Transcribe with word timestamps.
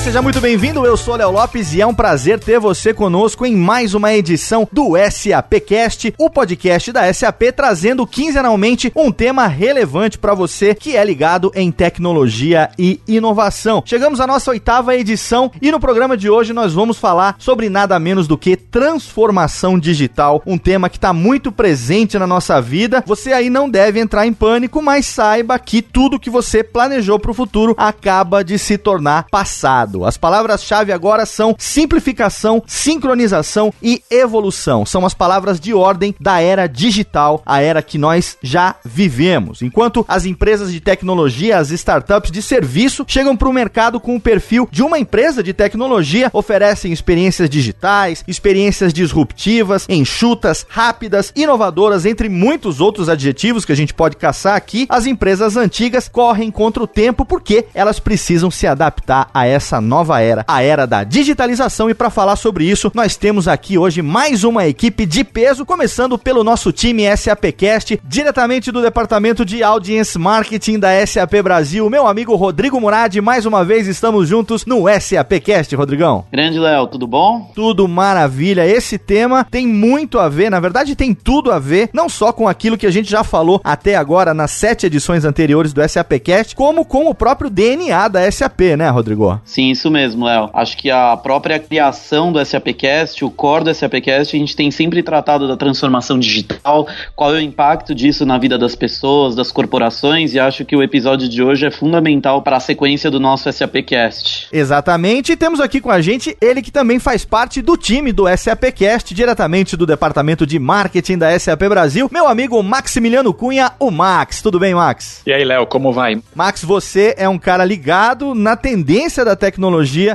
Seja 0.00 0.22
muito 0.22 0.40
bem-vindo. 0.40 0.86
Eu 0.86 0.96
sou 0.96 1.14
Léo 1.14 1.30
Lopes 1.30 1.74
e 1.74 1.80
é 1.82 1.86
um 1.86 1.92
prazer 1.92 2.40
ter 2.40 2.58
você 2.58 2.94
conosco 2.94 3.44
em 3.44 3.54
mais 3.54 3.92
uma 3.92 4.14
edição 4.14 4.66
do 4.72 4.92
SAPcast, 4.96 6.14
o 6.16 6.30
podcast 6.30 6.90
da 6.90 7.12
SAP 7.12 7.42
trazendo 7.54 8.06
quinzenalmente 8.06 8.90
um 8.96 9.12
tema 9.12 9.46
relevante 9.46 10.16
para 10.16 10.32
você 10.32 10.74
que 10.74 10.96
é 10.96 11.04
ligado 11.04 11.52
em 11.54 11.70
tecnologia 11.70 12.70
e 12.78 12.98
inovação. 13.06 13.82
Chegamos 13.84 14.20
à 14.20 14.26
nossa 14.26 14.50
oitava 14.50 14.96
edição 14.96 15.52
e 15.60 15.70
no 15.70 15.78
programa 15.78 16.16
de 16.16 16.30
hoje 16.30 16.54
nós 16.54 16.72
vamos 16.72 16.96
falar 16.96 17.36
sobre 17.38 17.68
nada 17.68 17.98
menos 17.98 18.26
do 18.26 18.38
que 18.38 18.56
transformação 18.56 19.78
digital, 19.78 20.42
um 20.46 20.56
tema 20.56 20.88
que 20.88 20.96
está 20.96 21.12
muito 21.12 21.52
presente 21.52 22.18
na 22.18 22.26
nossa 22.26 22.58
vida. 22.58 23.04
Você 23.06 23.34
aí 23.34 23.50
não 23.50 23.68
deve 23.68 24.00
entrar 24.00 24.26
em 24.26 24.32
pânico, 24.32 24.80
mas 24.80 25.04
saiba 25.04 25.58
que 25.58 25.82
tudo 25.82 26.18
que 26.18 26.30
você 26.30 26.64
planejou 26.64 27.18
para 27.18 27.32
o 27.32 27.34
futuro 27.34 27.74
acaba 27.76 28.42
de 28.42 28.58
se 28.58 28.78
tornar 28.78 29.26
passado 29.30 29.89
passado. 29.90 30.04
As 30.04 30.16
palavras-chave 30.16 30.92
agora 30.92 31.26
são 31.26 31.54
simplificação, 31.58 32.62
sincronização 32.66 33.72
e 33.82 34.02
evolução. 34.10 34.86
São 34.86 35.04
as 35.04 35.14
palavras 35.14 35.58
de 35.58 35.74
ordem 35.74 36.14
da 36.20 36.40
era 36.40 36.66
digital, 36.66 37.42
a 37.44 37.60
era 37.60 37.82
que 37.82 37.98
nós 37.98 38.36
já 38.42 38.76
vivemos. 38.84 39.62
Enquanto 39.62 40.04
as 40.08 40.24
empresas 40.24 40.72
de 40.72 40.80
tecnologia, 40.80 41.58
as 41.58 41.70
startups 41.70 42.30
de 42.30 42.42
serviço 42.42 43.04
chegam 43.06 43.36
para 43.36 43.48
o 43.48 43.52
mercado 43.52 43.98
com 43.98 44.16
o 44.16 44.20
perfil 44.20 44.68
de 44.70 44.82
uma 44.82 44.98
empresa 44.98 45.42
de 45.42 45.52
tecnologia, 45.52 46.30
oferecem 46.32 46.92
experiências 46.92 47.50
digitais, 47.50 48.24
experiências 48.28 48.92
disruptivas, 48.92 49.86
enxutas, 49.88 50.66
rápidas, 50.68 51.32
inovadoras, 51.34 52.06
entre 52.06 52.28
muitos 52.28 52.80
outros 52.80 53.08
adjetivos 53.08 53.64
que 53.64 53.72
a 53.72 53.76
gente 53.76 53.94
pode 53.94 54.16
caçar 54.16 54.56
aqui, 54.56 54.86
as 54.88 55.06
empresas 55.06 55.56
antigas 55.56 56.08
correm 56.08 56.50
contra 56.50 56.82
o 56.82 56.86
tempo 56.86 57.24
porque 57.24 57.66
elas 57.74 57.98
precisam 57.98 58.50
se 58.50 58.66
adaptar 58.66 59.30
a 59.32 59.46
essa 59.46 59.79
essa 59.80 59.86
nova 59.86 60.20
era, 60.20 60.44
a 60.46 60.62
era 60.62 60.86
da 60.86 61.02
digitalização. 61.02 61.88
E 61.88 61.94
para 61.94 62.10
falar 62.10 62.36
sobre 62.36 62.64
isso, 62.64 62.92
nós 62.94 63.16
temos 63.16 63.48
aqui 63.48 63.78
hoje 63.78 64.02
mais 64.02 64.44
uma 64.44 64.66
equipe 64.66 65.06
de 65.06 65.24
peso, 65.24 65.64
começando 65.64 66.18
pelo 66.18 66.44
nosso 66.44 66.70
time 66.70 67.04
SAPcast, 67.16 68.00
diretamente 68.04 68.70
do 68.70 68.82
departamento 68.82 69.44
de 69.44 69.62
Audience 69.62 70.18
Marketing 70.18 70.78
da 70.78 71.04
SAP 71.04 71.42
Brasil, 71.42 71.88
meu 71.88 72.06
amigo 72.06 72.36
Rodrigo 72.36 72.80
Murad. 72.80 73.16
Mais 73.20 73.46
uma 73.46 73.64
vez 73.64 73.86
estamos 73.86 74.28
juntos 74.28 74.66
no 74.66 74.84
SAPcast, 75.00 75.74
Rodrigão. 75.74 76.24
Grande 76.30 76.58
Léo, 76.58 76.86
tudo 76.86 77.06
bom? 77.06 77.50
Tudo 77.54 77.88
maravilha. 77.88 78.66
Esse 78.66 78.98
tema 78.98 79.44
tem 79.50 79.66
muito 79.66 80.18
a 80.18 80.28
ver, 80.28 80.50
na 80.50 80.60
verdade 80.60 80.94
tem 80.94 81.14
tudo 81.14 81.50
a 81.50 81.58
ver, 81.58 81.88
não 81.92 82.08
só 82.08 82.32
com 82.32 82.46
aquilo 82.46 82.76
que 82.76 82.86
a 82.86 82.90
gente 82.90 83.10
já 83.10 83.24
falou 83.24 83.60
até 83.64 83.96
agora 83.96 84.34
nas 84.34 84.50
sete 84.50 84.86
edições 84.86 85.24
anteriores 85.24 85.72
do 85.72 85.86
SAPcast, 85.88 86.54
como 86.54 86.84
com 86.84 87.08
o 87.08 87.14
próprio 87.14 87.48
DNA 87.48 88.08
da 88.08 88.30
SAP, 88.30 88.60
né, 88.76 88.88
Rodrigo? 88.90 89.40
Sim, 89.44 89.69
isso 89.70 89.90
mesmo, 89.90 90.24
Léo. 90.24 90.50
Acho 90.52 90.76
que 90.76 90.90
a 90.90 91.16
própria 91.16 91.58
criação 91.58 92.32
do 92.32 92.44
SAPcast, 92.44 93.24
o 93.24 93.30
core 93.30 93.64
do 93.64 93.74
SAPcast, 93.74 94.36
a 94.36 94.38
gente 94.38 94.56
tem 94.56 94.70
sempre 94.70 95.02
tratado 95.02 95.46
da 95.46 95.56
transformação 95.56 96.18
digital, 96.18 96.86
qual 97.14 97.34
é 97.34 97.38
o 97.38 97.40
impacto 97.40 97.94
disso 97.94 98.26
na 98.26 98.38
vida 98.38 98.58
das 98.58 98.74
pessoas, 98.74 99.34
das 99.34 99.52
corporações, 99.52 100.34
e 100.34 100.40
acho 100.40 100.64
que 100.64 100.76
o 100.76 100.82
episódio 100.82 101.28
de 101.28 101.42
hoje 101.42 101.66
é 101.66 101.70
fundamental 101.70 102.42
para 102.42 102.56
a 102.56 102.60
sequência 102.60 103.10
do 103.10 103.20
nosso 103.20 103.50
SAPcast. 103.50 104.48
Exatamente, 104.52 105.32
e 105.32 105.36
temos 105.36 105.60
aqui 105.60 105.80
com 105.80 105.90
a 105.90 106.00
gente 106.00 106.36
ele 106.40 106.62
que 106.62 106.70
também 106.70 106.98
faz 106.98 107.24
parte 107.24 107.62
do 107.62 107.76
time 107.76 108.12
do 108.12 108.24
SAPcast, 108.36 109.14
diretamente 109.14 109.76
do 109.76 109.86
departamento 109.86 110.46
de 110.46 110.58
marketing 110.58 111.18
da 111.18 111.38
SAP 111.38 111.62
Brasil, 111.68 112.08
meu 112.12 112.26
amigo 112.26 112.62
Maximiliano 112.62 113.32
Cunha, 113.32 113.72
o 113.78 113.90
Max. 113.90 114.42
Tudo 114.42 114.58
bem, 114.58 114.74
Max? 114.74 115.22
E 115.26 115.32
aí, 115.32 115.44
Léo, 115.44 115.66
como 115.66 115.92
vai? 115.92 116.20
Max, 116.34 116.64
você 116.64 117.14
é 117.16 117.28
um 117.28 117.38
cara 117.38 117.64
ligado 117.64 118.34
na 118.34 118.56
tendência 118.56 119.24
da 119.24 119.36
tecnologia 119.36 119.59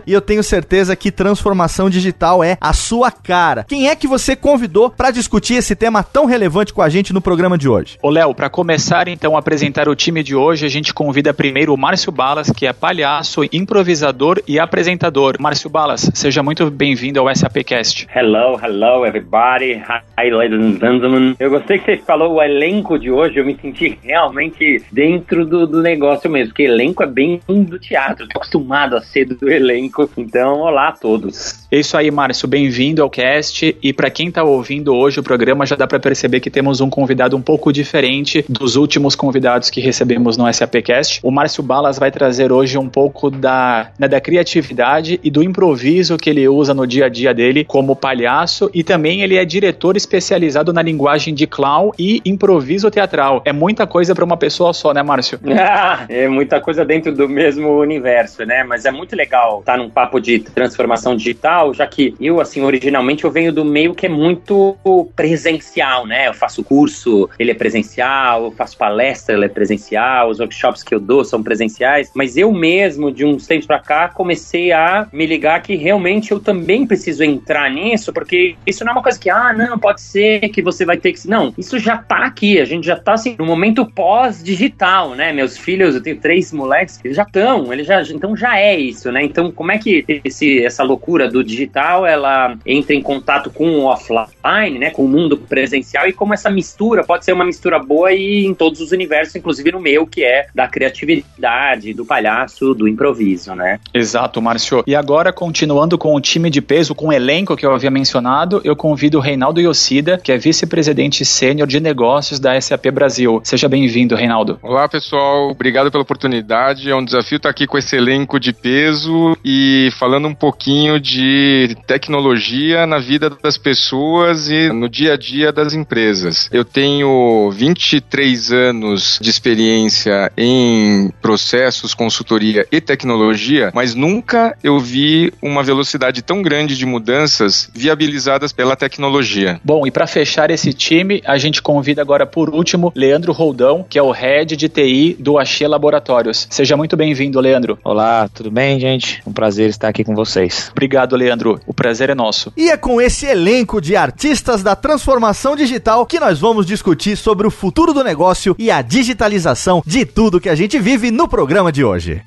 e 0.07 0.13
eu 0.13 0.21
tenho 0.21 0.41
certeza 0.41 0.95
que 0.95 1.11
transformação 1.11 1.89
digital 1.89 2.43
é 2.43 2.57
a 2.59 2.73
sua 2.73 3.11
cara. 3.11 3.63
Quem 3.67 3.87
é 3.87 3.95
que 3.95 4.07
você 4.07 4.35
convidou 4.35 4.89
para 4.89 5.11
discutir 5.11 5.55
esse 5.55 5.75
tema 5.75 6.01
tão 6.03 6.25
relevante 6.25 6.73
com 6.73 6.81
a 6.81 6.89
gente 6.89 7.13
no 7.13 7.21
programa 7.21 7.57
de 7.57 7.69
hoje? 7.69 7.97
Ô 8.01 8.09
Léo, 8.09 8.33
para 8.33 8.49
começar 8.49 9.07
então 9.07 9.35
a 9.35 9.39
apresentar 9.39 9.87
o 9.87 9.95
time 9.95 10.23
de 10.23 10.35
hoje, 10.35 10.65
a 10.65 10.69
gente 10.69 10.93
convida 10.93 11.33
primeiro 11.33 11.73
o 11.73 11.77
Márcio 11.77 12.11
Balas, 12.11 12.49
que 12.49 12.65
é 12.65 12.73
palhaço, 12.73 13.41
improvisador 13.51 14.41
e 14.47 14.59
apresentador. 14.59 15.35
Márcio 15.39 15.69
Balas, 15.69 16.09
seja 16.13 16.41
muito 16.41 16.69
bem-vindo 16.71 17.19
ao 17.19 17.33
SAPcast. 17.35 18.07
Hello, 18.15 18.59
hello 18.63 19.05
everybody. 19.05 19.73
Hi 20.17 20.29
ladies 20.31 20.59
and 20.59 20.79
gentlemen. 20.79 21.35
Eu 21.39 21.49
gostei 21.49 21.79
que 21.79 21.85
você 21.85 21.97
falou 21.97 22.33
o 22.33 22.41
elenco 22.41 22.97
de 22.97 23.11
hoje, 23.11 23.37
eu 23.37 23.45
me 23.45 23.55
senti 23.61 23.99
realmente 24.01 24.83
dentro 24.91 25.45
do, 25.45 25.67
do 25.67 25.81
negócio 25.81 26.29
mesmo, 26.29 26.49
porque 26.49 26.63
elenco 26.63 27.03
é 27.03 27.07
bem 27.07 27.39
do 27.47 27.79
teatro, 27.79 28.27
tô 28.27 28.37
acostumado 28.37 28.95
a 28.95 29.01
ser 29.01 29.25
do 29.25 29.34
elenco. 29.43 30.09
Então, 30.17 30.59
olá 30.59 30.89
a 30.89 30.91
todos. 30.91 31.65
É 31.71 31.79
isso 31.79 31.97
aí, 31.97 32.11
Márcio. 32.11 32.47
Bem-vindo 32.47 33.01
ao 33.01 33.09
cast. 33.09 33.75
E 33.81 33.91
para 33.91 34.09
quem 34.09 34.27
está 34.27 34.43
ouvindo 34.43 34.93
hoje 34.93 35.19
o 35.19 35.23
programa, 35.23 35.65
já 35.65 35.75
dá 35.75 35.87
para 35.87 35.99
perceber 35.99 36.39
que 36.39 36.49
temos 36.49 36.81
um 36.81 36.89
convidado 36.89 37.35
um 37.35 37.41
pouco 37.41 37.73
diferente 37.73 38.45
dos 38.47 38.75
últimos 38.75 39.15
convidados 39.15 39.69
que 39.69 39.81
recebemos 39.81 40.37
no 40.37 40.51
SAPcast. 40.51 41.19
O 41.23 41.31
Márcio 41.31 41.63
Balas 41.63 41.97
vai 41.97 42.11
trazer 42.11 42.51
hoje 42.51 42.77
um 42.77 42.87
pouco 42.87 43.29
da, 43.29 43.89
né, 43.97 44.07
da 44.07 44.21
criatividade 44.21 45.19
e 45.23 45.31
do 45.31 45.41
improviso 45.41 46.17
que 46.17 46.29
ele 46.29 46.47
usa 46.47 46.73
no 46.73 46.85
dia 46.85 47.05
a 47.05 47.09
dia 47.09 47.33
dele 47.33 47.63
como 47.63 47.95
palhaço. 47.95 48.69
E 48.73 48.83
também 48.83 49.21
ele 49.21 49.37
é 49.37 49.45
diretor 49.45 49.97
especializado 49.97 50.71
na 50.71 50.81
linguagem 50.81 51.33
de 51.33 51.47
clown 51.47 51.91
e 51.97 52.21
improviso 52.25 52.91
teatral. 52.91 53.41
É 53.45 53.51
muita 53.51 53.87
coisa 53.87 54.13
para 54.13 54.23
uma 54.23 54.37
pessoa 54.37 54.73
só, 54.73 54.93
né, 54.93 55.01
Márcio? 55.01 55.39
é 56.09 56.27
muita 56.27 56.61
coisa 56.61 56.85
dentro 56.85 57.13
do 57.13 57.27
mesmo 57.27 57.79
universo, 57.79 58.45
né? 58.45 58.63
Mas 58.63 58.85
é 58.85 58.91
muito 58.91 59.05
muito 59.05 59.15
legal 59.25 59.59
estar 59.59 59.73
tá 59.73 59.77
num 59.77 59.89
papo 59.89 60.19
de 60.19 60.39
transformação 60.39 61.15
digital, 61.15 61.73
já 61.73 61.85
que 61.85 62.15
eu, 62.19 62.39
assim, 62.39 62.61
originalmente 62.61 63.23
eu 63.23 63.31
venho 63.31 63.51
do 63.51 63.65
meio 63.65 63.93
que 63.93 64.05
é 64.05 64.09
muito 64.09 64.77
presencial, 65.15 66.05
né? 66.05 66.27
Eu 66.27 66.33
faço 66.33 66.63
curso, 66.63 67.29
ele 67.37 67.51
é 67.51 67.53
presencial, 67.53 68.45
eu 68.45 68.51
faço 68.51 68.77
palestra, 68.77 69.35
ele 69.35 69.45
é 69.45 69.49
presencial, 69.49 70.29
os 70.29 70.39
workshops 70.39 70.83
que 70.83 70.93
eu 70.93 70.99
dou 70.99 71.23
são 71.23 71.41
presenciais, 71.41 72.11
mas 72.13 72.37
eu 72.37 72.51
mesmo, 72.51 73.11
de 73.11 73.25
uns 73.25 73.47
tempos 73.47 73.65
pra 73.65 73.79
cá, 73.79 74.09
comecei 74.09 74.71
a 74.71 75.07
me 75.11 75.25
ligar 75.25 75.61
que 75.61 75.75
realmente 75.75 76.31
eu 76.31 76.39
também 76.39 76.85
preciso 76.85 77.23
entrar 77.23 77.69
nisso, 77.71 78.13
porque 78.13 78.55
isso 78.65 78.83
não 78.83 78.91
é 78.91 78.95
uma 78.95 79.03
coisa 79.03 79.19
que, 79.19 79.29
ah, 79.29 79.53
não, 79.53 79.79
pode 79.79 80.01
ser 80.01 80.39
que 80.49 80.61
você 80.61 80.85
vai 80.85 80.97
ter 80.97 81.13
que. 81.13 81.27
Não, 81.27 81.53
isso 81.57 81.79
já 81.79 81.97
tá 81.97 82.25
aqui, 82.25 82.59
a 82.59 82.65
gente 82.65 82.85
já 82.85 82.95
tá 82.95 83.13
assim, 83.13 83.35
no 83.37 83.45
momento 83.45 83.85
pós-digital, 83.85 85.15
né? 85.15 85.31
Meus 85.33 85.57
filhos, 85.57 85.95
eu 85.95 86.01
tenho 86.01 86.19
três 86.19 86.51
moleques, 86.51 86.99
eles 87.03 87.17
já 87.17 87.23
estão, 87.23 87.71
eles 87.71 87.87
já, 87.87 88.01
então 88.01 88.35
já 88.35 88.59
é 88.59 88.77
isso 88.77 89.05
isso, 89.05 89.11
né? 89.15 89.23
Então, 89.23 89.49
como 89.49 89.71
é 89.71 89.77
que 89.77 90.03
esse, 90.25 90.61
essa 90.61 90.83
loucura 90.83 91.29
do 91.29 91.41
digital 91.41 92.05
ela 92.05 92.57
entra 92.65 92.93
em 92.93 93.01
contato 93.01 93.49
com 93.49 93.79
o 93.79 93.85
offline, 93.85 94.77
né? 94.77 94.89
Com 94.89 95.05
o 95.05 95.07
mundo 95.07 95.37
presencial 95.37 96.05
e 96.05 96.11
como 96.11 96.33
essa 96.33 96.49
mistura 96.49 97.01
pode 97.01 97.23
ser 97.23 97.31
uma 97.31 97.45
mistura 97.45 97.79
boa 97.79 98.11
e 98.11 98.45
em 98.45 98.53
todos 98.53 98.81
os 98.81 98.91
universos, 98.91 99.33
inclusive 99.33 99.71
no 99.71 99.79
meu, 99.79 100.05
que 100.05 100.21
é 100.21 100.47
da 100.53 100.67
criatividade, 100.67 101.93
do 101.93 102.05
palhaço, 102.05 102.73
do 102.73 102.89
improviso, 102.89 103.55
né? 103.55 103.79
Exato, 103.93 104.41
Márcio. 104.41 104.83
E 104.85 104.93
agora, 104.93 105.31
continuando 105.31 105.97
com 105.97 106.13
o 106.13 106.19
time 106.19 106.49
de 106.49 106.61
peso, 106.61 106.93
com 106.93 107.07
o 107.07 107.13
elenco 107.13 107.55
que 107.55 107.65
eu 107.65 107.73
havia 107.73 107.89
mencionado, 107.89 108.59
eu 108.65 108.75
convido 108.75 109.17
o 109.17 109.21
Reinaldo 109.21 109.61
Yoshida, 109.61 110.17
que 110.17 110.31
é 110.33 110.37
vice-presidente 110.37 111.23
sênior 111.23 111.67
de 111.69 111.79
negócios 111.79 112.37
da 112.37 112.59
SAP 112.59 112.87
Brasil. 112.91 113.39
Seja 113.45 113.69
bem-vindo, 113.69 114.13
Reinaldo. 114.13 114.59
Olá, 114.61 114.89
pessoal. 114.89 115.51
Obrigado 115.51 115.89
pela 115.89 116.03
oportunidade. 116.03 116.89
É 116.89 116.95
um 116.95 117.05
desafio 117.05 117.37
estar 117.37 117.49
aqui 117.49 117.65
com 117.65 117.77
esse 117.77 117.95
elenco 117.95 118.37
de 118.37 118.51
peso 118.51 119.04
peso 119.05 119.37
e 119.43 119.89
falando 119.97 120.27
um 120.27 120.33
pouquinho 120.33 120.99
de 120.99 121.75
tecnologia 121.85 122.85
na 122.87 122.97
vida 122.97 123.29
das 123.29 123.57
pessoas 123.57 124.49
e 124.49 124.69
no 124.69 124.89
dia 124.89 125.13
a 125.13 125.17
dia 125.17 125.51
das 125.51 125.73
empresas. 125.73 126.49
Eu 126.51 126.65
tenho 126.65 127.49
23 127.51 128.51
anos 128.51 129.19
de 129.21 129.29
experiência 129.29 130.31
em 130.37 131.11
processos, 131.21 131.93
consultoria 131.93 132.65
e 132.71 132.81
tecnologia, 132.81 133.71
mas 133.73 133.93
nunca 133.93 134.57
eu 134.63 134.79
vi 134.79 135.31
uma 135.41 135.63
velocidade 135.63 136.21
tão 136.21 136.41
grande 136.41 136.77
de 136.77 136.85
mudanças 136.85 137.69
viabilizadas 137.73 138.51
pela 138.51 138.75
tecnologia. 138.75 139.59
Bom, 139.63 139.85
e 139.85 139.91
para 139.91 140.07
fechar 140.07 140.49
esse 140.49 140.73
time, 140.73 141.21
a 141.25 141.37
gente 141.37 141.61
convida 141.61 142.01
agora 142.01 142.25
por 142.25 142.49
último 142.49 142.91
Leandro 142.95 143.31
Roldão, 143.31 143.85
que 143.87 143.99
é 143.99 144.01
o 144.01 144.11
head 144.11 144.55
de 144.55 144.69
TI 144.69 145.15
do 145.19 145.37
Axê 145.37 145.67
Laboratórios. 145.67 146.47
Seja 146.49 146.75
muito 146.75 146.97
bem-vindo, 146.97 147.39
Leandro. 147.39 147.77
Olá, 147.83 148.27
tudo 148.33 148.49
bem? 148.49 148.79
Gente. 148.85 149.21
Um 149.25 149.33
prazer 149.33 149.69
estar 149.69 149.87
aqui 149.87 150.03
com 150.03 150.13
vocês. 150.13 150.69
Obrigado, 150.71 151.15
Leandro. 151.15 151.59
O 151.65 151.73
prazer 151.73 152.09
é 152.09 152.15
nosso. 152.15 152.53
E 152.55 152.69
é 152.69 152.77
com 152.77 153.01
esse 153.01 153.25
elenco 153.25 153.81
de 153.81 153.95
artistas 153.95 154.61
da 154.61 154.75
transformação 154.75 155.55
digital 155.55 156.05
que 156.05 156.19
nós 156.19 156.39
vamos 156.39 156.65
discutir 156.65 157.15
sobre 157.17 157.47
o 157.47 157.51
futuro 157.51 157.93
do 157.93 158.03
negócio 158.03 158.55
e 158.59 158.69
a 158.69 158.81
digitalização 158.81 159.81
de 159.85 160.05
tudo 160.05 160.39
que 160.39 160.49
a 160.49 160.55
gente 160.55 160.79
vive 160.79 161.09
no 161.11 161.27
programa 161.27 161.71
de 161.71 161.83
hoje. 161.83 162.21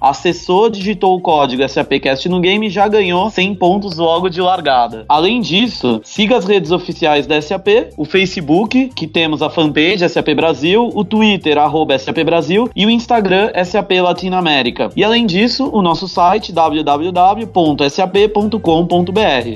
acessou, 0.00 0.68
digitou 0.70 1.16
o 1.16 1.20
código 1.20 1.66
SAPcast 1.68 2.28
no 2.28 2.40
game 2.40 2.66
e 2.66 2.70
já 2.70 2.86
ganhou 2.88 3.30
100 3.30 3.54
pontos 3.54 3.96
logo 3.98 4.28
de 4.28 4.40
largada. 4.40 5.04
Além 5.08 5.40
disso, 5.40 6.00
siga 6.04 6.36
as 6.36 6.44
redes 6.44 6.70
oficiais 6.70 7.26
da 7.26 7.40
SAP, 7.40 7.68
o 7.96 8.04
Facebook, 8.04 8.90
que 8.94 9.06
temos 9.06 9.42
a 9.42 9.50
fanpage 9.50 10.08
SAP 10.08 10.28
Brasil, 10.34 10.90
o 10.94 11.04
Twitter, 11.04 11.58
arroba 11.58 11.98
SAP 11.98 12.18
Brasil, 12.24 12.70
e 12.74 12.86
o 12.86 12.90
Instagram 12.90 13.50
SAP 13.64 13.92
Latinoamérica. 14.00 14.90
E 14.96 15.04
além 15.04 15.26
disso, 15.26 15.68
o 15.72 15.82
nosso 15.82 16.08
site 16.08 16.52
www.sap.com.br. 16.52 16.98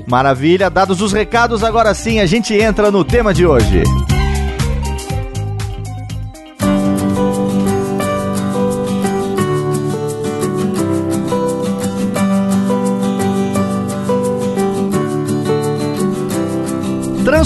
Maravilha, 0.07 0.71
dados 0.71 1.01
os 1.01 1.13
recados, 1.13 1.65
agora 1.65 1.95
sim 1.95 2.21
a 2.21 2.27
gente 2.27 2.55
entra 2.55 2.91
no 2.91 3.05
tema 3.05 3.33
de 3.35 3.47
hoje. 3.47 3.83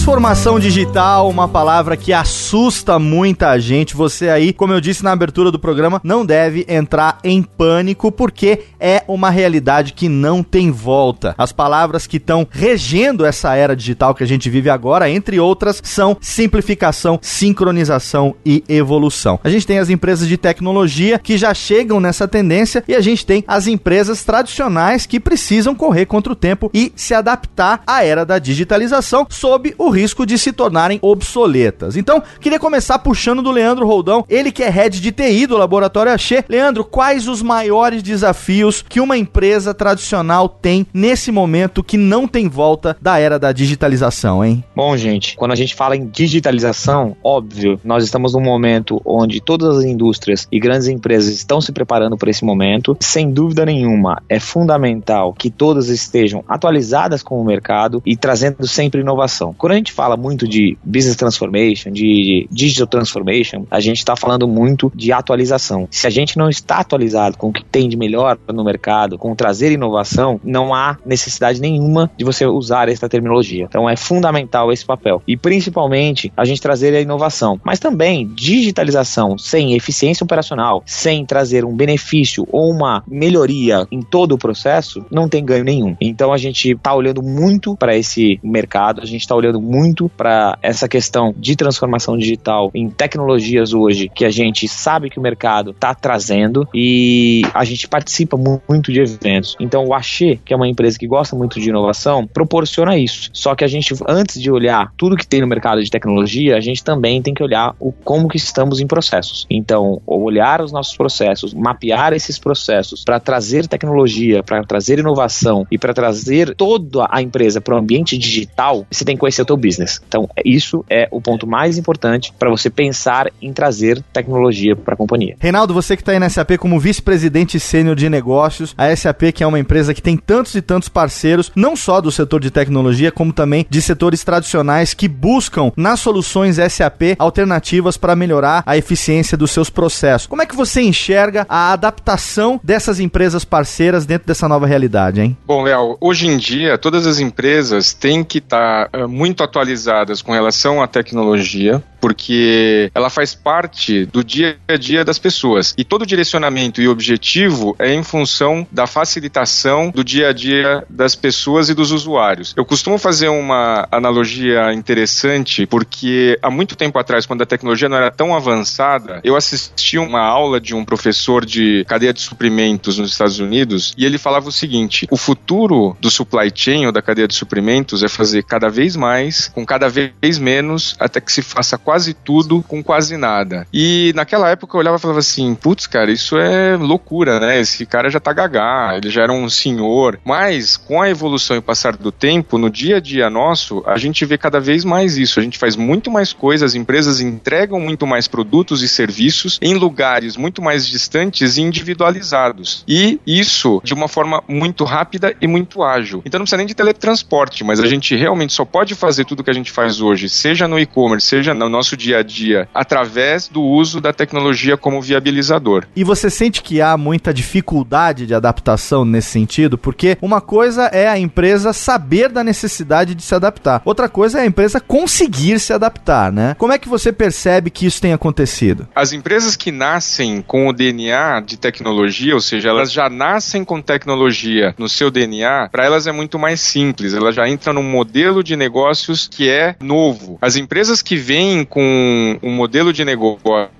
Transformação 0.06 0.60
digital, 0.60 1.28
uma 1.28 1.48
palavra 1.48 1.96
que 1.96 2.12
assusta 2.12 2.96
muita 2.96 3.58
gente. 3.58 3.96
Você 3.96 4.28
aí, 4.28 4.52
como 4.52 4.72
eu 4.72 4.80
disse 4.80 5.02
na 5.02 5.10
abertura 5.10 5.50
do 5.50 5.58
programa, 5.58 6.00
não 6.04 6.24
deve 6.24 6.64
entrar 6.68 7.18
em 7.24 7.42
pânico 7.42 8.12
porque 8.12 8.60
é 8.78 9.02
uma 9.08 9.30
realidade 9.30 9.92
que 9.94 10.08
não 10.08 10.44
tem 10.44 10.70
volta. 10.70 11.34
As 11.36 11.50
palavras 11.50 12.06
que 12.06 12.18
estão 12.18 12.46
regendo 12.48 13.26
essa 13.26 13.56
era 13.56 13.74
digital 13.74 14.14
que 14.14 14.22
a 14.22 14.26
gente 14.26 14.48
vive 14.48 14.70
agora, 14.70 15.10
entre 15.10 15.40
outras, 15.40 15.82
são 15.82 16.16
simplificação, 16.20 17.18
sincronização 17.20 18.36
e 18.46 18.62
evolução. 18.68 19.40
A 19.42 19.50
gente 19.50 19.66
tem 19.66 19.80
as 19.80 19.90
empresas 19.90 20.28
de 20.28 20.36
tecnologia 20.36 21.18
que 21.18 21.36
já 21.36 21.52
chegam 21.52 21.98
nessa 21.98 22.28
tendência 22.28 22.84
e 22.86 22.94
a 22.94 23.00
gente 23.00 23.26
tem 23.26 23.42
as 23.44 23.66
empresas 23.66 24.22
tradicionais 24.22 25.04
que 25.04 25.18
precisam 25.18 25.74
correr 25.74 26.06
contra 26.06 26.32
o 26.32 26.36
tempo 26.36 26.70
e 26.72 26.92
se 26.94 27.12
adaptar 27.12 27.82
à 27.84 28.04
era 28.04 28.24
da 28.24 28.38
digitalização 28.38 29.26
sob 29.28 29.74
o 29.76 29.95
risco 29.96 30.26
de 30.26 30.36
se 30.38 30.52
tornarem 30.52 30.98
obsoletas. 31.00 31.96
Então, 31.96 32.22
queria 32.40 32.58
começar 32.58 32.98
puxando 32.98 33.42
do 33.42 33.50
Leandro 33.50 33.86
Roldão, 33.86 34.24
ele 34.28 34.52
que 34.52 34.62
é 34.62 34.68
head 34.68 35.00
de 35.00 35.10
TI 35.10 35.46
do 35.46 35.56
Laboratório 35.56 36.12
Axê. 36.12 36.44
Leandro, 36.48 36.84
quais 36.84 37.26
os 37.26 37.40
maiores 37.40 38.02
desafios 38.02 38.84
que 38.86 39.00
uma 39.00 39.16
empresa 39.16 39.72
tradicional 39.72 40.48
tem 40.48 40.86
nesse 40.92 41.32
momento 41.32 41.82
que 41.82 41.96
não 41.96 42.28
tem 42.28 42.46
volta 42.48 42.96
da 43.00 43.18
era 43.18 43.38
da 43.38 43.52
digitalização, 43.52 44.44
hein? 44.44 44.62
Bom, 44.74 44.94
gente, 44.96 45.34
quando 45.36 45.52
a 45.52 45.56
gente 45.56 45.74
fala 45.74 45.96
em 45.96 46.06
digitalização, 46.06 47.16
óbvio, 47.24 47.80
nós 47.82 48.04
estamos 48.04 48.34
num 48.34 48.40
momento 48.40 49.00
onde 49.04 49.40
todas 49.40 49.78
as 49.78 49.84
indústrias 49.84 50.46
e 50.52 50.60
grandes 50.60 50.88
empresas 50.88 51.34
estão 51.34 51.60
se 51.60 51.72
preparando 51.72 52.16
para 52.18 52.30
esse 52.30 52.44
momento. 52.44 52.96
Sem 53.00 53.30
dúvida 53.30 53.64
nenhuma, 53.64 54.22
é 54.28 54.38
fundamental 54.38 55.32
que 55.32 55.50
todas 55.50 55.88
estejam 55.88 56.44
atualizadas 56.46 57.22
com 57.22 57.40
o 57.40 57.44
mercado 57.44 58.02
e 58.04 58.16
trazendo 58.16 58.66
sempre 58.66 59.00
inovação. 59.00 59.54
Quando 59.56 59.72
a 59.72 59.76
gente 59.76 59.85
fala 59.92 60.16
muito 60.16 60.46
de 60.46 60.76
business 60.84 61.16
transformation, 61.16 61.90
de 61.90 62.48
digital 62.50 62.86
transformation, 62.86 63.66
a 63.70 63.80
gente 63.80 63.98
está 63.98 64.16
falando 64.16 64.46
muito 64.46 64.92
de 64.94 65.12
atualização. 65.12 65.88
Se 65.90 66.06
a 66.06 66.10
gente 66.10 66.36
não 66.36 66.48
está 66.48 66.78
atualizado 66.78 67.36
com 67.36 67.48
o 67.48 67.52
que 67.52 67.64
tem 67.64 67.88
de 67.88 67.96
melhor 67.96 68.38
no 68.52 68.64
mercado, 68.64 69.18
com 69.18 69.34
trazer 69.34 69.72
inovação, 69.72 70.40
não 70.42 70.74
há 70.74 70.98
necessidade 71.04 71.60
nenhuma 71.60 72.10
de 72.16 72.24
você 72.24 72.46
usar 72.46 72.88
essa 72.88 73.08
terminologia. 73.08 73.64
Então 73.68 73.88
é 73.88 73.96
fundamental 73.96 74.72
esse 74.72 74.84
papel. 74.84 75.22
E 75.26 75.36
principalmente 75.36 76.32
a 76.36 76.44
gente 76.44 76.60
trazer 76.60 76.94
a 76.94 77.00
inovação, 77.00 77.60
mas 77.64 77.78
também 77.78 78.30
digitalização 78.34 79.38
sem 79.38 79.74
eficiência 79.74 80.24
operacional, 80.24 80.82
sem 80.86 81.24
trazer 81.24 81.64
um 81.64 81.74
benefício 81.74 82.46
ou 82.50 82.70
uma 82.70 83.02
melhoria 83.06 83.86
em 83.90 84.00
todo 84.00 84.32
o 84.32 84.38
processo, 84.38 85.04
não 85.10 85.28
tem 85.28 85.44
ganho 85.44 85.64
nenhum. 85.64 85.96
Então 86.00 86.32
a 86.32 86.38
gente 86.38 86.72
está 86.72 86.94
olhando 86.94 87.22
muito 87.22 87.76
para 87.76 87.96
esse 87.96 88.38
mercado, 88.42 89.00
a 89.00 89.06
gente 89.06 89.20
está 89.20 89.34
olhando 89.34 89.60
muito 89.66 90.08
para 90.08 90.58
essa 90.62 90.88
questão 90.88 91.34
de 91.36 91.56
transformação 91.56 92.16
digital 92.16 92.70
em 92.74 92.88
tecnologias 92.88 93.74
hoje 93.74 94.08
que 94.08 94.24
a 94.24 94.30
gente 94.30 94.68
sabe 94.68 95.10
que 95.10 95.18
o 95.18 95.22
mercado 95.22 95.72
está 95.72 95.94
trazendo 95.94 96.68
e 96.74 97.42
a 97.52 97.64
gente 97.64 97.88
participa 97.88 98.36
muito 98.36 98.92
de 98.92 99.00
eventos. 99.00 99.56
Então 99.60 99.84
o 99.84 99.94
Axê, 99.94 100.38
que 100.44 100.52
é 100.52 100.56
uma 100.56 100.68
empresa 100.68 100.98
que 100.98 101.06
gosta 101.06 101.34
muito 101.36 101.60
de 101.60 101.68
inovação, 101.68 102.26
proporciona 102.26 102.96
isso. 102.96 103.30
Só 103.32 103.54
que 103.54 103.64
a 103.64 103.68
gente, 103.68 103.94
antes 104.08 104.40
de 104.40 104.50
olhar 104.50 104.92
tudo 104.96 105.16
que 105.16 105.26
tem 105.26 105.40
no 105.40 105.46
mercado 105.46 105.82
de 105.82 105.90
tecnologia, 105.90 106.56
a 106.56 106.60
gente 106.60 106.82
também 106.84 107.20
tem 107.20 107.34
que 107.34 107.42
olhar 107.42 107.74
o 107.80 107.92
como 107.92 108.28
que 108.28 108.36
estamos 108.36 108.80
em 108.80 108.86
processos. 108.86 109.46
Então, 109.50 110.00
olhar 110.06 110.60
os 110.60 110.72
nossos 110.72 110.96
processos, 110.96 111.52
mapear 111.52 112.12
esses 112.12 112.38
processos 112.38 113.04
para 113.04 113.18
trazer 113.18 113.66
tecnologia, 113.66 114.42
para 114.42 114.62
trazer 114.64 114.98
inovação 114.98 115.66
e 115.70 115.78
para 115.78 115.94
trazer 115.94 116.54
toda 116.54 117.06
a 117.10 117.22
empresa 117.22 117.60
para 117.60 117.74
o 117.74 117.78
ambiente 117.78 118.16
digital, 118.16 118.86
você 118.90 119.04
tem 119.04 119.16
que 119.16 119.20
conhecer 119.20 119.42
o 119.42 119.46
business. 119.56 120.00
Então, 120.06 120.28
isso 120.44 120.84
é 120.88 121.08
o 121.10 121.20
ponto 121.20 121.46
mais 121.46 121.78
importante 121.78 122.32
para 122.38 122.50
você 122.50 122.68
pensar 122.68 123.30
em 123.40 123.52
trazer 123.52 124.02
tecnologia 124.12 124.74
para 124.74 124.94
a 124.94 124.96
companhia. 124.96 125.36
Reinaldo, 125.38 125.74
você 125.74 125.96
que 125.96 126.02
está 126.02 126.12
aí 126.12 126.18
na 126.18 126.28
SAP 126.28 126.56
como 126.58 126.80
vice-presidente 126.80 127.60
sênior 127.60 127.94
de 127.94 128.08
negócios, 128.08 128.74
a 128.76 128.94
SAP 128.94 129.32
que 129.34 129.42
é 129.44 129.46
uma 129.46 129.58
empresa 129.58 129.94
que 129.94 130.02
tem 130.02 130.16
tantos 130.16 130.54
e 130.54 130.62
tantos 130.62 130.88
parceiros, 130.88 131.52
não 131.54 131.76
só 131.76 132.00
do 132.00 132.10
setor 132.10 132.40
de 132.40 132.50
tecnologia, 132.50 133.12
como 133.12 133.32
também 133.32 133.66
de 133.68 133.80
setores 133.80 134.24
tradicionais 134.24 134.94
que 134.94 135.08
buscam 135.08 135.72
nas 135.76 136.00
soluções 136.00 136.56
SAP 136.56 137.16
alternativas 137.18 137.96
para 137.96 138.16
melhorar 138.16 138.62
a 138.66 138.76
eficiência 138.76 139.36
dos 139.36 139.50
seus 139.50 139.70
processos. 139.70 140.26
Como 140.26 140.42
é 140.42 140.46
que 140.46 140.56
você 140.56 140.80
enxerga 140.82 141.46
a 141.48 141.72
adaptação 141.72 142.60
dessas 142.62 143.00
empresas 143.00 143.44
parceiras 143.44 144.06
dentro 144.06 144.26
dessa 144.26 144.48
nova 144.48 144.66
realidade, 144.66 145.20
hein? 145.20 145.36
Bom, 145.46 145.62
Léo, 145.62 145.96
hoje 146.00 146.26
em 146.26 146.36
dia 146.36 146.78
todas 146.78 147.06
as 147.06 147.18
empresas 147.20 147.92
têm 147.92 148.24
que 148.24 148.38
estar 148.38 148.88
tá, 148.88 149.04
uh, 149.04 149.08
muito 149.08 149.36
muito 149.36 149.42
atualizadas 149.46 150.20
com 150.20 150.32
relação 150.32 150.82
à 150.82 150.86
tecnologia, 150.86 151.82
porque 152.06 152.88
ela 152.94 153.10
faz 153.10 153.34
parte 153.34 154.06
do 154.06 154.22
dia 154.22 154.56
a 154.68 154.76
dia 154.76 155.04
das 155.04 155.18
pessoas. 155.18 155.74
E 155.76 155.82
todo 155.82 156.06
direcionamento 156.06 156.80
e 156.80 156.86
objetivo 156.86 157.74
é 157.80 157.92
em 157.92 158.04
função 158.04 158.64
da 158.70 158.86
facilitação 158.86 159.90
do 159.90 160.04
dia 160.04 160.28
a 160.28 160.32
dia 160.32 160.84
das 160.88 161.16
pessoas 161.16 161.68
e 161.68 161.74
dos 161.74 161.90
usuários. 161.90 162.54
Eu 162.56 162.64
costumo 162.64 162.96
fazer 162.96 163.26
uma 163.26 163.88
analogia 163.90 164.72
interessante, 164.72 165.66
porque 165.66 166.38
há 166.40 166.48
muito 166.48 166.76
tempo 166.76 166.96
atrás, 166.96 167.26
quando 167.26 167.42
a 167.42 167.46
tecnologia 167.46 167.88
não 167.88 167.96
era 167.96 168.12
tão 168.12 168.36
avançada, 168.36 169.20
eu 169.24 169.34
assisti 169.34 169.98
uma 169.98 170.20
aula 170.20 170.60
de 170.60 170.76
um 170.76 170.84
professor 170.84 171.44
de 171.44 171.84
cadeia 171.88 172.14
de 172.14 172.20
suprimentos 172.20 172.98
nos 172.98 173.10
Estados 173.10 173.40
Unidos 173.40 173.92
e 173.98 174.04
ele 174.04 174.16
falava 174.16 174.48
o 174.48 174.52
seguinte: 174.52 175.08
o 175.10 175.16
futuro 175.16 175.96
do 176.00 176.08
supply 176.08 176.52
chain 176.54 176.86
ou 176.86 176.92
da 176.92 177.02
cadeia 177.02 177.26
de 177.26 177.34
suprimentos 177.34 178.04
é 178.04 178.08
fazer 178.08 178.44
cada 178.44 178.68
vez 178.68 178.94
mais 178.94 179.48
com 179.48 179.66
cada 179.66 179.88
vez 179.88 180.38
menos 180.38 180.94
até 181.00 181.20
que 181.20 181.32
se 181.32 181.42
faça 181.42 181.76
quase 181.76 181.95
quase 181.96 182.12
tudo 182.12 182.62
com 182.62 182.84
quase 182.84 183.16
nada. 183.16 183.66
E 183.72 184.12
naquela 184.14 184.50
época 184.50 184.76
eu 184.76 184.80
olhava 184.80 184.98
e 184.98 185.00
falava 185.00 185.20
assim: 185.20 185.54
putz, 185.54 185.86
cara, 185.86 186.12
isso 186.12 186.36
é 186.36 186.76
loucura, 186.76 187.40
né? 187.40 187.58
Esse 187.58 187.86
cara 187.86 188.10
já 188.10 188.20
tá 188.20 188.34
gagá, 188.34 188.94
ele 188.96 189.08
já 189.08 189.22
era 189.22 189.32
um 189.32 189.48
senhor. 189.48 190.20
Mas 190.22 190.76
com 190.76 191.00
a 191.00 191.08
evolução 191.08 191.56
e 191.56 191.58
o 191.58 191.62
passar 191.62 191.96
do 191.96 192.12
tempo, 192.12 192.58
no 192.58 192.68
dia 192.68 192.98
a 192.98 193.00
dia 193.00 193.30
nosso, 193.30 193.82
a 193.86 193.96
gente 193.96 194.26
vê 194.26 194.36
cada 194.36 194.60
vez 194.60 194.84
mais 194.84 195.16
isso. 195.16 195.40
A 195.40 195.42
gente 195.42 195.56
faz 195.56 195.74
muito 195.74 196.10
mais 196.10 196.34
coisas, 196.34 196.72
as 196.72 196.74
empresas 196.74 197.20
entregam 197.20 197.80
muito 197.80 198.06
mais 198.06 198.28
produtos 198.28 198.82
e 198.82 198.88
serviços 198.88 199.58
em 199.62 199.74
lugares 199.74 200.36
muito 200.36 200.60
mais 200.60 200.86
distantes 200.86 201.56
e 201.56 201.62
individualizados. 201.62 202.84
E 202.86 203.18
isso 203.26 203.80
de 203.82 203.94
uma 203.94 204.06
forma 204.06 204.42
muito 204.46 204.84
rápida 204.84 205.34
e 205.40 205.46
muito 205.46 205.82
ágil. 205.82 206.20
Então 206.26 206.38
não 206.38 206.44
precisa 206.44 206.58
nem 206.58 206.66
de 206.66 206.74
teletransporte, 206.74 207.64
mas 207.64 207.80
a 207.80 207.86
gente 207.86 208.14
realmente 208.14 208.52
só 208.52 208.66
pode 208.66 208.94
fazer 208.94 209.24
tudo 209.24 209.42
que 209.42 209.50
a 209.50 209.54
gente 209.54 209.72
faz 209.72 210.02
hoje, 210.02 210.28
seja 210.28 210.68
no 210.68 210.78
e-commerce, 210.78 211.26
seja 211.26 211.54
no 211.54 211.68
nosso 211.68 211.85
nosso 211.86 211.96
dia 211.96 212.18
a 212.18 212.22
dia 212.22 212.68
através 212.74 213.46
do 213.46 213.62
uso 213.62 214.00
da 214.00 214.12
tecnologia 214.12 214.76
como 214.76 215.00
viabilizador. 215.00 215.86
E 215.94 216.02
você 216.02 216.28
sente 216.28 216.60
que 216.60 216.80
há 216.80 216.96
muita 216.96 217.32
dificuldade 217.32 218.26
de 218.26 218.34
adaptação 218.34 219.04
nesse 219.04 219.30
sentido? 219.30 219.78
Porque 219.78 220.18
uma 220.20 220.40
coisa 220.40 220.86
é 220.86 221.06
a 221.06 221.18
empresa 221.18 221.72
saber 221.72 222.28
da 222.28 222.42
necessidade 222.42 223.14
de 223.14 223.22
se 223.22 223.34
adaptar, 223.34 223.82
outra 223.84 224.08
coisa 224.08 224.38
é 224.38 224.42
a 224.42 224.46
empresa 224.46 224.80
conseguir 224.80 225.60
se 225.60 225.72
adaptar, 225.72 226.32
né? 226.32 226.56
Como 226.58 226.72
é 226.72 226.78
que 226.78 226.88
você 226.88 227.12
percebe 227.12 227.70
que 227.70 227.86
isso 227.86 228.00
tem 228.00 228.12
acontecido? 228.12 228.88
As 228.94 229.12
empresas 229.12 229.54
que 229.54 229.70
nascem 229.70 230.42
com 230.42 230.66
o 230.66 230.72
DNA 230.72 231.40
de 231.40 231.56
tecnologia, 231.56 232.34
ou 232.34 232.40
seja, 232.40 232.70
elas 232.70 232.90
já 232.90 233.08
nascem 233.08 233.64
com 233.64 233.80
tecnologia 233.80 234.74
no 234.76 234.88
seu 234.88 235.10
DNA, 235.10 235.68
para 235.70 235.84
elas 235.84 236.06
é 236.06 236.12
muito 236.12 236.38
mais 236.38 236.60
simples, 236.60 237.14
ela 237.14 237.30
já 237.30 237.48
entra 237.48 237.72
num 237.72 237.82
modelo 237.82 238.42
de 238.42 238.56
negócios 238.56 239.28
que 239.28 239.48
é 239.48 239.76
novo. 239.80 240.38
As 240.40 240.56
empresas 240.56 241.02
que 241.02 241.16
vêm 241.16 241.65
com 241.66 242.38
um 242.42 242.50
modelo 242.50 242.92
de 242.92 243.04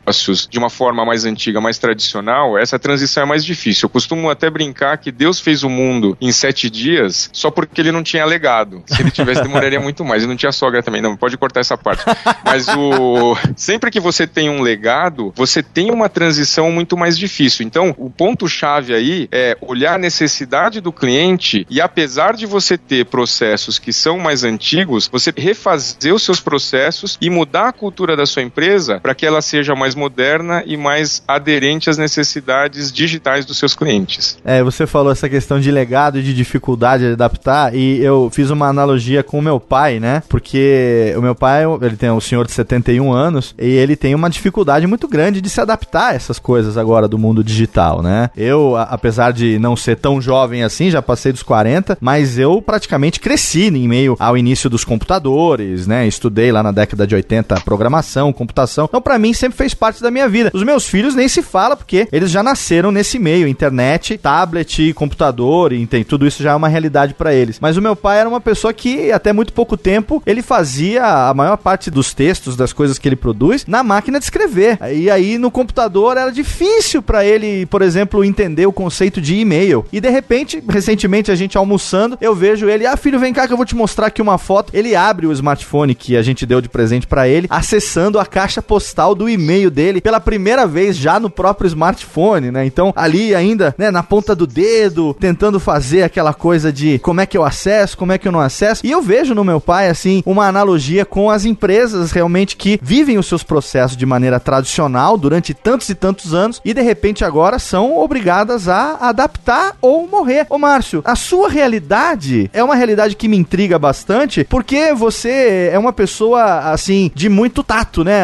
negócios 0.06 0.46
de 0.48 0.56
uma 0.58 0.70
forma 0.70 1.04
mais 1.04 1.24
antiga, 1.24 1.60
mais 1.60 1.78
tradicional, 1.78 2.56
essa 2.56 2.78
transição 2.78 3.24
é 3.24 3.26
mais 3.26 3.44
difícil. 3.44 3.86
Eu 3.86 3.90
costumo 3.90 4.30
até 4.30 4.48
brincar 4.48 4.96
que 4.98 5.10
Deus 5.10 5.40
fez 5.40 5.64
o 5.64 5.68
mundo 5.68 6.16
em 6.20 6.30
sete 6.30 6.70
dias 6.70 7.28
só 7.32 7.50
porque 7.50 7.80
ele 7.80 7.90
não 7.90 8.02
tinha 8.02 8.24
legado. 8.24 8.82
Se 8.86 9.02
ele 9.02 9.10
tivesse, 9.10 9.42
demoraria 9.42 9.80
muito 9.80 10.04
mais. 10.04 10.22
E 10.22 10.26
não 10.26 10.36
tinha 10.36 10.52
sogra 10.52 10.82
também, 10.82 11.02
não, 11.02 11.16
pode 11.16 11.36
cortar 11.36 11.60
essa 11.60 11.76
parte. 11.76 12.04
Mas 12.44 12.68
o 12.68 13.36
sempre 13.56 13.90
que 13.90 13.98
você 13.98 14.26
tem 14.26 14.48
um 14.48 14.62
legado, 14.62 15.32
você 15.34 15.62
tem 15.62 15.90
uma 15.90 16.08
transição 16.08 16.70
muito 16.70 16.96
mais 16.96 17.18
difícil. 17.18 17.66
Então, 17.66 17.94
o 17.98 18.08
ponto-chave 18.08 18.94
aí 18.94 19.28
é 19.32 19.56
olhar 19.60 19.94
a 19.94 19.98
necessidade 19.98 20.80
do 20.80 20.92
cliente 20.92 21.66
e, 21.68 21.80
apesar 21.80 22.34
de 22.34 22.46
você 22.46 22.78
ter 22.78 23.06
processos 23.06 23.78
que 23.78 23.92
são 23.92 24.18
mais 24.18 24.44
antigos, 24.44 25.08
você 25.10 25.32
refazer 25.36 26.14
os 26.14 26.22
seus 26.22 26.40
processos 26.40 27.18
e 27.20 27.28
mudar 27.28 27.68
a 27.68 27.72
cultura 27.72 28.16
da 28.16 28.26
sua 28.26 28.42
empresa 28.42 29.00
para 29.00 29.14
que 29.14 29.26
ela 29.26 29.42
seja 29.42 29.74
mais 29.74 29.95
moderna 29.96 30.62
e 30.66 30.76
mais 30.76 31.22
aderente 31.26 31.90
às 31.90 31.98
necessidades 31.98 32.92
digitais 32.92 33.44
dos 33.44 33.58
seus 33.58 33.74
clientes. 33.74 34.38
É, 34.44 34.62
você 34.62 34.86
falou 34.86 35.12
essa 35.12 35.28
questão 35.28 35.58
de 35.58 35.70
legado 35.70 36.18
e 36.18 36.22
de 36.22 36.34
dificuldade 36.34 37.04
de 37.04 37.12
adaptar 37.12 37.74
e 37.74 38.02
eu 38.02 38.30
fiz 38.32 38.50
uma 38.50 38.68
analogia 38.68 39.22
com 39.22 39.38
o 39.38 39.42
meu 39.42 39.58
pai, 39.58 39.98
né? 39.98 40.22
Porque 40.28 41.14
o 41.16 41.22
meu 41.22 41.34
pai, 41.34 41.64
ele 41.82 41.96
tem 41.96 42.10
um 42.10 42.20
senhor 42.20 42.46
de 42.46 42.52
71 42.52 43.12
anos 43.12 43.54
e 43.58 43.66
ele 43.66 43.96
tem 43.96 44.14
uma 44.14 44.30
dificuldade 44.30 44.86
muito 44.86 45.08
grande 45.08 45.40
de 45.40 45.48
se 45.48 45.60
adaptar 45.60 46.12
a 46.12 46.14
essas 46.14 46.38
coisas 46.38 46.76
agora 46.76 47.08
do 47.08 47.18
mundo 47.18 47.42
digital, 47.42 48.02
né? 48.02 48.30
Eu, 48.36 48.76
apesar 48.76 49.32
de 49.32 49.58
não 49.58 49.76
ser 49.76 49.96
tão 49.96 50.20
jovem 50.20 50.62
assim, 50.62 50.90
já 50.90 51.00
passei 51.00 51.32
dos 51.32 51.42
40, 51.42 51.98
mas 52.00 52.38
eu 52.38 52.60
praticamente 52.60 53.20
cresci 53.20 53.68
em 53.68 53.88
meio 53.88 54.16
ao 54.18 54.36
início 54.36 54.68
dos 54.68 54.84
computadores, 54.84 55.86
né? 55.86 56.06
Estudei 56.06 56.52
lá 56.52 56.62
na 56.62 56.72
década 56.72 57.06
de 57.06 57.14
80 57.14 57.60
programação, 57.60 58.32
computação. 58.32 58.86
Então, 58.86 59.00
para 59.00 59.18
mim, 59.18 59.32
sempre 59.32 59.56
fez 59.56 59.74
parte 59.74 59.85
da 59.94 60.10
minha 60.10 60.28
vida. 60.28 60.50
Os 60.52 60.62
meus 60.62 60.86
filhos 60.86 61.14
nem 61.14 61.28
se 61.28 61.42
fala, 61.42 61.76
porque 61.76 62.08
eles 62.12 62.30
já 62.30 62.42
nasceram 62.42 62.90
nesse 62.92 63.18
meio, 63.18 63.48
internet, 63.48 64.18
tablet, 64.18 64.92
computador, 64.94 65.72
e 65.72 65.86
tudo 66.04 66.26
isso 66.26 66.42
já 66.42 66.52
é 66.52 66.54
uma 66.54 66.68
realidade 66.68 67.14
para 67.14 67.34
eles. 67.34 67.58
Mas 67.60 67.76
o 67.76 67.82
meu 67.82 67.96
pai 67.96 68.18
era 68.18 68.28
uma 68.28 68.40
pessoa 68.40 68.72
que, 68.72 69.10
até 69.12 69.32
muito 69.32 69.52
pouco 69.52 69.76
tempo, 69.76 70.22
ele 70.26 70.42
fazia 70.42 71.28
a 71.28 71.34
maior 71.34 71.56
parte 71.56 71.90
dos 71.90 72.12
textos, 72.12 72.56
das 72.56 72.72
coisas 72.72 72.98
que 72.98 73.08
ele 73.08 73.16
produz, 73.16 73.64
na 73.66 73.82
máquina 73.82 74.18
de 74.18 74.24
escrever. 74.24 74.78
E 74.94 75.10
aí, 75.10 75.38
no 75.38 75.50
computador, 75.50 76.16
era 76.16 76.30
difícil 76.30 77.02
para 77.02 77.24
ele, 77.24 77.66
por 77.66 77.82
exemplo, 77.82 78.24
entender 78.24 78.66
o 78.66 78.72
conceito 78.72 79.20
de 79.20 79.36
e-mail. 79.36 79.84
E 79.92 80.00
de 80.00 80.10
repente, 80.10 80.62
recentemente, 80.68 81.30
a 81.30 81.34
gente 81.34 81.56
almoçando, 81.56 82.18
eu 82.20 82.34
vejo 82.34 82.68
ele, 82.68 82.86
ah, 82.86 82.96
filho, 82.96 83.18
vem 83.18 83.32
cá 83.32 83.46
que 83.46 83.52
eu 83.52 83.56
vou 83.56 83.66
te 83.66 83.74
mostrar 83.74 84.06
aqui 84.06 84.22
uma 84.22 84.38
foto. 84.38 84.70
Ele 84.74 84.94
abre 84.94 85.26
o 85.26 85.32
smartphone 85.32 85.94
que 85.94 86.16
a 86.16 86.22
gente 86.22 86.46
deu 86.46 86.60
de 86.60 86.68
presente 86.68 87.06
para 87.06 87.28
ele, 87.28 87.46
acessando 87.50 88.18
a 88.18 88.26
caixa 88.26 88.60
postal 88.60 89.14
do 89.14 89.28
e-mail 89.28 89.70
dele 89.76 90.00
pela 90.00 90.18
primeira 90.18 90.66
vez 90.66 90.96
já 90.96 91.20
no 91.20 91.28
próprio 91.28 91.68
smartphone, 91.68 92.50
né? 92.50 92.64
Então, 92.64 92.94
ali 92.96 93.34
ainda, 93.34 93.74
né, 93.76 93.90
na 93.90 94.02
ponta 94.02 94.34
do 94.34 94.46
dedo, 94.46 95.14
tentando 95.20 95.60
fazer 95.60 96.02
aquela 96.02 96.32
coisa 96.32 96.72
de 96.72 96.98
como 97.00 97.20
é 97.20 97.26
que 97.26 97.36
eu 97.36 97.44
acesso, 97.44 97.98
como 97.98 98.10
é 98.10 98.16
que 98.16 98.26
eu 98.26 98.32
não 98.32 98.40
acesso. 98.40 98.80
E 98.86 98.90
eu 98.90 99.02
vejo 99.02 99.34
no 99.34 99.44
meu 99.44 99.60
pai, 99.60 99.90
assim, 99.90 100.22
uma 100.24 100.46
analogia 100.46 101.04
com 101.04 101.30
as 101.30 101.44
empresas 101.44 102.10
realmente 102.10 102.56
que 102.56 102.80
vivem 102.82 103.18
os 103.18 103.26
seus 103.26 103.42
processos 103.42 103.98
de 103.98 104.06
maneira 104.06 104.40
tradicional 104.40 105.18
durante 105.18 105.52
tantos 105.52 105.90
e 105.90 105.94
tantos 105.94 106.32
anos 106.32 106.58
e 106.64 106.72
de 106.72 106.80
repente 106.80 107.22
agora 107.22 107.58
são 107.58 107.98
obrigadas 107.98 108.68
a 108.68 108.96
adaptar 109.00 109.76
ou 109.82 110.08
morrer. 110.08 110.46
Ô 110.48 110.56
Márcio, 110.56 111.02
a 111.04 111.14
sua 111.14 111.50
realidade 111.50 112.50
é 112.54 112.64
uma 112.64 112.74
realidade 112.74 113.14
que 113.14 113.28
me 113.28 113.36
intriga 113.36 113.78
bastante 113.78 114.44
porque 114.44 114.94
você 114.94 115.68
é 115.70 115.78
uma 115.78 115.92
pessoa, 115.92 116.70
assim, 116.72 117.10
de 117.14 117.28
muito 117.28 117.62
tato, 117.62 118.02
né? 118.02 118.22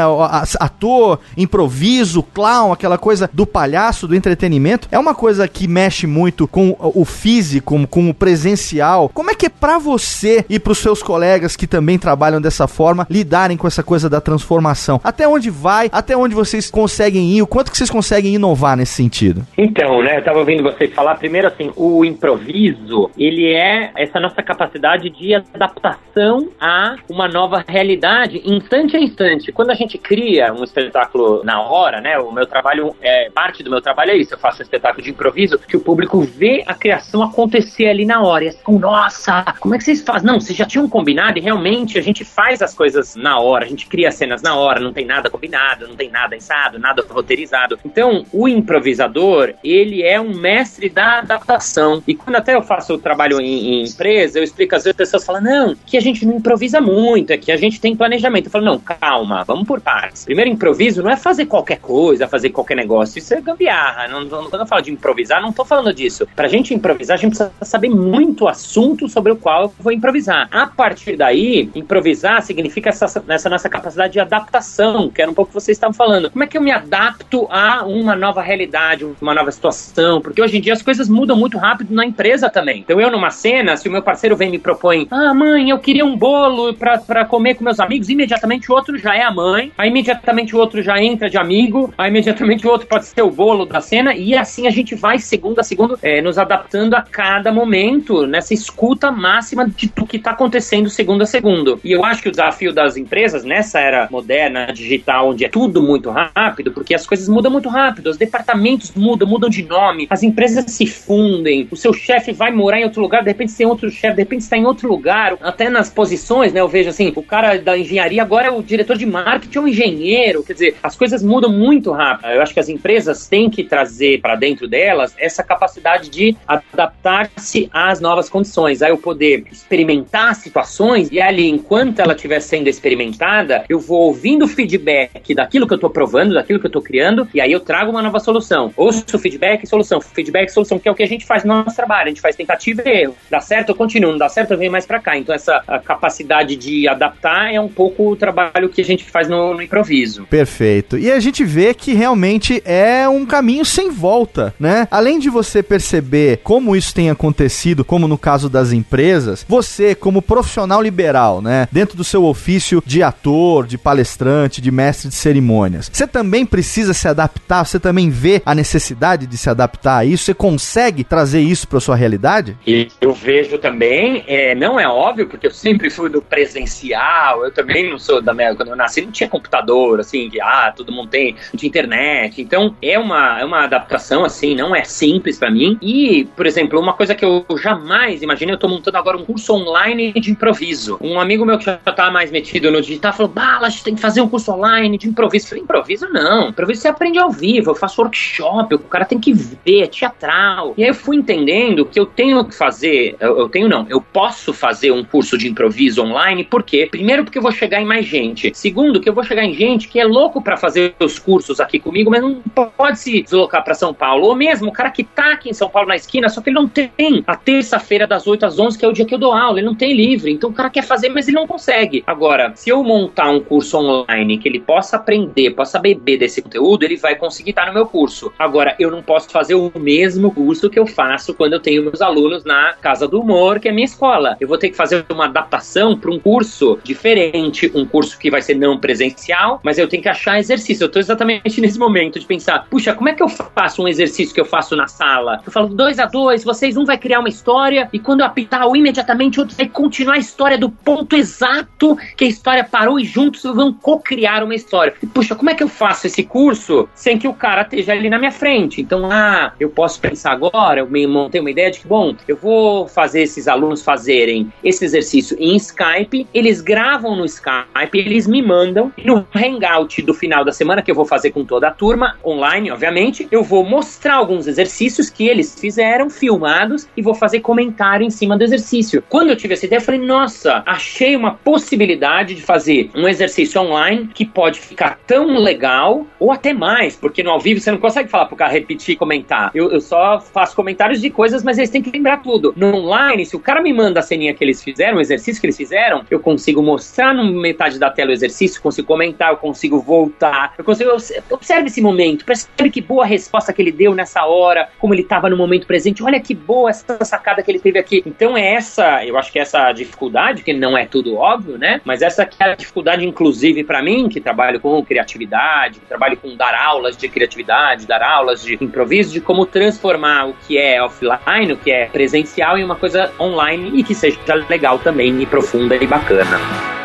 Ator, 0.58 1.18
improviso, 1.42 2.22
clown, 2.22 2.72
aquela 2.72 2.98
coisa 2.98 3.28
do 3.32 3.46
palhaço, 3.46 4.08
do 4.08 4.14
entretenimento. 4.14 4.88
É 4.90 4.98
uma 4.98 5.14
coisa 5.14 5.46
que 5.48 5.68
mexe 5.68 6.06
muito 6.06 6.46
com 6.46 6.76
o 6.78 7.04
físico, 7.04 7.86
com 7.88 8.10
o 8.10 8.14
presencial. 8.14 9.10
Como 9.12 9.30
é 9.30 9.34
que 9.34 9.46
é 9.46 9.48
pra 9.48 9.78
você 9.78 10.44
e 10.48 10.58
pros 10.58 10.78
seus 10.78 11.02
colegas 11.02 11.56
que 11.56 11.66
também 11.66 11.98
trabalham 11.98 12.40
dessa 12.40 12.66
forma 12.66 13.06
lidarem 13.10 13.56
com 13.56 13.66
essa 13.66 13.82
coisa 13.82 14.08
da 14.08 14.20
transformação? 14.20 15.00
Até 15.02 15.26
onde 15.26 15.50
vai? 15.50 15.88
Até 15.92 16.16
onde 16.16 16.34
vocês 16.34 16.70
conseguem 16.70 17.30
ir? 17.32 17.42
O 17.42 17.46
quanto 17.46 17.70
que 17.70 17.76
vocês 17.76 17.90
conseguem 17.90 18.34
inovar 18.34 18.76
nesse 18.76 18.94
sentido? 18.94 19.46
Então, 19.56 20.02
né, 20.02 20.18
eu 20.18 20.24
tava 20.24 20.38
ouvindo 20.38 20.62
vocês 20.62 20.92
falar, 20.92 21.16
primeiro 21.16 21.48
assim, 21.48 21.70
o 21.76 22.04
improviso, 22.04 23.10
ele 23.16 23.52
é 23.52 23.90
essa 23.96 24.20
nossa 24.20 24.42
capacidade 24.42 25.10
de 25.10 25.34
adaptação 25.34 26.48
a 26.60 26.96
uma 27.08 27.28
nova 27.28 27.64
realidade, 27.66 28.42
instante 28.44 28.96
a 28.96 29.00
instante. 29.00 29.52
Quando 29.52 29.70
a 29.70 29.74
gente 29.74 29.98
cria 29.98 30.52
um 30.52 30.64
espetáculo 30.64 31.31
na 31.44 31.60
hora, 31.60 32.00
né, 32.00 32.18
o 32.18 32.30
meu 32.32 32.46
trabalho, 32.46 32.94
é, 33.00 33.30
parte 33.30 33.62
do 33.62 33.70
meu 33.70 33.80
trabalho 33.80 34.10
é 34.10 34.16
isso, 34.16 34.34
eu 34.34 34.38
faço 34.38 34.60
um 34.60 34.62
espetáculo 34.62 35.02
de 35.02 35.10
improviso, 35.10 35.58
que 35.58 35.76
o 35.76 35.80
público 35.80 36.20
vê 36.20 36.62
a 36.66 36.74
criação 36.74 37.22
acontecer 37.22 37.86
ali 37.86 38.04
na 38.04 38.22
hora, 38.22 38.44
e 38.44 38.48
assim, 38.48 38.78
nossa, 38.78 39.44
como 39.60 39.74
é 39.74 39.78
que 39.78 39.84
vocês 39.84 40.02
fazem? 40.02 40.26
Não, 40.26 40.40
vocês 40.40 40.56
já 40.56 40.64
tinham 40.64 40.88
combinado 40.88 41.38
e 41.38 41.40
realmente 41.40 41.98
a 41.98 42.02
gente 42.02 42.24
faz 42.24 42.62
as 42.62 42.74
coisas 42.74 43.14
na 43.16 43.38
hora, 43.38 43.64
a 43.64 43.68
gente 43.68 43.86
cria 43.86 44.10
cenas 44.10 44.42
na 44.42 44.54
hora, 44.54 44.80
não 44.80 44.92
tem 44.92 45.04
nada 45.04 45.30
combinado, 45.30 45.86
não 45.88 45.96
tem 45.96 46.10
nada 46.10 46.36
ensado, 46.36 46.78
nada 46.78 47.04
roteirizado. 47.08 47.78
Então, 47.84 48.24
o 48.32 48.48
improvisador, 48.48 49.54
ele 49.62 50.02
é 50.02 50.20
um 50.20 50.34
mestre 50.34 50.88
da 50.88 51.18
adaptação. 51.18 52.02
E 52.06 52.14
quando 52.14 52.36
até 52.36 52.54
eu 52.54 52.62
faço 52.62 52.94
o 52.94 52.98
trabalho 52.98 53.40
em, 53.40 53.82
em 53.82 53.84
empresa, 53.84 54.38
eu 54.38 54.44
explico, 54.44 54.74
às 54.74 54.84
vezes 54.84 54.94
as 54.94 55.06
pessoas 55.06 55.24
falam, 55.24 55.42
não, 55.42 55.76
que 55.86 55.96
a 55.96 56.00
gente 56.00 56.24
não 56.26 56.36
improvisa 56.36 56.80
muito, 56.80 57.32
é 57.32 57.38
que 57.38 57.52
a 57.52 57.56
gente 57.56 57.80
tem 57.80 57.96
planejamento. 57.96 58.46
Eu 58.46 58.50
falo, 58.50 58.64
não, 58.64 58.78
calma, 58.78 59.44
vamos 59.44 59.66
por 59.66 59.80
partes. 59.80 60.24
Primeiro, 60.24 60.50
improviso 60.50 61.02
não 61.02 61.10
é 61.10 61.16
fazer 61.22 61.46
qualquer 61.46 61.78
coisa, 61.78 62.26
fazer 62.26 62.50
qualquer 62.50 62.76
negócio, 62.76 63.18
isso 63.18 63.32
é 63.32 63.40
gambiarra. 63.40 64.08
Não, 64.08 64.24
não, 64.24 64.50
quando 64.50 64.62
eu 64.62 64.66
falo 64.66 64.82
de 64.82 64.90
improvisar, 64.90 65.40
não 65.40 65.52
tô 65.52 65.64
falando 65.64 65.94
disso. 65.94 66.26
Pra 66.34 66.48
gente 66.48 66.74
improvisar, 66.74 67.14
a 67.16 67.20
gente 67.20 67.36
precisa 67.36 67.52
saber 67.62 67.88
muito 67.88 68.48
assunto 68.48 69.08
sobre 69.08 69.32
o 69.32 69.36
qual 69.36 69.62
eu 69.62 69.74
vou 69.78 69.92
improvisar. 69.92 70.48
A 70.50 70.66
partir 70.66 71.16
daí, 71.16 71.70
improvisar 71.74 72.42
significa 72.42 72.90
essa, 72.90 73.22
essa 73.28 73.48
nossa 73.48 73.68
capacidade 73.68 74.14
de 74.14 74.20
adaptação, 74.20 75.10
que 75.10 75.22
era 75.22 75.30
um 75.30 75.34
pouco 75.34 75.50
que 75.50 75.54
vocês 75.54 75.76
estavam 75.76 75.94
falando. 75.94 76.30
Como 76.30 76.42
é 76.42 76.46
que 76.46 76.56
eu 76.56 76.62
me 76.62 76.72
adapto 76.72 77.46
a 77.50 77.84
uma 77.84 78.16
nova 78.16 78.42
realidade, 78.42 79.06
uma 79.20 79.34
nova 79.34 79.50
situação? 79.50 80.20
Porque 80.20 80.42
hoje 80.42 80.58
em 80.58 80.60
dia 80.60 80.72
as 80.72 80.82
coisas 80.82 81.08
mudam 81.08 81.36
muito 81.36 81.58
rápido 81.58 81.94
na 81.94 82.04
empresa 82.04 82.50
também. 82.50 82.80
Então 82.80 83.00
eu 83.00 83.10
numa 83.10 83.30
cena, 83.30 83.76
se 83.76 83.88
o 83.88 83.92
meu 83.92 84.02
parceiro 84.02 84.36
vem 84.36 84.48
e 84.48 84.52
me 84.52 84.58
propõe, 84.58 85.06
ah, 85.10 85.34
mãe, 85.34 85.70
eu 85.70 85.78
queria 85.78 86.04
um 86.04 86.16
bolo 86.16 86.74
pra 86.74 87.24
comer 87.24 87.54
com 87.54 87.64
meus 87.64 87.80
amigos, 87.80 88.08
imediatamente 88.08 88.70
o 88.70 88.74
outro 88.74 88.98
já 88.98 89.14
é 89.14 89.22
a 89.22 89.30
mãe, 89.30 89.72
aí 89.76 89.88
imediatamente 89.88 90.54
o 90.54 90.58
outro 90.58 90.82
já 90.82 91.01
entra 91.02 91.28
de 91.28 91.36
amigo, 91.36 91.92
aí 91.96 92.10
imediatamente 92.10 92.66
o 92.66 92.70
outro 92.70 92.86
pode 92.86 93.06
ser 93.06 93.22
o 93.22 93.30
bolo 93.30 93.64
da 93.64 93.80
cena, 93.80 94.14
e 94.14 94.36
assim 94.36 94.66
a 94.66 94.70
gente 94.70 94.94
vai 94.94 95.18
segundo 95.18 95.58
a 95.58 95.62
segundo, 95.62 95.98
é, 96.02 96.20
nos 96.20 96.38
adaptando 96.38 96.94
a 96.94 97.02
cada 97.02 97.52
momento, 97.52 98.26
nessa 98.26 98.54
escuta 98.54 99.10
máxima 99.10 99.68
de 99.68 99.88
tudo 99.88 100.06
que 100.06 100.16
está 100.16 100.32
acontecendo 100.32 100.88
segundo 100.88 101.22
a 101.22 101.26
segundo. 101.26 101.80
E 101.82 101.92
eu 101.92 102.04
acho 102.04 102.22
que 102.22 102.28
o 102.28 102.30
desafio 102.30 102.72
das 102.72 102.96
empresas 102.96 103.44
nessa 103.44 103.80
era 103.80 104.08
moderna, 104.10 104.72
digital, 104.72 105.30
onde 105.30 105.44
é 105.44 105.48
tudo 105.48 105.82
muito 105.82 106.10
rápido, 106.10 106.72
porque 106.72 106.94
as 106.94 107.06
coisas 107.06 107.28
mudam 107.28 107.50
muito 107.50 107.68
rápido, 107.68 108.08
os 108.08 108.16
departamentos 108.16 108.92
mudam, 108.94 109.28
mudam 109.28 109.48
de 109.48 109.62
nome, 109.62 110.06
as 110.10 110.22
empresas 110.22 110.64
se 110.66 110.86
fundem, 110.86 111.66
o 111.70 111.76
seu 111.76 111.92
chefe 111.92 112.32
vai 112.32 112.50
morar 112.50 112.80
em 112.80 112.84
outro 112.84 113.00
lugar, 113.00 113.22
de 113.22 113.28
repente 113.28 113.54
tem 113.54 113.66
outro 113.66 113.90
chefe, 113.90 114.16
de 114.16 114.22
repente 114.22 114.42
está 114.42 114.56
em 114.56 114.64
outro 114.64 114.88
lugar, 114.88 115.36
até 115.40 115.68
nas 115.68 115.90
posições, 115.90 116.52
né? 116.52 116.60
Eu 116.60 116.68
vejo 116.68 116.90
assim, 116.90 117.12
o 117.14 117.22
cara 117.22 117.58
da 117.58 117.76
engenharia 117.76 118.22
agora 118.22 118.48
é 118.48 118.50
o 118.50 118.62
diretor 118.62 118.96
de 118.96 119.06
marketing 119.06 119.58
ou 119.58 119.68
engenheiro, 119.68 120.42
quer 120.42 120.52
dizer, 120.52 120.76
as 120.92 120.96
coisas 120.96 121.22
mudam 121.22 121.50
muito 121.50 121.90
rápido. 121.90 122.28
Eu 122.28 122.42
acho 122.42 122.52
que 122.52 122.60
as 122.60 122.68
empresas 122.68 123.26
têm 123.26 123.48
que 123.48 123.64
trazer 123.64 124.20
para 124.20 124.36
dentro 124.36 124.68
delas 124.68 125.14
essa 125.18 125.42
capacidade 125.42 126.10
de 126.10 126.36
adaptar-se 126.46 127.70
às 127.72 127.98
novas 127.98 128.28
condições. 128.28 128.82
Aí 128.82 128.90
eu 128.90 128.98
poder 128.98 129.44
experimentar 129.50 130.34
situações 130.34 131.08
e 131.10 131.20
ali, 131.20 131.48
enquanto 131.48 132.00
ela 132.00 132.12
estiver 132.12 132.40
sendo 132.40 132.68
experimentada, 132.68 133.64
eu 133.70 133.80
vou 133.80 134.02
ouvindo 134.02 134.44
o 134.44 134.48
feedback 134.48 135.34
daquilo 135.34 135.66
que 135.66 135.72
eu 135.72 135.76
estou 135.76 135.88
provando, 135.88 136.34
daquilo 136.34 136.60
que 136.60 136.66
eu 136.66 136.68
estou 136.68 136.82
criando, 136.82 137.26
e 137.32 137.40
aí 137.40 137.50
eu 137.50 137.60
trago 137.60 137.90
uma 137.90 138.02
nova 138.02 138.20
solução. 138.20 138.70
Ouço 138.76 139.18
feedback 139.18 139.64
e 139.64 139.66
solução, 139.66 139.98
feedback 139.98 140.48
e 140.48 140.52
solução, 140.52 140.78
que 140.78 140.88
é 140.88 140.92
o 140.92 140.94
que 140.94 141.02
a 141.02 141.08
gente 141.08 141.24
faz 141.24 141.42
no 141.42 141.54
nosso 141.64 141.74
trabalho. 141.74 142.06
A 142.06 142.08
gente 142.08 142.20
faz 142.20 142.36
tentativa 142.36 142.82
e 142.84 143.02
erro. 143.02 143.16
Dá 143.30 143.40
certo, 143.40 143.70
eu 143.70 143.74
continuo. 143.74 144.12
Não 144.12 144.18
dá 144.18 144.28
certo, 144.28 144.50
eu 144.50 144.58
venho 144.58 144.70
mais 144.70 144.84
para 144.84 145.00
cá. 145.00 145.16
Então 145.16 145.34
essa 145.34 145.62
capacidade 145.86 146.54
de 146.54 146.86
adaptar 146.86 147.50
é 147.50 147.58
um 147.58 147.68
pouco 147.68 148.10
o 148.10 148.16
trabalho 148.16 148.68
que 148.68 148.82
a 148.82 148.84
gente 148.84 149.04
faz 149.04 149.26
no, 149.26 149.54
no 149.54 149.62
improviso. 149.62 150.26
Perfeito. 150.26 150.81
E 150.98 151.10
a 151.10 151.20
gente 151.20 151.44
vê 151.44 151.74
que 151.74 151.94
realmente 151.94 152.62
é 152.64 153.08
um 153.08 153.24
caminho 153.24 153.64
sem 153.64 153.90
volta, 153.90 154.54
né? 154.58 154.86
Além 154.90 155.18
de 155.18 155.30
você 155.30 155.62
perceber 155.62 156.40
como 156.42 156.76
isso 156.76 156.94
tem 156.94 157.10
acontecido, 157.10 157.84
como 157.84 158.08
no 158.08 158.18
caso 158.18 158.48
das 158.48 158.72
empresas, 158.72 159.44
você, 159.48 159.94
como 159.94 160.22
profissional 160.22 160.82
liberal, 160.82 161.40
né? 161.40 161.68
Dentro 161.70 161.96
do 161.96 162.04
seu 162.04 162.24
ofício 162.24 162.82
de 162.84 163.02
ator, 163.02 163.66
de 163.66 163.78
palestrante, 163.78 164.60
de 164.60 164.70
mestre 164.70 165.08
de 165.08 165.14
cerimônias, 165.14 165.90
você 165.92 166.06
também 166.06 166.44
precisa 166.44 166.94
se 166.94 167.08
adaptar, 167.08 167.64
você 167.64 167.78
também 167.78 168.10
vê 168.10 168.42
a 168.44 168.54
necessidade 168.54 169.26
de 169.26 169.36
se 169.38 169.48
adaptar 169.48 169.98
a 169.98 170.04
isso, 170.04 170.24
você 170.24 170.34
consegue 170.34 171.04
trazer 171.04 171.40
isso 171.40 171.66
para 171.68 171.80
sua 171.80 171.96
realidade? 171.96 172.56
E 172.66 172.88
eu 173.00 173.12
vejo 173.12 173.58
também, 173.58 174.24
é, 174.26 174.54
não 174.54 174.78
é 174.78 174.86
óbvio, 174.86 175.28
porque 175.28 175.46
eu 175.46 175.50
sempre 175.50 175.90
fui 175.90 176.08
do 176.08 176.22
presencial, 176.22 177.44
eu 177.44 177.52
também 177.52 177.90
não 177.90 177.98
sou 177.98 178.20
da 178.20 178.32
minha, 178.34 178.54
quando 178.54 178.68
eu 178.68 178.76
nasci 178.76 179.02
não 179.02 179.10
tinha 179.10 179.28
computador, 179.28 180.00
assim, 180.00 180.28
que, 180.28 180.40
ah, 180.40 180.71
todo 180.72 180.92
mundo 180.92 181.08
tem, 181.08 181.36
tinha 181.56 181.68
internet, 181.68 182.40
então 182.40 182.74
é 182.82 182.98
uma, 182.98 183.40
é 183.40 183.44
uma 183.44 183.64
adaptação, 183.64 184.24
assim, 184.24 184.54
não 184.54 184.74
é 184.74 184.84
simples 184.84 185.38
para 185.38 185.50
mim, 185.50 185.78
e, 185.80 186.26
por 186.36 186.46
exemplo, 186.46 186.80
uma 186.80 186.92
coisa 186.92 187.14
que 187.14 187.24
eu 187.24 187.44
jamais 187.60 188.22
imaginei, 188.22 188.54
eu 188.54 188.58
tô 188.58 188.68
montando 188.68 188.96
agora 188.96 189.16
um 189.16 189.24
curso 189.24 189.54
online 189.54 190.12
de 190.12 190.30
improviso, 190.30 190.98
um 191.00 191.20
amigo 191.20 191.44
meu 191.44 191.58
que 191.58 191.64
já 191.64 191.76
tá 191.76 192.10
mais 192.10 192.30
metido 192.30 192.70
no 192.70 192.80
digital 192.80 193.12
falou, 193.12 193.30
bala, 193.30 193.66
a 193.66 193.70
gente 193.70 193.84
tem 193.84 193.94
que 193.94 194.00
fazer 194.00 194.20
um 194.20 194.28
curso 194.28 194.52
online 194.52 194.98
de 194.98 195.08
improviso, 195.08 195.46
eu 195.46 195.48
falei, 195.50 195.64
improviso 195.64 196.08
não, 196.08 196.48
improviso 196.48 196.82
você 196.82 196.88
aprende 196.88 197.18
ao 197.18 197.30
vivo, 197.30 197.70
eu 197.70 197.74
faço 197.74 198.00
workshop, 198.00 198.74
o 198.74 198.78
cara 198.78 199.04
tem 199.04 199.18
que 199.18 199.32
ver, 199.32 199.82
é 199.82 199.86
teatral, 199.86 200.74
e 200.76 200.82
aí 200.82 200.90
eu 200.90 200.94
fui 200.94 201.16
entendendo 201.16 201.84
que 201.84 201.98
eu 201.98 202.06
tenho 202.06 202.44
que 202.44 202.54
fazer, 202.54 203.16
eu, 203.20 203.38
eu 203.38 203.48
tenho 203.48 203.68
não, 203.68 203.86
eu 203.88 204.00
posso 204.00 204.52
fazer 204.52 204.90
um 204.90 205.04
curso 205.04 205.36
de 205.36 205.48
improviso 205.48 206.02
online, 206.02 206.44
por 206.44 206.62
quê? 206.62 206.88
Primeiro 206.90 207.24
porque 207.24 207.38
eu 207.38 207.42
vou 207.42 207.52
chegar 207.52 207.80
em 207.80 207.84
mais 207.84 208.06
gente, 208.06 208.52
segundo 208.54 209.00
que 209.00 209.08
eu 209.08 209.14
vou 209.14 209.24
chegar 209.24 209.44
em 209.44 209.54
gente 209.54 209.88
que 209.88 210.00
é 210.00 210.04
louco 210.04 210.42
para 210.42 210.56
fazer 210.62 210.94
os 211.00 211.18
cursos 211.18 211.58
aqui 211.58 211.80
comigo, 211.80 212.08
mas 212.08 212.22
não 212.22 212.36
pode 212.76 213.00
se 213.00 213.20
deslocar 213.20 213.64
para 213.64 213.74
São 213.74 213.92
Paulo, 213.92 214.26
ou 214.26 214.36
mesmo 214.36 214.68
o 214.68 214.72
cara 214.72 214.90
que 214.90 215.02
tá 215.02 215.32
aqui 215.32 215.50
em 215.50 215.52
São 215.52 215.68
Paulo 215.68 215.88
na 215.88 215.96
esquina, 215.96 216.28
só 216.28 216.40
que 216.40 216.50
ele 216.50 216.54
não 216.54 216.68
tem 216.68 216.92
a 217.26 217.34
terça-feira 217.34 218.06
das 218.06 218.28
8 218.28 218.46
às 218.46 218.58
11, 218.58 218.78
que 218.78 218.84
é 218.84 218.88
o 218.88 218.92
dia 218.92 219.04
que 219.04 219.12
eu 219.12 219.18
dou 219.18 219.32
aula, 219.32 219.58
ele 219.58 219.66
não 219.66 219.74
tem 219.74 219.92
livre, 219.92 220.30
então 220.30 220.50
o 220.50 220.52
cara 220.52 220.70
quer 220.70 220.84
fazer, 220.84 221.08
mas 221.08 221.26
ele 221.26 221.36
não 221.36 221.48
consegue. 221.48 222.04
Agora, 222.06 222.52
se 222.54 222.70
eu 222.70 222.82
montar 222.84 223.28
um 223.28 223.40
curso 223.40 223.76
online 223.76 224.38
que 224.38 224.48
ele 224.48 224.60
possa 224.60 224.96
aprender, 224.96 225.50
possa 225.50 225.80
beber 225.80 226.18
desse 226.18 226.40
conteúdo, 226.40 226.84
ele 226.84 226.96
vai 226.96 227.16
conseguir 227.16 227.50
estar 227.50 227.66
no 227.66 227.74
meu 227.74 227.86
curso. 227.86 228.32
Agora, 228.38 228.76
eu 228.78 228.90
não 228.90 229.02
posso 229.02 229.30
fazer 229.30 229.54
o 229.54 229.72
mesmo 229.74 230.30
curso 230.30 230.70
que 230.70 230.78
eu 230.78 230.86
faço 230.86 231.34
quando 231.34 231.54
eu 231.54 231.60
tenho 231.60 231.82
meus 231.82 232.00
alunos 232.00 232.44
na 232.44 232.74
Casa 232.74 233.08
do 233.08 233.20
Humor, 233.20 233.58
que 233.58 233.68
é 233.68 233.72
minha 233.72 233.84
escola. 233.84 234.36
Eu 234.40 234.46
vou 234.46 234.58
ter 234.58 234.70
que 234.70 234.76
fazer 234.76 235.04
uma 235.10 235.24
adaptação 235.24 235.98
para 235.98 236.10
um 236.10 236.18
curso 236.18 236.78
diferente, 236.84 237.70
um 237.74 237.84
curso 237.84 238.18
que 238.18 238.30
vai 238.30 238.40
ser 238.40 238.54
não 238.54 238.78
presencial, 238.78 239.60
mas 239.62 239.78
eu 239.78 239.88
tenho 239.88 240.02
que 240.02 240.08
achar 240.08 240.38
exercício. 240.52 240.84
Eu 240.84 240.86
estou 240.86 241.00
exatamente 241.00 241.60
nesse 241.60 241.78
momento 241.78 242.18
de 242.18 242.26
pensar, 242.26 242.66
puxa, 242.70 242.94
como 242.94 243.08
é 243.08 243.14
que 243.14 243.22
eu 243.22 243.28
faço 243.28 243.82
um 243.82 243.88
exercício 243.88 244.34
que 244.34 244.40
eu 244.40 244.44
faço 244.44 244.76
na 244.76 244.86
sala? 244.86 245.40
Eu 245.44 245.52
falo 245.52 245.68
dois 245.68 245.98
a 245.98 246.06
dois, 246.06 246.44
vocês 246.44 246.76
um 246.76 246.84
vai 246.84 246.98
criar 246.98 247.20
uma 247.20 247.28
história 247.28 247.88
e 247.92 247.98
quando 247.98 248.20
eu 248.20 248.26
apitar 248.26 248.66
o 248.66 248.76
imediatamente 248.76 249.40
outro 249.40 249.56
vai 249.56 249.68
continuar 249.68 250.14
a 250.14 250.18
história 250.18 250.58
do 250.58 250.70
ponto 250.70 251.16
exato 251.16 251.96
que 252.16 252.24
a 252.24 252.28
história 252.28 252.64
parou 252.64 252.98
e 252.98 253.04
juntos 253.04 253.42
vão 253.42 253.72
co-criar 253.72 254.42
uma 254.42 254.54
história. 254.54 254.94
E, 255.02 255.06
puxa, 255.06 255.34
como 255.34 255.50
é 255.50 255.54
que 255.54 255.62
eu 255.62 255.68
faço 255.68 256.06
esse 256.06 256.22
curso 256.22 256.88
sem 256.94 257.18
que 257.18 257.28
o 257.28 257.34
cara 257.34 257.62
esteja 257.62 257.92
ali 257.92 258.08
na 258.08 258.18
minha 258.18 258.32
frente? 258.32 258.80
Então, 258.80 259.08
ah, 259.10 259.52
eu 259.58 259.70
posso 259.70 260.00
pensar 260.00 260.32
agora, 260.32 260.80
eu 260.80 260.88
me 260.88 261.06
montei 261.06 261.40
uma 261.40 261.50
ideia 261.50 261.70
de 261.70 261.80
que, 261.80 261.88
bom, 261.88 262.14
eu 262.26 262.36
vou 262.36 262.88
fazer 262.88 263.22
esses 263.22 263.48
alunos 263.48 263.82
fazerem 263.82 264.52
esse 264.62 264.84
exercício 264.84 265.36
em 265.38 265.56
Skype, 265.56 266.26
eles 266.32 266.60
gravam 266.60 267.16
no 267.16 267.24
Skype, 267.24 267.98
eles 267.98 268.26
me 268.26 268.42
mandam 268.42 268.92
no 269.04 269.26
Hangout 269.34 270.02
do 270.02 270.14
final 270.14 270.41
da 270.44 270.52
semana 270.52 270.82
que 270.82 270.90
eu 270.90 270.94
vou 270.94 271.04
fazer 271.04 271.30
com 271.30 271.44
toda 271.44 271.68
a 271.68 271.70
turma, 271.70 272.16
online, 272.24 272.70
obviamente, 272.70 273.26
eu 273.30 273.42
vou 273.42 273.64
mostrar 273.64 274.14
alguns 274.14 274.46
exercícios 274.46 275.10
que 275.10 275.26
eles 275.26 275.58
fizeram, 275.58 276.08
filmados, 276.08 276.88
e 276.96 277.02
vou 277.02 277.14
fazer 277.14 277.40
comentário 277.40 278.06
em 278.06 278.10
cima 278.10 278.36
do 278.36 278.44
exercício. 278.44 279.02
Quando 279.08 279.30
eu 279.30 279.36
tive 279.36 279.54
essa 279.54 279.66
ideia, 279.66 279.78
eu 279.78 279.82
falei, 279.82 280.00
nossa, 280.00 280.62
achei 280.66 281.16
uma 281.16 281.34
possibilidade 281.34 282.34
de 282.34 282.42
fazer 282.42 282.90
um 282.94 283.08
exercício 283.08 283.60
online 283.60 284.10
que 284.12 284.24
pode 284.24 284.60
ficar 284.60 284.98
tão 285.06 285.38
legal, 285.38 286.06
ou 286.18 286.30
até 286.30 286.52
mais, 286.52 286.96
porque 286.96 287.22
no 287.22 287.30
ao 287.30 287.40
vivo 287.40 287.60
você 287.60 287.70
não 287.70 287.78
consegue 287.78 288.08
falar 288.08 288.26
pro 288.26 288.36
cara 288.36 288.52
repetir 288.52 288.94
e 288.94 288.96
comentar. 288.96 289.50
Eu, 289.54 289.70
eu 289.70 289.80
só 289.80 290.20
faço 290.20 290.54
comentários 290.54 291.00
de 291.00 291.10
coisas, 291.10 291.42
mas 291.42 291.58
eles 291.58 291.70
têm 291.70 291.82
que 291.82 291.90
lembrar 291.90 292.18
tudo. 292.22 292.52
No 292.56 292.74
online, 292.74 293.24
se 293.26 293.36
o 293.36 293.40
cara 293.40 293.60
me 293.60 293.72
manda 293.72 294.00
a 294.00 294.02
ceninha 294.02 294.34
que 294.34 294.44
eles 294.44 294.62
fizeram, 294.62 294.98
o 294.98 295.00
exercício 295.00 295.40
que 295.40 295.46
eles 295.46 295.56
fizeram, 295.56 296.04
eu 296.10 296.20
consigo 296.20 296.62
mostrar 296.62 297.14
no 297.14 297.24
metade 297.24 297.78
da 297.78 297.90
tela 297.90 298.10
o 298.10 298.12
exercício, 298.12 298.62
consigo 298.62 298.86
comentar, 298.86 299.30
eu 299.30 299.36
consigo 299.36 299.80
voltar, 299.80 300.31
eu 300.58 300.64
consigo. 300.64 300.90
Observe 301.30 301.66
esse 301.66 301.80
momento, 301.80 302.24
percebe 302.24 302.70
que 302.70 302.80
boa 302.80 303.04
resposta 303.04 303.52
que 303.52 303.60
ele 303.60 303.72
deu 303.72 303.94
nessa 303.94 304.24
hora, 304.24 304.68
como 304.78 304.94
ele 304.94 305.02
estava 305.02 305.28
no 305.28 305.36
momento 305.36 305.66
presente. 305.66 306.02
Olha 306.02 306.20
que 306.20 306.34
boa 306.34 306.70
essa 306.70 307.04
sacada 307.04 307.42
que 307.42 307.50
ele 307.50 307.58
teve 307.58 307.78
aqui. 307.78 308.02
Então 308.06 308.36
é 308.36 308.54
essa, 308.54 309.04
eu 309.04 309.18
acho 309.18 309.30
que 309.30 309.38
é 309.38 309.42
essa 309.42 309.72
dificuldade, 309.72 310.42
que 310.42 310.52
não 310.52 310.76
é 310.76 310.86
tudo 310.86 311.16
óbvio, 311.16 311.58
né? 311.58 311.80
Mas 311.84 312.02
essa 312.02 312.24
que 312.24 312.42
é 312.42 312.52
a 312.52 312.54
dificuldade, 312.54 313.04
inclusive, 313.06 313.64
para 313.64 313.82
mim, 313.82 314.08
que 314.08 314.20
trabalho 314.20 314.60
com 314.60 314.82
criatividade, 314.84 315.80
que 315.80 315.86
trabalho 315.86 316.16
com 316.16 316.36
dar 316.36 316.54
aulas 316.54 316.96
de 316.96 317.08
criatividade, 317.08 317.86
dar 317.86 318.02
aulas 318.02 318.42
de 318.42 318.54
improviso, 318.60 319.12
de 319.12 319.20
como 319.20 319.46
transformar 319.46 320.28
o 320.28 320.34
que 320.46 320.58
é 320.58 320.82
offline, 320.82 321.52
o 321.52 321.56
que 321.56 321.70
é 321.70 321.86
presencial, 321.86 322.58
em 322.58 322.64
uma 322.64 322.76
coisa 322.76 323.12
online 323.18 323.78
e 323.78 323.84
que 323.84 323.94
seja 323.94 324.18
legal 324.48 324.78
também 324.78 325.20
e 325.22 325.26
profunda 325.26 325.76
e 325.76 325.86
bacana. 325.86 326.81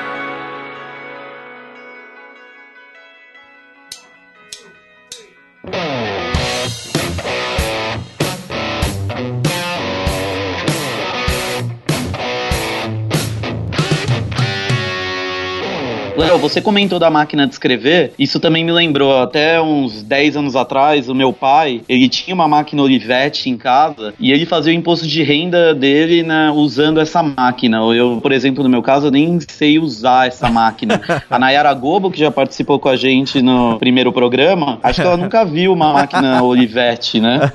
Boom. 5.71 6.06
Léo, 16.17 16.39
você 16.39 16.59
comentou 16.59 16.97
da 16.97 17.11
máquina 17.11 17.45
de 17.45 17.53
escrever, 17.53 18.11
isso 18.17 18.39
também 18.39 18.63
me 18.63 18.71
lembrou, 18.71 19.21
até 19.21 19.61
uns 19.61 20.01
10 20.01 20.37
anos 20.37 20.55
atrás, 20.55 21.07
o 21.07 21.13
meu 21.13 21.31
pai, 21.31 21.81
ele 21.87 22.09
tinha 22.09 22.33
uma 22.33 22.47
máquina 22.47 22.81
Olivetti 22.81 23.51
em 23.51 23.55
casa 23.55 24.15
e 24.19 24.31
ele 24.31 24.43
fazia 24.43 24.73
o 24.73 24.75
imposto 24.75 25.05
de 25.05 25.21
renda 25.21 25.75
dele 25.75 26.25
usando 26.55 26.99
essa 26.99 27.21
máquina. 27.21 27.77
Eu, 27.93 28.19
por 28.19 28.31
exemplo, 28.31 28.63
no 28.63 28.69
meu 28.69 28.81
caso, 28.81 29.07
eu 29.07 29.11
nem 29.11 29.39
sei 29.47 29.77
usar 29.77 30.27
essa 30.27 30.49
máquina. 30.49 30.99
A 31.29 31.37
Nayara 31.37 31.71
Gobo, 31.75 32.09
que 32.09 32.19
já 32.19 32.31
participou 32.31 32.79
com 32.79 32.89
a 32.89 32.95
gente 32.95 33.39
no 33.39 33.77
primeiro 33.77 34.11
programa, 34.11 34.79
acho 34.81 35.01
que 35.01 35.07
ela 35.07 35.17
nunca 35.17 35.45
viu 35.45 35.71
uma 35.71 35.93
máquina 35.93 36.41
Olivetti, 36.43 37.19
né? 37.19 37.51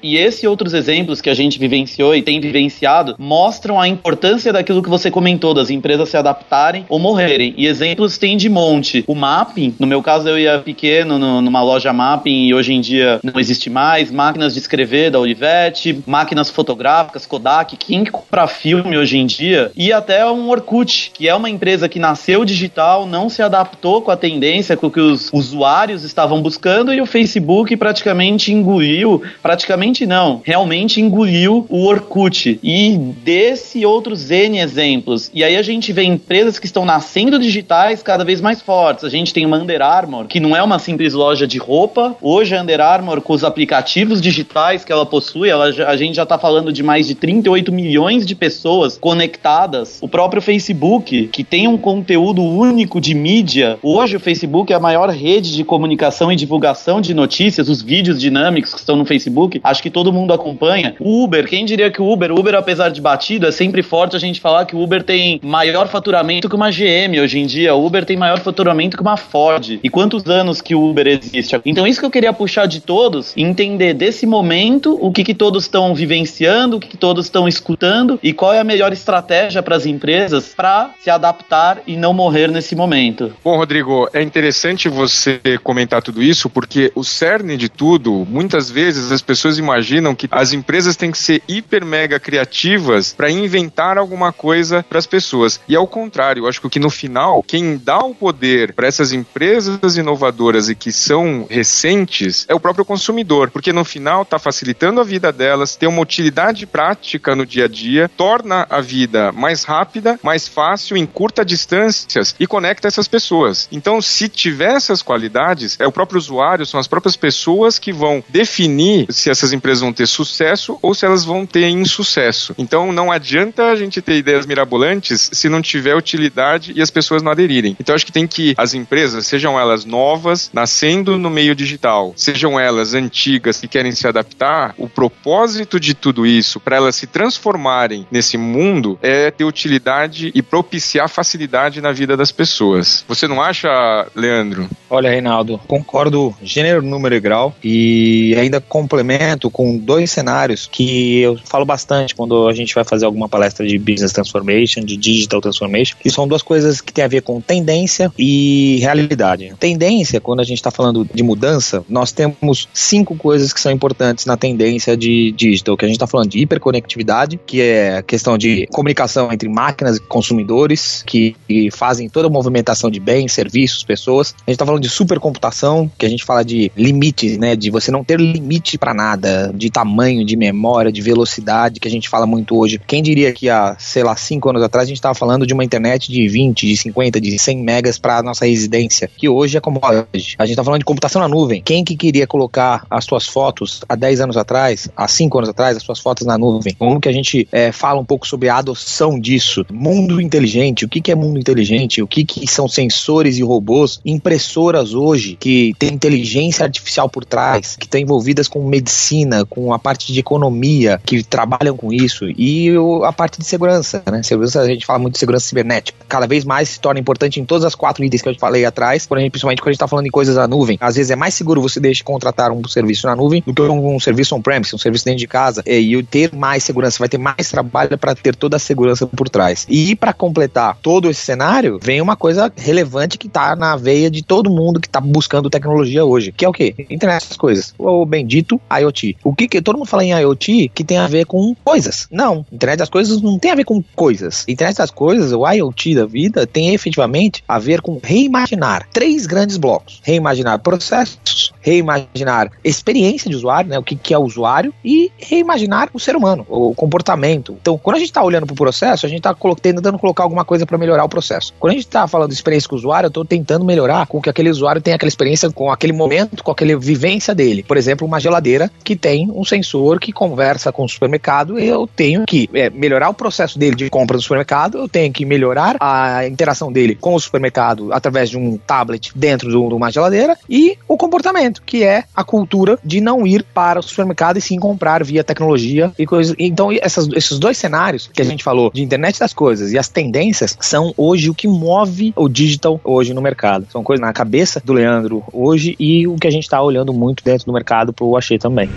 E 0.00 0.16
esses 0.16 0.44
e 0.44 0.46
outros 0.46 0.74
exemplos 0.74 1.20
que 1.20 1.28
a 1.28 1.34
gente 1.34 1.58
vivenciou 1.58 2.14
e 2.14 2.22
tem 2.22 2.40
vivenciado 2.40 3.16
mostram 3.18 3.80
a 3.80 3.88
importância 3.88 4.52
daquilo 4.52 4.80
que 4.80 4.88
você 4.88 5.10
comentou, 5.10 5.52
das 5.52 5.70
empresas 5.70 6.08
se 6.08 6.16
adaptarem 6.16 6.84
ou 6.88 7.00
morrerem. 7.00 7.52
E 7.56 7.66
exemplos 7.66 7.95
exemplos 7.96 8.18
tem 8.18 8.36
de 8.36 8.48
monte. 8.48 9.02
O 9.06 9.14
mapping, 9.14 9.74
no 9.78 9.86
meu 9.86 10.02
caso 10.02 10.28
eu 10.28 10.38
ia 10.38 10.58
pequeno 10.58 11.18
no, 11.18 11.40
numa 11.40 11.62
loja 11.62 11.92
mapping 11.92 12.46
e 12.46 12.54
hoje 12.54 12.74
em 12.74 12.80
dia 12.80 13.18
não 13.22 13.40
existe 13.40 13.70
mais. 13.70 14.10
Máquinas 14.10 14.52
de 14.52 14.60
escrever 14.60 15.10
da 15.10 15.18
Olivetti, 15.18 16.02
máquinas 16.06 16.50
fotográficas, 16.50 17.26
Kodak, 17.26 17.76
quem 17.76 18.04
compra 18.04 18.46
filme 18.46 18.96
hoje 18.96 19.16
em 19.16 19.26
dia 19.26 19.72
e 19.74 19.92
até 19.92 20.24
um 20.30 20.48
Orkut, 20.50 21.10
que 21.14 21.28
é 21.28 21.34
uma 21.34 21.48
empresa 21.48 21.88
que 21.88 21.98
nasceu 21.98 22.44
digital, 22.44 23.06
não 23.06 23.28
se 23.28 23.42
adaptou 23.42 24.02
com 24.02 24.10
a 24.10 24.16
tendência 24.16 24.76
com 24.76 24.90
que 24.90 25.00
os 25.00 25.30
usuários 25.32 26.04
estavam 26.04 26.42
buscando 26.42 26.92
e 26.92 27.00
o 27.00 27.06
Facebook 27.06 27.76
praticamente 27.76 28.52
engoliu, 28.52 29.22
praticamente 29.42 30.04
não, 30.04 30.42
realmente 30.44 31.00
engoliu 31.00 31.66
o 31.68 31.86
Orkut. 31.86 32.58
E 32.62 32.96
desse 33.24 33.86
outros 33.86 34.30
N 34.30 34.58
exemplos. 34.58 35.30
E 35.32 35.42
aí 35.42 35.56
a 35.56 35.62
gente 35.62 35.92
vê 35.92 36.02
empresas 36.02 36.58
que 36.58 36.66
estão 36.66 36.84
nascendo 36.84 37.38
digitais 37.38 37.85
cada 37.94 38.24
vez 38.24 38.40
mais 38.40 38.60
fortes. 38.60 39.04
A 39.04 39.08
gente 39.08 39.32
tem 39.32 39.46
uma 39.46 39.58
Under 39.58 39.80
Armour, 39.80 40.26
que 40.26 40.40
não 40.40 40.56
é 40.56 40.62
uma 40.62 40.78
simples 40.78 41.14
loja 41.14 41.46
de 41.46 41.58
roupa. 41.58 42.16
Hoje 42.20 42.56
a 42.56 42.62
Under 42.62 42.80
Armour, 42.80 43.20
com 43.20 43.32
os 43.32 43.44
aplicativos 43.44 44.20
digitais 44.20 44.84
que 44.84 44.92
ela 44.92 45.06
possui, 45.06 45.48
ela, 45.48 45.66
a 45.66 45.96
gente 45.96 46.16
já 46.16 46.24
está 46.24 46.36
falando 46.36 46.72
de 46.72 46.82
mais 46.82 47.06
de 47.06 47.14
38 47.14 47.72
milhões 47.72 48.26
de 48.26 48.34
pessoas 48.34 48.98
conectadas. 48.98 49.98
O 50.00 50.08
próprio 50.08 50.42
Facebook, 50.42 51.28
que 51.28 51.44
tem 51.44 51.68
um 51.68 51.78
conteúdo 51.78 52.42
único 52.42 53.00
de 53.00 53.14
mídia. 53.14 53.78
Hoje 53.82 54.16
o 54.16 54.20
Facebook 54.20 54.72
é 54.72 54.76
a 54.76 54.80
maior 54.80 55.08
rede 55.10 55.54
de 55.54 55.64
comunicação 55.64 56.32
e 56.32 56.36
divulgação 56.36 57.00
de 57.00 57.14
notícias, 57.14 57.68
os 57.68 57.82
vídeos 57.82 58.20
dinâmicos 58.20 58.72
que 58.72 58.80
estão 58.80 58.96
no 58.96 59.04
Facebook. 59.04 59.60
Acho 59.62 59.82
que 59.82 59.90
todo 59.90 60.12
mundo 60.12 60.32
acompanha. 60.32 60.96
O 60.98 61.22
Uber, 61.22 61.46
quem 61.46 61.64
diria 61.64 61.90
que 61.90 62.02
o 62.02 62.10
Uber, 62.10 62.32
o 62.32 62.40
Uber 62.40 62.54
apesar 62.54 62.88
de 62.88 63.00
batido, 63.00 63.46
é 63.46 63.52
sempre 63.52 63.82
forte 63.82 64.16
a 64.16 64.18
gente 64.18 64.40
falar 64.40 64.64
que 64.64 64.74
o 64.74 64.82
Uber 64.82 65.02
tem 65.02 65.40
maior 65.42 65.88
faturamento 65.88 66.48
que 66.48 66.56
uma 66.56 66.70
GM 66.70 67.20
hoje 67.22 67.38
em 67.38 67.46
dia. 67.46 67.75
Uber 67.76 68.04
tem 68.04 68.16
maior 68.16 68.40
faturamento 68.40 68.96
que 68.96 69.02
uma 69.02 69.16
Ford. 69.16 69.78
E 69.82 69.90
quantos 69.90 70.26
anos 70.26 70.60
que 70.60 70.74
o 70.74 70.90
Uber 70.90 71.06
existe? 71.06 71.60
Então 71.64 71.86
isso 71.86 72.00
que 72.00 72.06
eu 72.06 72.10
queria 72.10 72.32
puxar 72.32 72.66
de 72.66 72.80
todos, 72.80 73.32
entender 73.36 73.94
desse 73.94 74.26
momento 74.26 74.98
o 75.00 75.12
que, 75.12 75.24
que 75.24 75.34
todos 75.34 75.64
estão 75.64 75.94
vivenciando, 75.94 76.76
o 76.76 76.80
que, 76.80 76.88
que 76.88 76.96
todos 76.96 77.26
estão 77.26 77.48
escutando 77.48 78.18
e 78.22 78.32
qual 78.32 78.52
é 78.52 78.60
a 78.60 78.64
melhor 78.64 78.92
estratégia 78.92 79.62
para 79.62 79.76
as 79.76 79.86
empresas 79.86 80.54
para 80.56 80.90
se 81.00 81.10
adaptar 81.10 81.82
e 81.86 81.96
não 81.96 82.12
morrer 82.12 82.50
nesse 82.50 82.74
momento. 82.74 83.32
Bom, 83.44 83.56
Rodrigo, 83.56 84.08
é 84.12 84.22
interessante 84.22 84.88
você 84.88 85.40
comentar 85.62 86.02
tudo 86.02 86.22
isso 86.22 86.48
porque 86.48 86.92
o 86.94 87.04
cerne 87.04 87.56
de 87.56 87.68
tudo, 87.68 88.26
muitas 88.28 88.70
vezes 88.70 89.12
as 89.12 89.22
pessoas 89.22 89.58
imaginam 89.58 90.14
que 90.14 90.28
as 90.30 90.52
empresas 90.52 90.96
têm 90.96 91.10
que 91.10 91.18
ser 91.18 91.42
hiper 91.48 91.84
mega 91.84 92.18
criativas 92.18 93.12
para 93.12 93.30
inventar 93.30 93.98
alguma 93.98 94.32
coisa 94.32 94.84
para 94.88 94.98
as 94.98 95.06
pessoas. 95.06 95.60
E 95.68 95.76
ao 95.76 95.86
contrário, 95.86 96.44
eu 96.44 96.48
acho 96.48 96.60
que 96.68 96.80
no 96.80 96.90
final, 96.90 97.42
quem 97.42 97.65
dá 97.74 97.98
o 97.98 98.14
poder 98.14 98.74
para 98.74 98.86
essas 98.86 99.12
empresas 99.12 99.96
inovadoras 99.96 100.68
e 100.68 100.74
que 100.74 100.92
são 100.92 101.46
recentes 101.48 102.44
é 102.48 102.54
o 102.54 102.60
próprio 102.60 102.84
consumidor, 102.84 103.50
porque 103.50 103.72
no 103.72 103.84
final 103.84 104.22
está 104.22 104.38
facilitando 104.38 105.00
a 105.00 105.04
vida 105.04 105.32
delas, 105.32 105.74
tem 105.74 105.88
uma 105.88 106.02
utilidade 106.02 106.66
prática 106.66 107.34
no 107.34 107.46
dia 107.46 107.64
a 107.64 107.68
dia, 107.68 108.10
torna 108.16 108.66
a 108.68 108.80
vida 108.80 109.32
mais 109.32 109.64
rápida, 109.64 110.18
mais 110.22 110.46
fácil, 110.46 110.96
encurta 110.96 111.44
distâncias 111.44 112.34
e 112.38 112.46
conecta 112.46 112.86
essas 112.86 113.08
pessoas. 113.08 113.68
Então, 113.72 114.00
se 114.02 114.28
tiver 114.28 114.74
essas 114.76 115.02
qualidades, 115.02 115.76
é 115.80 115.86
o 115.86 115.92
próprio 115.92 116.18
usuário, 116.18 116.66
são 116.66 116.78
as 116.78 116.86
próprias 116.86 117.16
pessoas 117.16 117.78
que 117.78 117.92
vão 117.92 118.22
definir 118.28 119.06
se 119.10 119.30
essas 119.30 119.52
empresas 119.52 119.80
vão 119.80 119.92
ter 119.92 120.06
sucesso 120.06 120.78
ou 120.82 120.94
se 120.94 121.06
elas 121.06 121.24
vão 121.24 121.46
ter 121.46 121.68
insucesso. 121.68 122.54
Então, 122.58 122.92
não 122.92 123.10
adianta 123.10 123.70
a 123.70 123.76
gente 123.76 124.02
ter 124.02 124.16
ideias 124.16 124.46
mirabolantes 124.46 125.30
se 125.32 125.48
não 125.48 125.62
tiver 125.62 125.96
utilidade 125.96 126.72
e 126.74 126.82
as 126.82 126.90
pessoas 126.90 127.22
não 127.22 127.32
aderirem. 127.32 127.55
Então, 127.80 127.94
acho 127.94 128.06
que 128.06 128.12
tem 128.12 128.26
que 128.26 128.54
as 128.56 128.74
empresas, 128.74 129.26
sejam 129.26 129.58
elas 129.58 129.84
novas, 129.84 130.50
nascendo 130.52 131.16
no 131.16 131.30
meio 131.30 131.54
digital, 131.54 132.12
sejam 132.16 132.58
elas 132.58 132.94
antigas 132.94 133.60
que 133.60 133.68
querem 133.68 133.92
se 133.92 134.06
adaptar, 134.06 134.74
o 134.76 134.88
propósito 134.88 135.78
de 135.78 135.94
tudo 135.94 136.26
isso, 136.26 136.60
para 136.60 136.76
elas 136.76 136.96
se 136.96 137.06
transformarem 137.06 138.06
nesse 138.10 138.36
mundo, 138.36 138.98
é 139.02 139.30
ter 139.30 139.44
utilidade 139.44 140.30
e 140.34 140.42
propiciar 140.42 141.08
facilidade 141.08 141.80
na 141.80 141.92
vida 141.92 142.16
das 142.16 142.32
pessoas. 142.32 143.04
Você 143.08 143.26
não 143.28 143.40
acha, 143.40 143.68
Leandro? 144.14 144.68
Olha, 144.88 145.10
Reinaldo, 145.10 145.60
concordo 145.66 146.34
gênero, 146.42 146.82
número 146.82 147.14
e 147.14 147.20
grau 147.20 147.54
e 147.62 148.34
ainda 148.38 148.60
complemento 148.60 149.50
com 149.50 149.76
dois 149.76 150.10
cenários 150.10 150.68
que 150.70 151.20
eu 151.20 151.38
falo 151.44 151.64
bastante 151.64 152.14
quando 152.14 152.48
a 152.48 152.52
gente 152.52 152.74
vai 152.74 152.84
fazer 152.84 153.06
alguma 153.06 153.28
palestra 153.28 153.66
de 153.66 153.78
business 153.78 154.12
transformation, 154.12 154.82
de 154.82 154.96
digital 154.96 155.40
transformation, 155.40 155.96
que 155.98 156.10
são 156.10 156.26
duas 156.26 156.42
coisas 156.42 156.80
que 156.80 156.92
têm 156.92 157.04
a 157.04 157.08
ver 157.08 157.22
com 157.22 157.40
tendência 157.46 158.12
e 158.18 158.78
realidade. 158.80 159.54
Tendência, 159.58 160.20
quando 160.20 160.40
a 160.40 160.44
gente 160.44 160.58
está 160.58 160.70
falando 160.70 161.08
de 161.12 161.22
mudança, 161.22 161.84
nós 161.88 162.12
temos 162.12 162.68
cinco 162.74 163.14
coisas 163.16 163.52
que 163.52 163.60
são 163.60 163.70
importantes 163.70 164.26
na 164.26 164.36
tendência 164.36 164.96
de 164.96 165.32
digital, 165.32 165.76
que 165.76 165.84
a 165.84 165.88
gente 165.88 165.96
está 165.96 166.06
falando 166.06 166.30
de 166.30 166.40
hiperconectividade, 166.40 167.38
que 167.46 167.60
é 167.60 167.98
a 167.98 168.02
questão 168.02 168.36
de 168.36 168.66
comunicação 168.72 169.32
entre 169.32 169.48
máquinas 169.48 169.96
e 169.96 170.00
consumidores, 170.00 171.02
que, 171.06 171.36
que 171.46 171.70
fazem 171.70 172.08
toda 172.08 172.26
a 172.26 172.30
movimentação 172.30 172.90
de 172.90 172.98
bens, 172.98 173.32
serviços, 173.32 173.84
pessoas. 173.84 174.34
A 174.46 174.50
gente 174.50 174.56
está 174.56 174.66
falando 174.66 174.82
de 174.82 174.88
supercomputação, 174.88 175.90
que 175.96 176.04
a 176.04 176.08
gente 176.08 176.24
fala 176.24 176.44
de 176.44 176.70
limite, 176.76 177.38
né, 177.38 177.54
de 177.54 177.70
você 177.70 177.90
não 177.90 178.02
ter 178.02 178.20
limite 178.20 178.76
para 178.76 178.92
nada, 178.92 179.52
de 179.54 179.70
tamanho, 179.70 180.24
de 180.24 180.36
memória, 180.36 180.90
de 180.90 181.00
velocidade, 181.00 181.78
que 181.78 181.88
a 181.88 181.90
gente 181.90 182.08
fala 182.08 182.26
muito 182.26 182.56
hoje. 182.56 182.80
Quem 182.86 183.02
diria 183.02 183.32
que 183.32 183.48
há, 183.48 183.76
sei 183.78 184.02
lá, 184.02 184.16
cinco 184.16 184.50
anos 184.50 184.62
atrás 184.62 184.86
a 184.86 184.88
gente 184.88 184.98
estava 184.98 185.14
falando 185.14 185.46
de 185.46 185.54
uma 185.54 185.64
internet 185.64 186.10
de 186.10 186.28
20, 186.28 186.66
de 186.66 186.76
50, 186.76 187.20
de 187.20 187.35
100 187.38 187.58
megas 187.58 187.98
para 187.98 188.22
nossa 188.22 188.46
residência, 188.46 189.10
que 189.16 189.28
hoje 189.28 189.56
é 189.56 189.60
como 189.60 189.80
hoje. 189.82 190.34
A 190.38 190.44
gente 190.44 190.52
está 190.52 190.64
falando 190.64 190.80
de 190.80 190.84
computação 190.84 191.20
na 191.20 191.28
nuvem. 191.28 191.62
Quem 191.62 191.84
que 191.84 191.96
queria 191.96 192.26
colocar 192.26 192.86
as 192.90 193.04
suas 193.04 193.26
fotos 193.26 193.82
há 193.88 193.94
10 193.94 194.20
anos 194.22 194.36
atrás, 194.36 194.88
há 194.96 195.08
5 195.08 195.38
anos 195.38 195.50
atrás, 195.50 195.76
as 195.76 195.82
suas 195.82 195.98
fotos 195.98 196.26
na 196.26 196.38
nuvem? 196.38 196.74
Como 196.74 197.00
que 197.00 197.08
a 197.08 197.12
gente 197.12 197.48
é, 197.52 197.72
fala 197.72 198.00
um 198.00 198.04
pouco 198.04 198.26
sobre 198.26 198.48
a 198.48 198.56
adoção 198.56 199.18
disso? 199.18 199.64
Mundo 199.72 200.20
inteligente, 200.20 200.84
o 200.84 200.88
que, 200.88 201.00
que 201.00 201.12
é 201.12 201.14
mundo 201.14 201.38
inteligente? 201.38 202.02
O 202.02 202.06
que, 202.06 202.24
que 202.24 202.46
são 202.46 202.68
sensores 202.68 203.38
e 203.38 203.42
robôs? 203.42 204.00
Impressoras 204.04 204.94
hoje 204.94 205.36
que 205.38 205.74
tem 205.78 205.92
inteligência 205.92 206.64
artificial 206.64 207.08
por 207.08 207.24
trás, 207.24 207.76
que 207.76 207.86
estão 207.86 208.00
envolvidas 208.00 208.48
com 208.48 208.66
medicina, 208.66 209.44
com 209.44 209.72
a 209.72 209.78
parte 209.78 210.12
de 210.12 210.20
economia, 210.20 211.00
que 211.04 211.22
trabalham 211.22 211.76
com 211.76 211.92
isso, 211.92 212.26
e 212.28 212.70
a 213.04 213.12
parte 213.12 213.38
de 213.38 213.46
segurança, 213.46 214.02
né? 214.10 214.22
Segurança, 214.22 214.60
a 214.60 214.66
gente 214.66 214.86
fala 214.86 214.98
muito 214.98 215.14
de 215.14 215.18
segurança 215.18 215.46
cibernética. 215.46 215.98
Cada 216.08 216.26
vez 216.26 216.44
mais 216.44 216.68
se 216.68 216.80
torna 216.80 217.00
importante 217.00 217.15
em 217.38 217.44
todas 217.44 217.64
as 217.64 217.74
quatro 217.74 218.04
itens 218.04 218.22
que 218.22 218.28
eu 218.28 218.34
falei 218.38 218.64
atrás, 218.64 219.06
por 219.06 219.18
exemplo, 219.18 219.32
principalmente 219.32 219.60
quando 219.60 219.68
a 219.68 219.72
gente 219.72 219.76
está 219.76 219.88
falando 219.88 220.06
em 220.06 220.10
coisas 220.10 220.36
na 220.36 220.46
nuvem. 220.46 220.78
Às 220.80 220.96
vezes 220.96 221.10
é 221.10 221.16
mais 221.16 221.34
seguro 221.34 221.60
você 221.60 221.80
deixar 221.80 222.04
contratar 222.04 222.52
um 222.52 222.66
serviço 222.68 223.06
na 223.06 223.16
nuvem 223.16 223.42
do 223.46 223.52
que 223.52 223.62
um, 223.62 223.96
um 223.96 224.00
serviço 224.00 224.34
on-premise, 224.34 224.74
um 224.74 224.78
serviço 224.78 225.04
dentro 225.04 225.18
de 225.18 225.26
casa, 225.26 225.62
e, 225.66 225.94
e 225.94 226.02
ter 226.02 226.34
mais 226.34 226.64
segurança, 226.64 226.98
vai 226.98 227.08
ter 227.08 227.18
mais 227.18 227.50
trabalho 227.50 227.96
para 227.98 228.14
ter 228.14 228.34
toda 228.34 228.56
a 228.56 228.60
segurança 228.60 229.06
por 229.06 229.28
trás. 229.28 229.66
E 229.68 229.94
para 229.96 230.12
completar 230.12 230.76
todo 230.82 231.10
esse 231.10 231.20
cenário, 231.20 231.78
vem 231.82 232.00
uma 232.00 232.16
coisa 232.16 232.52
relevante 232.56 233.18
que 233.18 233.26
está 233.26 233.56
na 233.56 233.76
veia 233.76 234.10
de 234.10 234.22
todo 234.22 234.50
mundo 234.50 234.80
que 234.80 234.86
está 234.86 235.00
buscando 235.00 235.50
tecnologia 235.50 236.04
hoje, 236.04 236.32
que 236.32 236.44
é 236.44 236.48
o 236.48 236.52
quê? 236.52 236.74
Internet 236.90 237.28
das 237.28 237.36
coisas. 237.36 237.74
O 237.78 238.04
bendito 238.04 238.60
IoT. 238.70 239.16
O 239.24 239.34
que 239.34 239.48
que 239.48 239.62
todo 239.62 239.78
mundo 239.78 239.88
fala 239.88 240.04
em 240.04 240.12
IoT 240.12 240.70
que 240.74 240.84
tem 240.84 240.98
a 240.98 241.06
ver 241.06 241.26
com 241.26 241.54
coisas? 241.64 242.06
Não, 242.10 242.44
internet 242.52 242.78
das 242.78 242.88
coisas 242.88 243.20
não 243.20 243.38
tem 243.38 243.50
a 243.50 243.54
ver 243.54 243.64
com 243.64 243.82
coisas. 243.94 244.44
Internet 244.48 244.76
das 244.76 244.90
coisas, 244.90 245.32
o 245.32 245.48
IoT 245.48 245.94
da 245.94 246.06
vida, 246.06 246.46
tem 246.46 246.74
efetivamente 246.74 247.05
a 247.46 247.58
ver 247.58 247.80
com 247.80 248.00
reimaginar 248.02 248.86
três 248.92 249.26
grandes 249.26 249.56
blocos: 249.56 250.00
reimaginar 250.02 250.58
processos, 250.60 251.52
reimaginar 251.60 252.50
experiência 252.64 253.30
de 253.30 253.36
usuário, 253.36 253.70
né, 253.70 253.78
o 253.78 253.82
que, 253.82 253.96
que 253.96 254.14
é 254.14 254.18
o 254.18 254.22
usuário, 254.22 254.72
e 254.84 255.10
reimaginar 255.18 255.88
o 255.92 256.00
ser 256.00 256.16
humano, 256.16 256.46
o 256.48 256.74
comportamento. 256.74 257.56
Então, 257.60 257.78
quando 257.78 257.96
a 257.96 257.98
gente 257.98 258.08
está 258.08 258.22
olhando 258.22 258.46
para 258.46 258.54
o 258.54 258.56
processo, 258.56 259.06
a 259.06 259.08
gente 259.08 259.18
está 259.18 259.34
tentando 259.60 259.98
colocar 259.98 260.22
alguma 260.22 260.44
coisa 260.44 260.66
para 260.66 260.78
melhorar 260.78 261.04
o 261.04 261.08
processo. 261.08 261.52
Quando 261.58 261.72
a 261.72 261.74
gente 261.74 261.86
está 261.86 262.06
falando 262.06 262.28
de 262.28 262.34
experiência 262.34 262.68
com 262.68 262.76
o 262.76 262.78
usuário, 262.78 263.06
eu 263.06 263.08
estou 263.08 263.24
tentando 263.24 263.64
melhorar 263.64 264.06
com 264.06 264.20
que 264.20 264.30
aquele 264.30 264.50
usuário 264.50 264.80
tenha 264.80 264.96
aquela 264.96 265.08
experiência 265.08 265.50
com 265.50 265.70
aquele 265.70 265.92
momento, 265.92 266.42
com 266.42 266.50
aquela 266.50 266.76
vivência 266.78 267.34
dele. 267.34 267.62
Por 267.62 267.76
exemplo, 267.76 268.06
uma 268.06 268.20
geladeira 268.20 268.70
que 268.84 268.96
tem 268.96 269.30
um 269.30 269.44
sensor 269.44 269.98
que 269.98 270.12
conversa 270.12 270.72
com 270.72 270.84
o 270.84 270.88
supermercado, 270.88 271.58
eu 271.58 271.86
tenho 271.86 272.24
que 272.26 272.48
é, 272.54 272.70
melhorar 272.70 273.08
o 273.08 273.14
processo 273.14 273.58
dele 273.58 273.76
de 273.76 273.90
compra 273.90 274.16
do 274.16 274.22
supermercado, 274.22 274.78
eu 274.78 274.88
tenho 274.88 275.12
que 275.12 275.24
melhorar 275.24 275.76
a 275.80 276.26
interação 276.26 276.72
dele 276.72 276.95
com 276.96 277.14
o 277.14 277.20
supermercado 277.20 277.92
através 277.92 278.30
de 278.30 278.38
um 278.38 278.56
tablet 278.56 279.12
dentro 279.14 279.48
de 279.48 279.56
uma 279.56 279.90
geladeira 279.90 280.36
e 280.48 280.76
o 280.88 280.96
comportamento, 280.96 281.62
que 281.64 281.84
é 281.84 282.04
a 282.14 282.24
cultura 282.24 282.78
de 282.84 283.00
não 283.00 283.26
ir 283.26 283.42
para 283.42 283.80
o 283.80 283.82
supermercado 283.82 284.38
e 284.38 284.40
sim 284.40 284.58
comprar 284.58 285.04
via 285.04 285.24
tecnologia 285.24 285.92
e 285.98 286.06
coisas. 286.06 286.34
Então, 286.38 286.70
essas, 286.72 287.08
esses 287.12 287.38
dois 287.38 287.58
cenários 287.58 288.08
que 288.12 288.22
a 288.22 288.24
gente 288.24 288.42
falou 288.42 288.70
de 288.72 288.82
internet 288.82 289.18
das 289.18 289.32
coisas 289.32 289.72
e 289.72 289.78
as 289.78 289.88
tendências 289.88 290.56
são 290.60 290.92
hoje 290.96 291.30
o 291.30 291.34
que 291.34 291.48
move 291.48 292.12
o 292.16 292.28
digital 292.28 292.80
hoje 292.84 293.12
no 293.14 293.22
mercado. 293.22 293.66
São 293.70 293.82
coisas 293.82 294.04
na 294.04 294.12
cabeça 294.12 294.60
do 294.64 294.72
Leandro 294.72 295.22
hoje 295.32 295.76
e 295.78 296.06
o 296.06 296.16
que 296.16 296.26
a 296.26 296.30
gente 296.30 296.44
está 296.44 296.62
olhando 296.62 296.92
muito 296.92 297.24
dentro 297.24 297.46
do 297.46 297.52
mercado 297.52 297.92
para 297.92 298.04
o 298.04 298.16
Achei 298.16 298.38
também. 298.38 298.68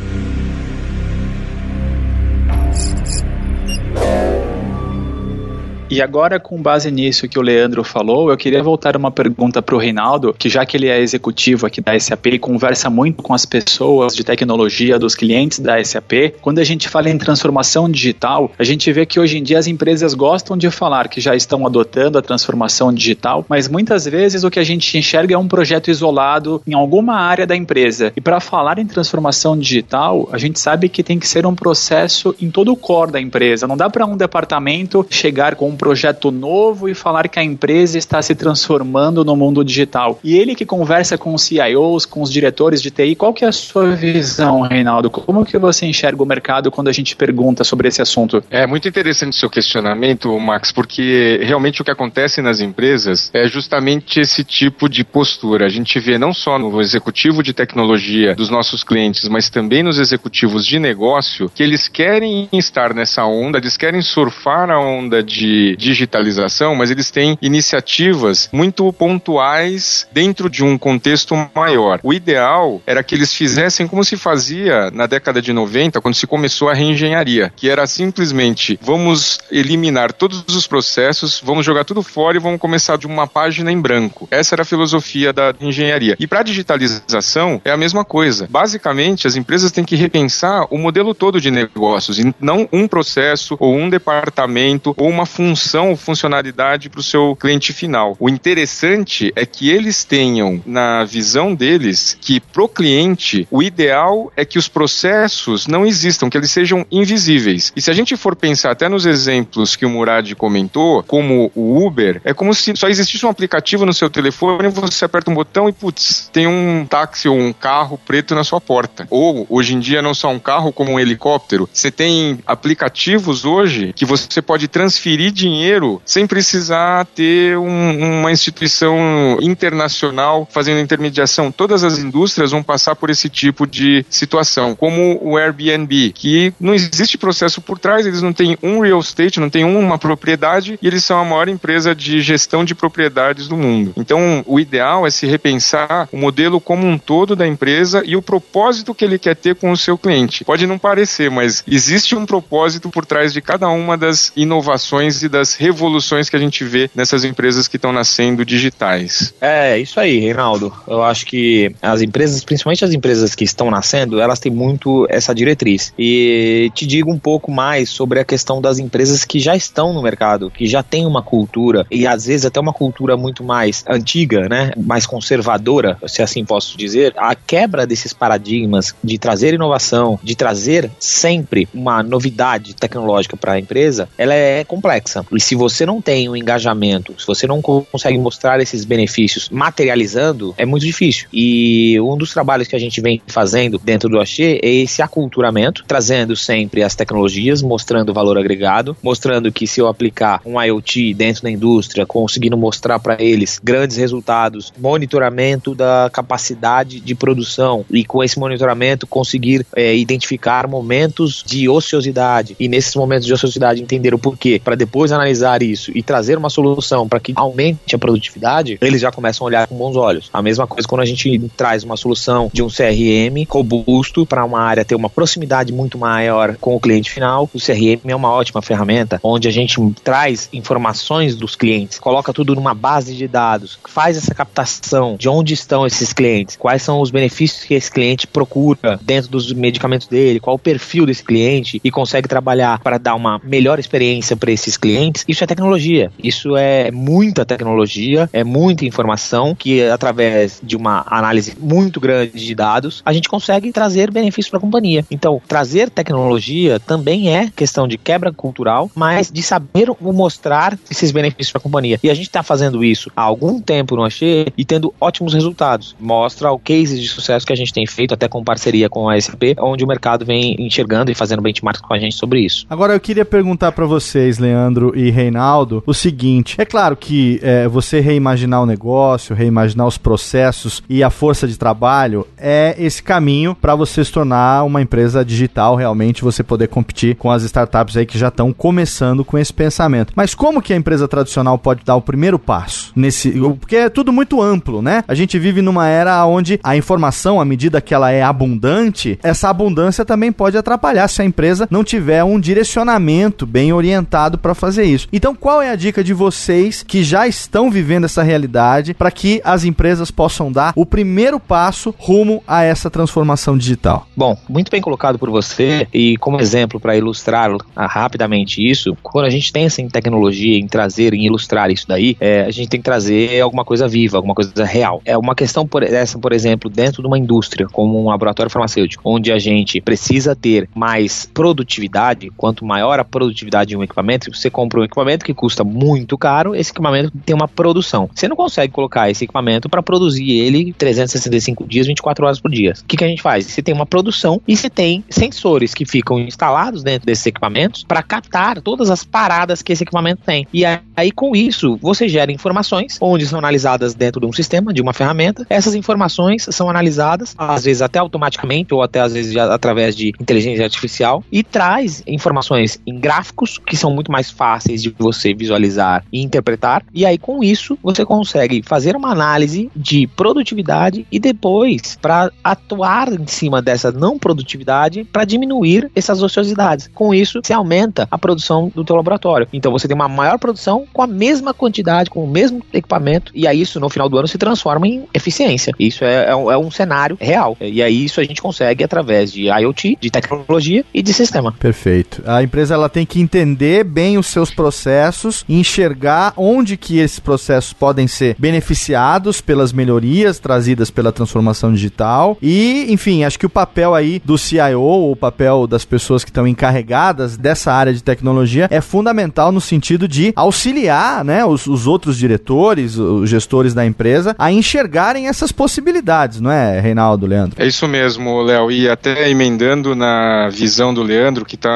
E 5.92 6.04
agora, 6.04 6.40
com 6.40 6.62
base 6.62 6.92
nisso 6.92 7.28
que 7.28 7.40
o 7.40 7.42
Leandro 7.42 7.84
falou, 7.84 8.30
eu 8.30 8.38
queria 8.38 8.62
voltar 8.62 8.96
uma 8.96 9.10
pergunta 9.10 9.60
para 9.60 9.74
o 9.74 9.80
Reinaldo, 9.80 10.36
que 10.38 10.48
já 10.48 10.64
que 10.64 10.78
ele 10.78 10.88
é 10.88 11.00
executivo 11.00 11.66
aqui 11.66 11.82
da 11.82 12.00
SAP 12.00 12.28
e 12.28 12.38
conversa 12.38 12.92
muito 12.92 13.24
com 13.24 13.34
as 13.34 13.44
pessoas 13.44 14.16
de 14.16 14.24
tecnologia, 14.24 15.00
dos 15.00 15.16
clientes 15.16 15.58
da 15.58 15.84
SAP, 15.84 16.36
quando 16.42 16.60
a 16.60 16.64
gente 16.64 16.88
fala 16.88 17.10
em 17.10 17.18
transformação 17.18 17.90
digital, 17.90 18.52
a 18.60 18.64
gente 18.64 18.94
vê 18.94 19.04
que 19.04 19.20
hoje 19.20 19.40
em 19.40 19.44
dia 19.44 19.58
as 19.58 19.66
empresas 19.66 20.14
gostam 20.14 20.56
de 20.56 20.70
falar 20.70 21.08
que 21.08 21.20
já 21.20 21.36
estão 21.36 21.66
adotando 21.66 22.20
a 22.20 22.22
transformação 22.22 22.94
digital, 22.94 23.44
mas 23.50 23.68
muitas 23.68 24.06
vezes 24.06 24.44
o 24.44 24.52
que 24.52 24.60
a 24.60 24.64
gente 24.64 24.96
enxerga 24.96 25.34
é 25.34 25.38
um 25.40 25.48
projeto 25.48 25.90
isolado 25.90 26.62
em 26.68 26.76
alguma 26.76 27.16
área 27.16 27.48
da 27.48 27.56
empresa. 27.56 28.14
E 28.16 28.22
para 28.22 28.40
falar 28.40 28.78
em 28.78 28.86
transformação 28.86 29.58
digital, 29.58 30.30
a 30.32 30.38
gente 30.38 30.60
sabe 30.60 30.88
que 30.88 31.02
tem 31.02 31.18
que 31.18 31.28
ser 31.28 31.48
um 31.48 31.56
processo 31.56 32.36
em 32.40 32.52
todo 32.52 32.72
o 32.72 32.78
core 32.78 33.14
da 33.14 33.20
empresa. 33.20 33.66
Não 33.66 33.76
dá 33.76 33.90
para 33.90 34.06
um 34.06 34.16
departamento 34.16 35.04
chegar 35.10 35.56
com 35.56 35.68
um 35.68 35.79
projeto 35.80 36.30
novo 36.30 36.90
e 36.90 36.94
falar 36.94 37.30
que 37.30 37.40
a 37.40 37.44
empresa 37.44 37.98
está 37.98 38.22
se 38.22 38.36
transformando 38.36 39.24
no 39.24 39.36
mundo 39.36 39.64
digital. 39.64 40.20
E 40.22 40.38
ele 40.38 40.54
que 40.54 40.66
conversa 40.66 41.18
com 41.18 41.34
os 41.34 41.44
CIOs, 41.44 42.06
com 42.06 42.22
os 42.22 42.32
diretores 42.32 42.82
de 42.82 42.92
TI, 42.92 43.16
qual 43.16 43.34
que 43.34 43.46
é 43.46 43.48
a 43.48 43.52
sua 43.52 43.96
visão, 43.96 44.62
Reinaldo? 44.62 45.10
Como 45.10 45.46
que 45.46 45.58
você 45.58 45.86
enxerga 45.86 46.22
o 46.22 46.26
mercado 46.26 46.70
quando 46.70 46.90
a 46.90 46.92
gente 46.92 47.16
pergunta 47.16 47.64
sobre 47.64 47.88
esse 47.88 48.02
assunto? 48.02 48.44
É 48.52 48.68
muito 48.68 48.88
interessante 48.88 49.34
o 49.34 49.40
seu 49.40 49.50
questionamento, 49.50 50.38
Max, 50.38 50.72
porque 50.72 51.40
realmente 51.42 51.82
o 51.82 51.86
que 51.86 51.92
acontece 51.92 52.42
nas 52.42 52.60
empresas 52.60 53.32
é 53.34 53.48
justamente 53.48 54.20
esse 54.20 54.44
tipo 54.44 54.90
de 54.90 55.06
postura. 55.06 55.66
A 55.66 55.70
gente 55.70 55.98
vê 56.00 56.18
não 56.18 56.34
só 56.34 56.60
no 56.60 56.82
executivo 56.82 57.42
de 57.42 57.54
tecnologia 57.54 58.36
dos 58.36 58.50
nossos 58.50 58.84
clientes, 58.84 59.28
mas 59.30 59.50
também 59.50 59.82
nos 59.82 59.98
executivos 59.98 60.66
de 60.66 60.78
negócio, 60.78 61.50
que 61.56 61.64
eles 61.64 61.88
querem 61.88 62.50
estar 62.52 62.94
nessa 62.94 63.24
onda, 63.26 63.58
eles 63.58 63.78
querem 63.78 64.02
surfar 64.02 64.70
a 64.70 64.80
onda 64.80 65.24
de 65.24 65.69
digitalização, 65.76 66.76
mas 66.76 66.92
eles 66.92 67.12
têm 67.12 67.38
iniciativas 67.42 68.50
muito 68.52 68.92
pontuais 68.94 70.08
dentro 70.12 70.50
de 70.50 70.64
um 70.64 70.78
contexto 70.78 71.36
maior. 71.56 72.00
O 72.04 72.14
ideal 72.14 72.82
era 72.86 73.04
que 73.04 73.16
eles 73.16 73.34
fizessem 73.34 73.88
como 73.88 74.04
se 74.04 74.18
fazia 74.18 74.92
na 74.92 75.06
década 75.06 75.42
de 75.42 75.54
90, 75.54 76.02
quando 76.02 76.16
se 76.16 76.28
começou 76.28 76.70
a 76.70 76.74
reengenharia, 76.74 77.52
que 77.56 77.70
era 77.70 77.86
simplesmente 77.88 78.80
vamos 78.82 79.40
eliminar 79.52 80.14
todos 80.14 80.44
os 80.48 80.68
processos, 80.68 81.42
vamos 81.44 81.66
jogar 81.66 81.86
tudo 81.86 82.02
fora 82.02 82.38
e 82.38 82.40
vamos 82.40 82.60
começar 82.60 82.98
de 82.98 83.08
uma 83.08 83.28
página 83.28 83.72
em 83.72 83.80
branco. 83.80 84.28
Essa 84.32 84.56
era 84.56 84.62
a 84.64 84.66
filosofia 84.66 85.32
da 85.34 85.54
engenharia. 85.60 86.16
E 86.20 86.28
para 86.28 86.40
a 86.40 86.44
digitalização 86.44 87.62
é 87.64 87.72
a 87.72 87.78
mesma 87.78 88.04
coisa. 88.04 88.48
Basicamente, 88.50 89.28
as 89.28 89.36
empresas 89.36 89.72
têm 89.72 89.84
que 89.84 89.96
repensar 89.96 90.66
o 90.70 90.78
modelo 90.78 91.14
todo 91.14 91.40
de 91.40 91.52
negócios, 91.52 92.20
e 92.20 92.34
não 92.40 92.68
um 92.72 92.88
processo 92.88 93.56
ou 93.60 93.76
um 93.76 93.90
departamento 93.90 94.94
ou 94.98 95.10
uma 95.10 95.26
função 95.26 95.59
ou 95.60 95.96
funcionalidade 95.96 96.90
para 96.90 97.00
o 97.00 97.04
seu 97.04 97.36
cliente 97.36 97.74
final. 97.74 98.16
O 98.20 98.30
interessante 98.30 99.32
é 99.36 99.46
que 99.46 99.70
eles 99.70 100.04
tenham 100.04 100.62
na 100.66 101.04
visão 101.04 101.54
deles 101.54 102.18
que 102.20 102.40
pro 102.40 102.68
cliente 102.68 103.48
o 103.52 103.62
ideal 103.62 104.32
é 104.36 104.46
que 104.46 104.58
os 104.58 104.68
processos 104.68 105.68
não 105.68 105.86
existam, 105.86 106.30
que 106.30 106.38
eles 106.38 106.52
sejam 106.52 106.86
invisíveis. 106.92 107.72
E 107.76 107.82
se 107.82 107.92
a 107.92 107.94
gente 107.94 108.16
for 108.16 108.36
pensar 108.36 108.72
até 108.72 108.88
nos 108.88 109.06
exemplos 109.06 109.76
que 109.76 109.86
o 109.86 109.90
Murad 109.90 110.34
comentou, 110.36 111.04
como 111.04 111.52
o 111.56 111.86
Uber, 111.86 112.22
é 112.24 112.34
como 112.34 112.54
se 112.54 112.76
só 112.76 112.88
existisse 112.88 113.26
um 113.26 113.30
aplicativo 113.30 113.86
no 113.86 113.94
seu 113.94 114.10
telefone, 114.10 114.70
você 114.70 115.06
aperta 115.06 115.32
um 115.32 115.34
botão 115.34 115.68
e 115.68 115.74
putz, 115.74 116.30
tem 116.32 116.48
um 116.48 116.86
táxi 116.90 117.28
ou 117.28 117.38
um 117.38 117.54
carro 117.54 118.00
preto 118.06 118.36
na 118.36 118.44
sua 118.44 118.62
porta. 118.62 119.08
Ou 119.10 119.46
hoje 119.50 119.74
em 119.74 119.80
dia 119.80 120.02
não 120.02 120.14
só 120.14 120.30
um 120.30 120.40
carro 120.40 120.72
como 120.72 120.92
um 120.92 121.00
helicóptero, 121.00 121.70
você 121.72 121.92
tem 121.92 122.40
aplicativos 122.46 123.46
hoje 123.46 123.94
que 123.94 124.06
você 124.06 124.42
pode 124.42 124.68
transferir 124.68 125.32
dinheiro 125.50 126.02
sem 126.06 126.28
precisar 126.28 127.06
ter 127.06 127.58
um, 127.58 128.20
uma 128.20 128.32
instituição 128.32 129.38
internacional 129.42 130.48
fazendo 130.52 130.80
intermediação. 130.80 131.52
Todas 131.52 131.84
as 131.84 131.98
indústrias 131.98 132.52
vão 132.52 132.62
passar 132.62 132.96
por 132.96 133.10
esse 133.10 133.30
tipo 133.30 133.66
de 133.66 134.06
situação, 134.10 134.76
como 134.76 135.20
o 135.22 135.38
Airbnb, 135.38 136.12
que 136.14 136.54
não 136.60 136.74
existe 136.74 137.18
processo 137.18 137.62
por 137.62 137.80
trás, 137.80 138.06
eles 138.06 138.22
não 138.22 138.34
têm 138.34 138.58
um 138.62 138.80
real 138.80 139.00
estate, 139.00 139.40
não 139.40 139.50
tem 139.50 139.64
uma 139.64 139.98
propriedade 139.98 140.78
e 140.82 140.88
eles 140.88 141.04
são 141.04 141.20
a 141.20 141.26
maior 141.26 141.48
empresa 141.48 141.96
de 141.96 142.22
gestão 142.22 142.64
de 142.64 142.76
propriedades 142.76 143.48
do 143.48 143.58
mundo. 143.58 143.94
Então, 143.98 144.44
o 144.46 144.60
ideal 144.60 145.08
é 145.08 145.10
se 145.10 145.26
repensar 145.26 146.08
o 146.12 146.18
modelo 146.18 146.62
como 146.62 146.86
um 146.86 146.98
todo 146.98 147.36
da 147.36 147.48
empresa 147.48 148.04
e 148.06 148.16
o 148.16 148.22
propósito 148.22 148.94
que 148.94 149.04
ele 149.04 149.18
quer 149.18 149.36
ter 149.36 149.56
com 149.56 149.72
o 149.72 149.78
seu 149.78 149.98
cliente. 149.98 150.44
Pode 150.44 150.68
não 150.68 150.78
parecer, 150.78 151.32
mas 151.32 151.64
existe 151.68 152.16
um 152.16 152.26
propósito 152.26 152.90
por 152.90 153.06
trás 153.06 153.34
de 153.34 153.42
cada 153.42 153.68
uma 153.70 153.98
das 153.98 154.32
inovações 154.36 155.24
e 155.24 155.29
das 155.30 155.56
revoluções 155.56 156.30
que 156.30 156.36
a 156.36 156.40
gente 156.40 156.64
vê 156.64 156.90
nessas 156.94 157.24
empresas 157.24 157.68
que 157.68 157.78
estão 157.78 157.94
nascendo 157.94 158.44
digitais. 158.44 159.34
É, 159.40 159.78
isso 159.78 160.00
aí, 160.00 160.20
Reinaldo. 160.20 160.74
Eu 160.88 161.04
acho 161.04 161.26
que 161.26 161.74
as 161.82 162.02
empresas, 162.02 162.44
principalmente 162.44 162.84
as 162.84 162.94
empresas 162.94 163.36
que 163.36 163.44
estão 163.44 163.72
nascendo, 163.72 164.20
elas 164.20 164.40
têm 164.40 164.52
muito 164.52 165.06
essa 165.10 165.34
diretriz. 165.34 165.94
E 165.98 166.72
te 166.74 166.86
digo 166.86 167.12
um 167.12 167.20
pouco 167.20 167.52
mais 167.52 167.90
sobre 167.90 168.20
a 168.20 168.26
questão 168.26 168.62
das 168.62 168.80
empresas 168.80 169.24
que 169.24 169.40
já 169.40 169.56
estão 169.56 169.94
no 169.94 170.02
mercado, 170.02 170.52
que 170.52 170.68
já 170.68 170.84
têm 170.84 171.06
uma 171.06 171.22
cultura 171.22 171.86
e 171.92 172.08
às 172.08 172.26
vezes 172.26 172.46
até 172.46 172.60
uma 172.60 172.74
cultura 172.74 173.16
muito 173.16 173.44
mais 173.44 173.84
antiga, 173.88 174.48
né, 174.50 174.72
mais 174.78 175.06
conservadora, 175.06 175.98
se 176.08 176.22
assim 176.22 176.44
posso 176.44 176.78
dizer. 176.78 177.14
A 177.18 177.36
quebra 177.36 177.86
desses 177.86 178.14
paradigmas 178.14 178.96
de 179.04 179.18
trazer 179.18 179.54
inovação, 179.54 180.20
de 180.24 180.36
trazer 180.36 180.90
sempre 181.00 181.68
uma 181.74 182.02
novidade 182.04 182.74
tecnológica 182.74 183.38
para 183.38 183.54
a 183.54 183.60
empresa, 183.60 184.10
ela 184.18 184.34
é 184.34 184.64
complexa. 184.64 185.19
E 185.32 185.40
se 185.40 185.56
você 185.56 185.86
não 185.86 186.02
tem 186.02 186.30
um 186.30 186.36
engajamento, 186.36 187.14
se 187.20 187.26
você 187.26 187.48
não 187.48 187.62
consegue 187.62 188.18
mostrar 188.18 188.60
esses 188.60 188.86
benefícios 188.86 189.50
materializando, 189.50 190.54
é 190.58 190.66
muito 190.66 190.86
difícil. 190.86 191.28
E 191.34 192.00
um 192.00 192.18
dos 192.18 192.34
trabalhos 192.34 192.68
que 192.68 192.76
a 192.76 192.80
gente 192.80 193.02
vem 193.02 193.22
fazendo 193.28 193.80
dentro 193.84 194.10
do 194.10 194.20
Axê 194.20 194.60
é 194.64 194.70
esse 194.70 195.02
aculturamento, 195.02 195.84
trazendo 195.88 196.36
sempre 196.36 196.84
as 196.84 196.96
tecnologias, 196.96 197.62
mostrando 197.62 198.14
valor 198.14 198.38
agregado, 198.38 198.96
mostrando 199.02 199.52
que 199.52 199.68
se 199.68 199.80
eu 199.80 199.88
aplicar 199.88 200.42
um 200.46 200.62
IoT 200.62 201.14
dentro 201.14 201.44
da 201.44 201.52
indústria, 201.52 202.06
conseguindo 202.06 202.58
mostrar 202.58 203.00
para 203.00 203.22
eles 203.22 203.60
grandes 203.64 203.98
resultados, 203.98 204.74
monitoramento 204.78 205.76
da 205.76 206.10
capacidade 206.12 207.00
de 207.00 207.16
produção 207.16 207.86
e 207.90 208.04
com 208.04 208.24
esse 208.24 208.40
monitoramento 208.40 209.08
conseguir 209.08 209.66
é, 209.76 209.96
identificar 209.96 210.68
momentos 210.68 211.44
de 211.46 211.68
ociosidade 211.68 212.56
e 212.60 212.68
nesses 212.68 212.96
momentos 212.96 213.26
de 213.26 213.34
ociosidade 213.34 213.82
entender 213.82 214.14
o 214.14 214.20
porquê, 214.20 214.62
para 214.64 214.76
depois 214.76 215.09
analisar 215.12 215.62
isso 215.62 215.92
e 215.96 216.02
trazer 216.02 216.38
uma 216.38 216.50
solução 216.50 217.08
para 217.08 217.20
que 217.20 217.34
aumente 217.36 217.96
a 217.96 218.00
produtividade, 218.00 218.78
eles 218.82 219.02
já 219.02 219.12
começam 219.12 219.46
a 219.46 219.48
olhar 219.48 219.68
com 219.68 219.76
bons 219.76 219.96
olhos. 219.96 220.30
A 220.34 220.42
mesma 220.42 220.68
coisa 220.68 220.88
quando 220.88 221.02
a 221.02 221.06
gente 221.06 221.40
traz 221.56 221.84
uma 221.84 221.98
solução 221.98 222.50
de 222.54 222.64
um 222.64 222.68
CRM 222.68 223.46
robusto 223.50 224.26
para 224.26 224.44
uma 224.44 224.62
área 224.62 224.86
ter 224.86 224.96
uma 224.96 225.10
proximidade 225.10 225.72
muito 225.72 225.98
maior 225.98 226.56
com 226.58 226.76
o 226.76 226.80
cliente 226.80 227.12
final, 227.12 227.50
o 227.54 227.60
CRM 227.60 228.10
é 228.10 228.16
uma 228.16 228.32
ótima 228.32 228.62
ferramenta 228.62 229.20
onde 229.24 229.48
a 229.48 229.52
gente 229.52 229.80
traz 230.04 230.50
informações 230.54 231.36
dos 231.36 231.56
clientes, 231.56 232.00
coloca 232.00 232.34
tudo 232.34 232.56
numa 232.56 232.74
base 232.74 233.16
de 233.16 233.28
dados, 233.28 233.80
faz 233.88 234.18
essa 234.18 234.34
captação 234.34 235.16
de 235.18 235.30
onde 235.30 235.54
estão 235.54 235.86
esses 235.86 236.14
clientes, 236.14 236.56
quais 236.56 236.82
são 236.82 237.02
os 237.02 237.12
benefícios 237.12 237.64
que 237.64 237.74
esse 237.74 237.92
cliente 237.92 238.28
procura 238.28 239.00
dentro 239.02 239.30
dos 239.30 239.52
medicamentos 239.54 240.08
dele, 240.08 240.40
qual 240.40 240.56
o 240.56 240.60
perfil 240.60 241.06
desse 241.06 241.24
cliente 241.24 241.80
e 241.84 241.92
consegue 241.92 242.28
trabalhar 242.28 242.80
para 242.80 242.98
dar 242.98 243.16
uma 243.16 243.40
melhor 243.44 243.80
experiência 243.80 244.36
para 244.36 244.52
esses 244.52 244.78
clientes. 244.78 244.99
Isso 245.28 245.44
é 245.44 245.48
tecnologia. 245.48 246.12
Isso 246.22 246.56
é 246.56 246.92
muita 246.92 247.46
tecnologia, 247.46 248.30
é 248.34 248.44
muita 248.44 248.86
informação 248.86 249.56
que 249.56 249.84
através 249.84 250.60
de 250.64 250.76
uma 250.76 251.06
análise 251.08 251.56
muito 251.60 252.00
grande 252.00 252.46
de 252.46 252.56
dados, 252.56 253.02
a 253.06 253.14
gente 253.14 253.30
consegue 253.30 253.72
trazer 253.72 254.12
benefícios 254.12 254.50
para 254.50 254.58
a 254.58 254.62
companhia. 254.62 255.06
Então, 255.10 255.42
trazer 255.48 255.90
tecnologia 255.90 256.80
também 256.80 257.36
é 257.36 257.50
questão 257.56 257.88
de 257.88 257.98
quebra 257.98 258.32
cultural, 258.32 258.90
mas 258.96 259.32
de 259.32 259.42
saber 259.42 259.90
mostrar 260.02 260.78
esses 260.90 261.12
benefícios 261.12 261.52
para 261.52 261.60
a 261.60 261.64
companhia. 261.64 262.00
E 262.04 262.10
a 262.10 262.14
gente 262.14 262.28
está 262.28 262.44
fazendo 262.44 262.84
isso 262.84 263.12
há 263.16 263.22
algum 263.22 263.60
tempo 263.62 263.96
no 263.96 264.04
Axê 264.04 264.48
e 264.58 264.66
tendo 264.66 264.94
ótimos 265.00 265.34
resultados. 265.34 265.96
Mostra 266.00 266.52
o 266.52 266.60
cases 266.60 267.02
de 267.02 267.08
sucesso 267.08 267.46
que 267.46 267.54
a 267.54 267.56
gente 267.56 267.74
tem 267.74 267.86
feito, 267.86 268.14
até 268.14 268.28
com 268.28 268.44
parceria 268.44 268.90
com 268.90 269.10
a 269.10 269.20
SAP, 269.20 269.56
onde 269.60 269.84
o 269.84 269.88
mercado 269.88 270.26
vem 270.26 270.56
enxergando 270.60 271.12
e 271.12 271.16
fazendo 271.16 271.42
benchmark 271.42 271.82
com 271.82 271.94
a 271.94 272.00
gente 272.00 272.16
sobre 272.16 272.42
isso. 272.42 272.66
Agora 272.70 272.94
eu 272.94 273.00
queria 273.00 273.26
perguntar 273.26 273.72
para 273.72 273.86
vocês, 273.86 274.38
Leandro 274.40 274.89
e 274.96 275.10
Reinaldo, 275.10 275.84
o 275.86 275.94
seguinte: 275.94 276.56
é 276.58 276.66
claro 276.66 276.96
que 276.96 277.40
é, 277.42 277.68
você 277.68 278.00
reimaginar 278.00 278.62
o 278.62 278.66
negócio, 278.66 279.36
reimaginar 279.36 279.88
os 279.88 279.98
processos 279.98 280.84
e 280.90 281.04
a 281.04 281.10
força 281.10 281.48
de 281.48 281.58
trabalho 281.58 282.26
é 282.38 282.76
esse 282.78 283.02
caminho 283.02 283.56
para 283.56 283.76
você 283.76 284.04
se 284.04 284.12
tornar 284.12 284.64
uma 284.64 284.82
empresa 284.82 285.24
digital, 285.24 285.76
realmente 285.76 286.24
você 286.24 286.44
poder 286.44 286.68
competir 286.68 287.16
com 287.16 287.32
as 287.32 287.44
startups 287.44 287.98
aí 287.98 288.06
que 288.06 288.18
já 288.18 288.30
estão 288.30 288.52
começando 288.54 289.24
com 289.24 289.38
esse 289.38 289.54
pensamento. 289.54 290.14
Mas 290.16 290.34
como 290.34 290.62
que 290.62 290.74
a 290.74 290.76
empresa 290.76 291.08
tradicional 291.08 291.58
pode 291.58 291.84
dar 291.84 291.96
o 291.96 292.02
primeiro 292.02 292.40
passo 292.40 292.92
nesse, 292.96 293.32
porque 293.60 293.76
é 293.76 293.90
tudo 293.90 294.12
muito 294.12 294.42
amplo, 294.42 294.82
né? 294.82 295.04
A 295.08 295.14
gente 295.14 295.38
vive 295.38 295.62
numa 295.62 295.88
era 295.88 296.26
onde 296.26 296.60
a 296.64 296.76
informação, 296.76 297.40
à 297.40 297.46
medida 297.46 297.82
que 297.82 297.94
ela 297.94 298.12
é 298.12 298.22
abundante, 298.22 299.20
essa 299.24 299.50
abundância 299.50 300.06
também 300.06 300.32
pode 300.32 300.58
atrapalhar 300.58 301.08
se 301.08 301.22
a 301.22 301.26
empresa 301.26 301.68
não 301.70 301.84
tiver 301.84 302.24
um 302.24 302.40
direcionamento 302.40 303.46
bem 303.46 303.74
orientado 303.74 304.38
para 304.38 304.54
fazer 304.54 304.79
isso. 304.84 305.08
Então, 305.12 305.36
qual 305.36 305.62
é 305.62 305.70
a 305.70 305.76
dica 305.76 306.04
de 306.04 306.14
vocês 306.14 306.84
que 306.84 307.04
já 307.04 307.28
estão 307.28 307.70
vivendo 307.70 308.06
essa 308.06 308.24
realidade 308.24 308.94
para 308.94 309.12
que 309.12 309.42
as 309.44 309.64
empresas 309.64 310.12
possam 310.12 310.52
dar 310.52 310.74
o 310.76 310.86
primeiro 310.86 311.40
passo 311.40 311.94
rumo 311.98 312.44
a 312.48 312.64
essa 312.64 312.90
transformação 312.90 313.58
digital? 313.58 314.08
Bom, 314.16 314.38
muito 314.48 314.72
bem 314.72 314.82
colocado 314.82 315.18
por 315.18 315.30
você 315.30 315.88
e 315.94 316.18
como 316.18 316.40
exemplo 316.40 316.80
para 316.80 316.96
ilustrar 316.96 317.50
rapidamente 317.76 318.68
isso, 318.68 318.96
quando 319.02 319.26
a 319.26 319.30
gente 319.30 319.52
pensa 319.52 319.82
em 319.82 319.90
tecnologia, 319.90 320.58
em 320.58 320.68
trazer, 320.68 321.14
em 321.14 321.26
ilustrar 321.26 321.72
isso 321.72 321.88
daí, 321.88 322.16
é, 322.20 322.42
a 322.42 322.52
gente 322.52 322.70
tem 322.70 322.80
que 322.80 322.86
trazer 322.86 323.40
alguma 323.42 323.66
coisa 323.66 323.88
viva, 323.88 324.18
alguma 324.18 324.36
coisa 324.36 324.66
real. 324.66 325.02
É 325.06 325.18
uma 325.18 325.36
questão 325.36 325.68
por 325.68 325.84
essa, 325.84 326.18
por 326.18 326.32
exemplo, 326.34 326.70
dentro 326.70 327.02
de 327.02 327.08
uma 327.08 327.18
indústria, 327.18 327.68
como 327.68 328.02
um 328.02 328.08
laboratório 328.08 328.52
farmacêutico, 328.52 329.02
onde 329.06 329.32
a 329.32 329.40
gente 329.40 329.82
precisa 329.82 330.36
ter 330.36 330.70
mais 330.76 331.30
produtividade, 331.34 332.30
quanto 332.36 332.66
maior 332.66 333.00
a 333.00 333.04
produtividade 333.04 333.70
de 333.70 333.78
um 333.78 333.84
equipamento, 333.84 334.34
você 334.34 334.50
compra 334.70 334.82
um 334.82 334.84
equipamento 334.84 335.26
que 335.26 335.34
custa 335.34 335.64
muito 335.64 336.16
caro, 336.18 336.56
esse 336.56 336.72
equipamento 336.72 337.12
tem 337.26 337.36
uma 337.36 337.48
produção. 337.48 338.08
Você 338.14 338.28
não 338.28 338.36
consegue 338.36 338.72
colocar 338.72 339.10
esse 339.10 339.24
equipamento 339.24 339.68
para 339.68 339.82
produzir 339.82 340.30
ele 340.30 340.74
365 340.74 341.66
dias, 341.66 341.88
24 341.88 342.26
horas 342.26 342.40
por 342.40 342.52
dia. 342.52 342.74
O 342.80 342.86
que, 342.86 342.96
que 342.96 343.04
a 343.04 343.08
gente 343.08 343.22
faz? 343.22 343.48
Você 343.48 343.64
tem 343.64 343.74
uma 343.74 343.86
produção 343.86 344.40
e 344.48 344.56
você 344.56 344.70
tem 344.70 345.04
sensores 345.10 345.74
que 345.74 345.86
ficam 345.86 346.20
instalados 346.20 346.84
dentro 346.84 347.08
desses 347.08 347.26
equipamentos 347.26 347.84
para 347.84 348.04
captar 348.04 348.62
todas 348.62 348.92
as 348.92 349.04
paradas 349.04 349.64
que 349.64 349.74
esse 349.74 349.84
equipamento 349.84 350.22
tem. 350.24 350.46
E 350.54 350.64
aí, 350.96 351.12
com 351.12 351.36
isso, 351.36 351.80
você 351.82 352.08
gera 352.08 352.32
informações 352.32 352.98
onde 353.02 353.26
são 353.26 353.40
analisadas 353.40 353.96
dentro 353.96 354.22
de 354.22 354.28
um 354.28 354.34
sistema, 354.34 354.72
de 354.72 354.82
uma 354.82 354.94
ferramenta. 354.94 355.48
Essas 355.50 355.74
informações 355.74 356.46
são 356.52 356.70
analisadas, 356.70 357.34
às 357.38 357.64
vezes 357.64 357.82
até 357.82 357.98
automaticamente 357.98 358.74
ou 358.74 358.84
até 358.84 359.00
às 359.00 359.14
vezes 359.14 359.36
através 359.36 359.96
de 359.96 360.14
inteligência 360.20 360.64
artificial, 360.64 361.24
e 361.32 361.42
traz 361.44 362.04
informações 362.06 362.80
em 362.86 363.00
gráficos 363.00 363.58
que 363.58 363.76
são 363.76 363.92
muito 363.92 364.12
mais 364.12 364.30
fáceis 364.30 364.59
de 364.64 364.94
você 364.98 365.34
visualizar 365.34 366.04
e 366.12 366.22
interpretar. 366.22 366.84
E 366.94 367.06
aí, 367.06 367.18
com 367.18 367.44
isso, 367.44 367.78
você 367.82 368.06
consegue 368.06 368.62
fazer 368.64 368.96
uma 368.96 369.12
análise 369.12 369.70
de 369.76 370.08
produtividade 370.08 371.06
e 371.12 371.20
depois 371.20 371.98
para 372.02 372.32
atuar 372.44 373.12
em 373.12 373.28
cima 373.28 373.62
dessa 373.62 373.92
não 373.92 374.18
produtividade 374.18 375.04
para 375.04 375.26
diminuir 375.26 375.90
essas 375.96 376.22
ociosidades. 376.22 376.90
Com 376.94 377.14
isso, 377.14 377.40
você 377.44 377.54
aumenta 377.54 378.08
a 378.10 378.18
produção 378.18 378.72
do 378.74 378.84
teu 378.84 378.96
laboratório. 378.96 379.48
Então 379.54 379.72
você 379.72 379.88
tem 379.88 379.96
uma 379.96 380.08
maior 380.08 380.38
produção 380.38 380.86
com 380.92 381.02
a 381.02 381.08
mesma 381.08 381.54
quantidade, 381.54 382.10
com 382.10 382.24
o 382.24 382.28
mesmo 382.28 382.62
equipamento, 382.74 383.32
e 383.36 383.48
aí 383.48 383.62
isso 383.62 383.80
no 383.80 383.90
final 383.90 384.10
do 384.10 384.18
ano 384.18 384.28
se 384.28 384.38
transforma 384.38 384.88
em 384.88 385.06
eficiência. 385.14 385.74
Isso 385.80 386.04
é, 386.04 386.30
é, 386.30 386.36
um, 386.36 386.52
é 386.52 386.58
um 386.58 386.72
cenário 386.72 387.18
real. 387.20 387.58
E 387.60 387.82
aí 387.82 388.06
isso 388.06 388.20
a 388.20 388.24
gente 388.24 388.42
consegue 388.42 388.84
através 388.84 389.32
de 389.32 389.48
IoT, 389.48 389.98
de 390.00 390.10
tecnologia 390.10 390.86
e 390.94 391.02
de 391.02 391.14
sistema. 391.14 391.52
Perfeito. 391.54 392.22
A 392.26 392.42
empresa 392.44 392.74
ela 392.74 392.90
tem 392.90 393.06
que 393.06 393.20
entender 393.20 393.84
bem 393.84 394.18
os 394.18 394.28
seus 394.40 394.52
processos, 394.52 395.44
enxergar 395.50 396.34
onde 396.38 396.78
que 396.78 396.98
esses 396.98 397.20
processos 397.20 397.74
podem 397.74 398.08
ser 398.08 398.38
beneficiados 398.40 399.42
pelas 399.42 399.74
melhorias 399.74 400.40
trazidas 400.40 400.90
pela 400.90 401.12
transformação 401.12 401.74
digital 401.74 402.38
e, 402.42 402.86
enfim, 402.90 403.26
acho 403.26 403.38
que 403.38 403.46
o 403.46 403.50
papel 403.50 403.94
aí 403.94 404.22
do 404.24 404.38
CIO, 404.38 405.12
o 405.12 405.16
papel 405.16 405.68
das 405.68 405.84
pessoas 405.84 406.24
que 406.24 406.30
estão 406.30 406.48
encarregadas 406.48 407.36
dessa 407.36 407.74
área 407.74 407.94
de 407.94 408.02
tecnologia 408.02 408.70
é 408.72 408.80
fundamental 408.80 409.52
no 409.52 409.60
sentido 409.60 410.08
de 410.08 410.32
auxiliar, 410.36 411.26
né, 411.26 411.44
os, 411.44 411.68
os 411.68 411.86
outros 411.86 412.18
diretores, 412.18 412.96
os 412.98 413.30
gestores 413.30 413.74
da 413.74 413.86
empresa 413.86 414.36
a 414.40 414.52
enxergarem 414.52 415.28
essas 415.28 415.52
possibilidades, 415.52 416.40
não 416.40 416.50
é, 416.50 416.80
Reinaldo, 416.80 417.26
Leandro? 417.26 417.62
É 417.62 417.68
isso 417.68 417.88
mesmo, 417.90 418.42
Léo, 418.42 418.72
e 418.72 418.88
até 418.88 419.30
emendando 419.30 419.96
na 419.96 420.48
visão 420.50 420.94
do 420.94 421.04
Leandro, 421.04 421.44
que 421.44 421.56
está 421.56 421.70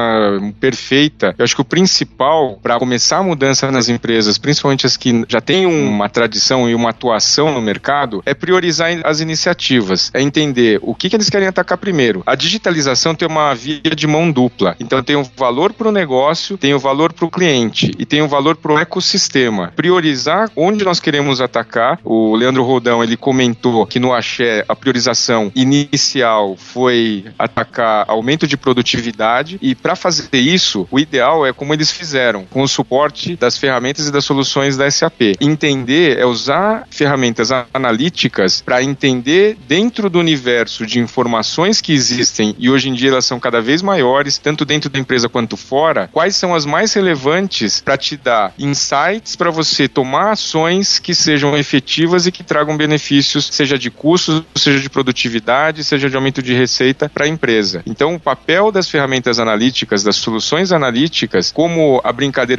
perfeita, 0.62 1.36
eu 1.38 1.44
acho 1.44 1.56
que 1.56 1.62
o 1.62 1.66
principal 1.66 2.53
para 2.62 2.80
começar 2.80 3.18
a 3.18 3.24
mudança 3.24 3.72
nas 3.72 3.90
empresas, 3.90 4.38
principalmente 4.38 4.86
as 4.86 4.98
que 4.98 5.26
já 5.28 5.42
têm 5.42 5.66
uma 5.66 6.10
tradição 6.10 6.70
e 6.70 6.76
uma 6.76 6.90
atuação 6.90 7.54
no 7.54 7.62
mercado, 7.62 8.22
é 8.26 8.34
priorizar 8.34 8.90
as 9.04 9.20
iniciativas, 9.20 10.12
é 10.14 10.22
entender 10.22 10.80
o 10.82 10.94
que, 10.94 11.10
que 11.10 11.16
eles 11.16 11.30
querem 11.30 11.48
atacar 11.48 11.78
primeiro. 11.78 12.24
A 12.26 12.36
digitalização 12.36 13.16
tem 13.16 13.28
uma 13.28 13.54
via 13.54 13.96
de 13.96 14.08
mão 14.08 14.32
dupla, 14.32 14.76
então 14.80 15.02
tem 15.04 15.16
o 15.16 15.24
valor 15.36 15.74
para 15.74 15.90
o 15.90 15.92
negócio, 15.92 16.58
tem 16.58 16.74
o 16.74 16.80
valor 16.80 17.14
para 17.14 17.26
o 17.26 17.32
cliente 17.32 17.92
e 17.98 18.06
tem 18.06 18.22
o 18.22 18.28
valor 18.28 18.56
para 18.56 18.74
o 18.74 18.80
ecossistema. 18.80 19.72
Priorizar 19.76 20.50
onde 20.56 20.84
nós 20.84 21.00
queremos 21.00 21.42
atacar. 21.42 22.00
O 22.04 22.36
Leandro 22.36 22.64
Rodão 22.64 23.04
ele 23.04 23.18
comentou 23.18 23.86
que 23.86 24.00
no 24.00 24.14
Axé 24.14 24.64
a 24.68 24.76
priorização 24.76 25.52
inicial 25.56 26.56
foi 26.58 27.26
atacar 27.38 28.06
aumento 28.08 28.48
de 28.48 28.58
produtividade 28.58 29.58
e 29.62 29.76
para 29.76 29.96
fazer 29.96 30.28
isso 30.34 30.88
o 30.92 31.00
ideal 31.00 31.46
é 31.46 31.54
como 31.54 31.74
eles 31.74 31.92
fizeram 31.92 32.43
com 32.50 32.62
o 32.62 32.68
suporte 32.68 33.36
das 33.36 33.58
ferramentas 33.58 34.08
e 34.08 34.12
das 34.12 34.26
soluções 34.26 34.78
da 34.78 34.90
SAP. 34.90 35.36
Entender 35.40 36.18
é 36.18 36.26
usar 36.26 36.88
ferramentas 36.90 37.50
analíticas 37.74 38.62
para 38.62 38.84
entender 38.84 39.58
dentro 39.68 40.10
do 40.10 40.20
universo 40.20 40.86
de 40.86 41.00
informações 41.00 41.82
que 41.82 41.94
existem 41.94 42.56
e 42.58 42.70
hoje 42.70 42.90
em 42.90 42.94
dia 42.94 43.10
elas 43.10 43.26
são 43.26 43.40
cada 43.40 43.62
vez 43.62 43.82
maiores, 43.82 44.38
tanto 44.38 44.66
dentro 44.66 44.90
da 44.90 45.00
empresa 45.00 45.30
quanto 45.30 45.58
fora, 45.58 46.10
quais 46.12 46.36
são 46.36 46.54
as 46.54 46.66
mais 46.66 46.94
relevantes 46.94 47.82
para 47.82 47.98
te 47.98 48.18
dar 48.18 48.54
insights 48.58 49.36
para 49.36 49.52
você 49.52 49.88
tomar 49.88 50.32
ações 50.32 51.00
que 51.00 51.14
sejam 51.14 51.58
efetivas 51.58 52.26
e 52.26 52.32
que 52.32 52.44
tragam 52.44 52.76
benefícios, 52.78 53.50
seja 53.52 53.78
de 53.78 53.90
custos, 53.90 54.44
seja 54.56 54.80
de 54.80 54.90
produtividade, 54.90 55.84
seja 55.84 56.10
de 56.10 56.16
aumento 56.16 56.42
de 56.42 56.54
receita 56.54 57.10
para 57.10 57.26
a 57.26 57.28
empresa. 57.28 57.84
Então, 57.86 58.16
o 58.16 58.20
papel 58.20 58.72
das 58.72 58.90
ferramentas 58.90 59.40
analíticas, 59.40 60.04
das 60.04 60.16
soluções 60.16 60.72
analíticas, 60.72 61.52
como 61.52 62.02
a 62.04 62.12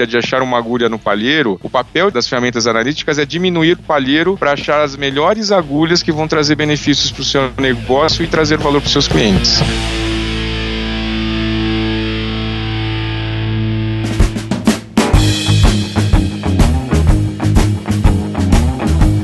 de 0.06 0.16
achar 0.16 0.40
uma 0.40 0.56
agulha 0.56 0.88
no 0.88 0.98
palheiro, 0.98 1.58
o 1.62 1.68
papel 1.68 2.10
das 2.10 2.28
ferramentas 2.28 2.66
analíticas 2.66 3.18
é 3.18 3.26
diminuir 3.26 3.72
o 3.72 3.82
palheiro 3.82 4.36
para 4.38 4.52
achar 4.52 4.80
as 4.82 4.96
melhores 4.96 5.50
agulhas 5.50 6.02
que 6.02 6.12
vão 6.12 6.28
trazer 6.28 6.54
benefícios 6.54 7.10
para 7.10 7.22
o 7.22 7.24
seu 7.24 7.52
negócio 7.58 8.24
e 8.24 8.28
trazer 8.28 8.58
valor 8.58 8.80
para 8.80 8.86
os 8.86 8.92
seus 8.92 9.08
clientes. 9.08 9.60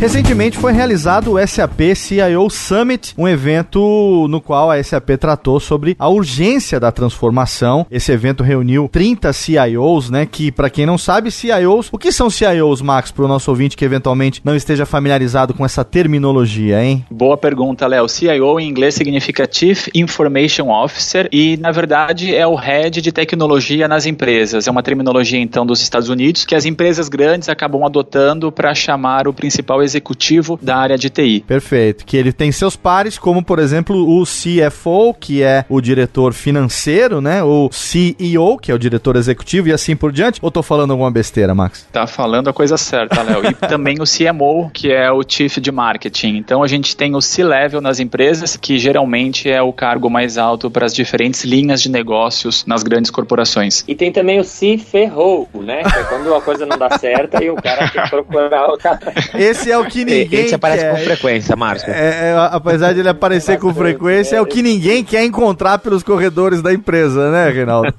Recentemente 0.00 0.56
foi 0.56 0.72
realizado 0.72 1.34
o 1.34 1.46
SAP 1.46 1.94
CIO 1.94 2.48
Summit, 2.48 3.12
um 3.18 3.28
evento 3.28 4.26
no 4.30 4.40
qual 4.40 4.70
a 4.70 4.82
SAP 4.82 5.10
tratou 5.20 5.60
sobre 5.60 5.94
a 5.98 6.08
urgência 6.08 6.80
da 6.80 6.90
transformação. 6.90 7.86
Esse 7.90 8.10
evento 8.10 8.42
reuniu 8.42 8.88
30 8.90 9.30
CIOs, 9.30 10.08
né? 10.08 10.24
Que, 10.24 10.50
para 10.50 10.70
quem 10.70 10.86
não 10.86 10.96
sabe, 10.96 11.30
CIOs, 11.30 11.90
o 11.92 11.98
que 11.98 12.10
são 12.10 12.30
CIOs, 12.30 12.80
Max, 12.80 13.10
para 13.10 13.26
o 13.26 13.28
nosso 13.28 13.50
ouvinte 13.50 13.76
que 13.76 13.84
eventualmente 13.84 14.40
não 14.42 14.56
esteja 14.56 14.86
familiarizado 14.86 15.52
com 15.52 15.66
essa 15.66 15.84
terminologia, 15.84 16.82
hein? 16.82 17.04
Boa 17.10 17.36
pergunta, 17.36 17.86
Léo. 17.86 18.08
CIO 18.08 18.58
em 18.58 18.70
inglês 18.70 18.94
significa 18.94 19.46
Chief 19.52 19.88
Information 19.94 20.70
Officer 20.70 21.28
e, 21.30 21.58
na 21.58 21.72
verdade, 21.72 22.34
é 22.34 22.46
o 22.46 22.54
head 22.54 23.02
de 23.02 23.12
tecnologia 23.12 23.86
nas 23.86 24.06
empresas. 24.06 24.66
É 24.66 24.70
uma 24.70 24.82
terminologia, 24.82 25.38
então, 25.38 25.66
dos 25.66 25.82
Estados 25.82 26.08
Unidos 26.08 26.46
que 26.46 26.54
as 26.54 26.64
empresas 26.64 27.10
grandes 27.10 27.50
acabam 27.50 27.84
adotando 27.84 28.50
para 28.50 28.74
chamar 28.74 29.28
o 29.28 29.34
principal 29.34 29.89
executivo 29.90 30.58
da 30.60 30.76
área 30.76 30.96
de 30.96 31.10
TI. 31.10 31.44
Perfeito. 31.46 32.04
Que 32.04 32.16
ele 32.16 32.32
tem 32.32 32.52
seus 32.52 32.76
pares, 32.76 33.18
como 33.18 33.44
por 33.44 33.58
exemplo 33.58 33.96
o 33.96 34.24
CFO, 34.24 35.14
que 35.18 35.42
é 35.42 35.64
o 35.68 35.80
diretor 35.80 36.32
financeiro, 36.32 37.20
né? 37.20 37.42
O 37.42 37.68
CEO, 37.72 38.58
que 38.58 38.70
é 38.70 38.74
o 38.74 38.78
diretor 38.78 39.16
executivo 39.16 39.68
e 39.68 39.72
assim 39.72 39.96
por 39.96 40.12
diante. 40.12 40.38
Ou 40.42 40.50
tô 40.50 40.62
falando 40.62 40.92
alguma 40.92 41.10
besteira, 41.10 41.54
Max? 41.54 41.86
Tá 41.92 42.06
falando 42.06 42.48
a 42.48 42.52
coisa 42.52 42.76
certa, 42.76 43.22
Léo. 43.22 43.46
E 43.46 43.54
também 43.54 43.96
o 44.00 44.04
CMO, 44.04 44.70
que 44.72 44.90
é 44.92 45.10
o 45.10 45.22
Chief 45.26 45.58
de 45.58 45.72
Marketing. 45.72 46.36
Então 46.36 46.62
a 46.62 46.68
gente 46.68 46.96
tem 46.96 47.14
o 47.14 47.20
C-Level 47.20 47.80
nas 47.80 48.00
empresas, 48.00 48.56
que 48.56 48.78
geralmente 48.78 49.50
é 49.50 49.60
o 49.60 49.72
cargo 49.72 50.08
mais 50.08 50.38
alto 50.38 50.70
para 50.70 50.86
as 50.86 50.94
diferentes 50.94 51.44
linhas 51.44 51.82
de 51.82 51.90
negócios 51.90 52.64
nas 52.66 52.82
grandes 52.82 53.10
corporações. 53.10 53.84
E 53.88 53.94
tem 53.94 54.12
também 54.12 54.38
o 54.38 54.44
C-Ferrou, 54.44 55.48
né? 55.54 55.82
Que 55.82 55.98
é 55.98 56.04
quando 56.04 56.34
a 56.34 56.40
coisa 56.40 56.64
não 56.66 56.78
dá 56.78 56.98
certo 56.98 57.42
e 57.42 57.50
o 57.50 57.56
cara 57.56 57.88
tem 57.88 58.02
que 58.02 58.10
procurar 58.10 58.68
o 58.68 58.78
cara. 58.78 59.12
Esse 59.34 59.70
é 59.70 59.78
o 59.80 59.86
que 59.86 60.04
ninguém 60.04 60.46
Esse 60.46 60.54
aparece 60.54 60.84
quer. 60.84 60.90
com 60.90 61.04
frequência, 61.04 61.56
Márcio. 61.56 61.90
É, 61.90 62.30
é, 62.30 62.48
apesar 62.50 62.92
de 62.92 63.00
ele 63.00 63.08
aparecer 63.08 63.58
com 63.58 63.72
frequência, 63.74 64.36
é 64.36 64.40
o 64.40 64.46
que 64.46 64.62
ninguém 64.62 65.04
quer 65.04 65.24
encontrar 65.24 65.78
pelos 65.78 66.02
corredores 66.02 66.62
da 66.62 66.72
empresa, 66.72 67.30
né, 67.30 67.50
Reinaldo? 67.50 67.92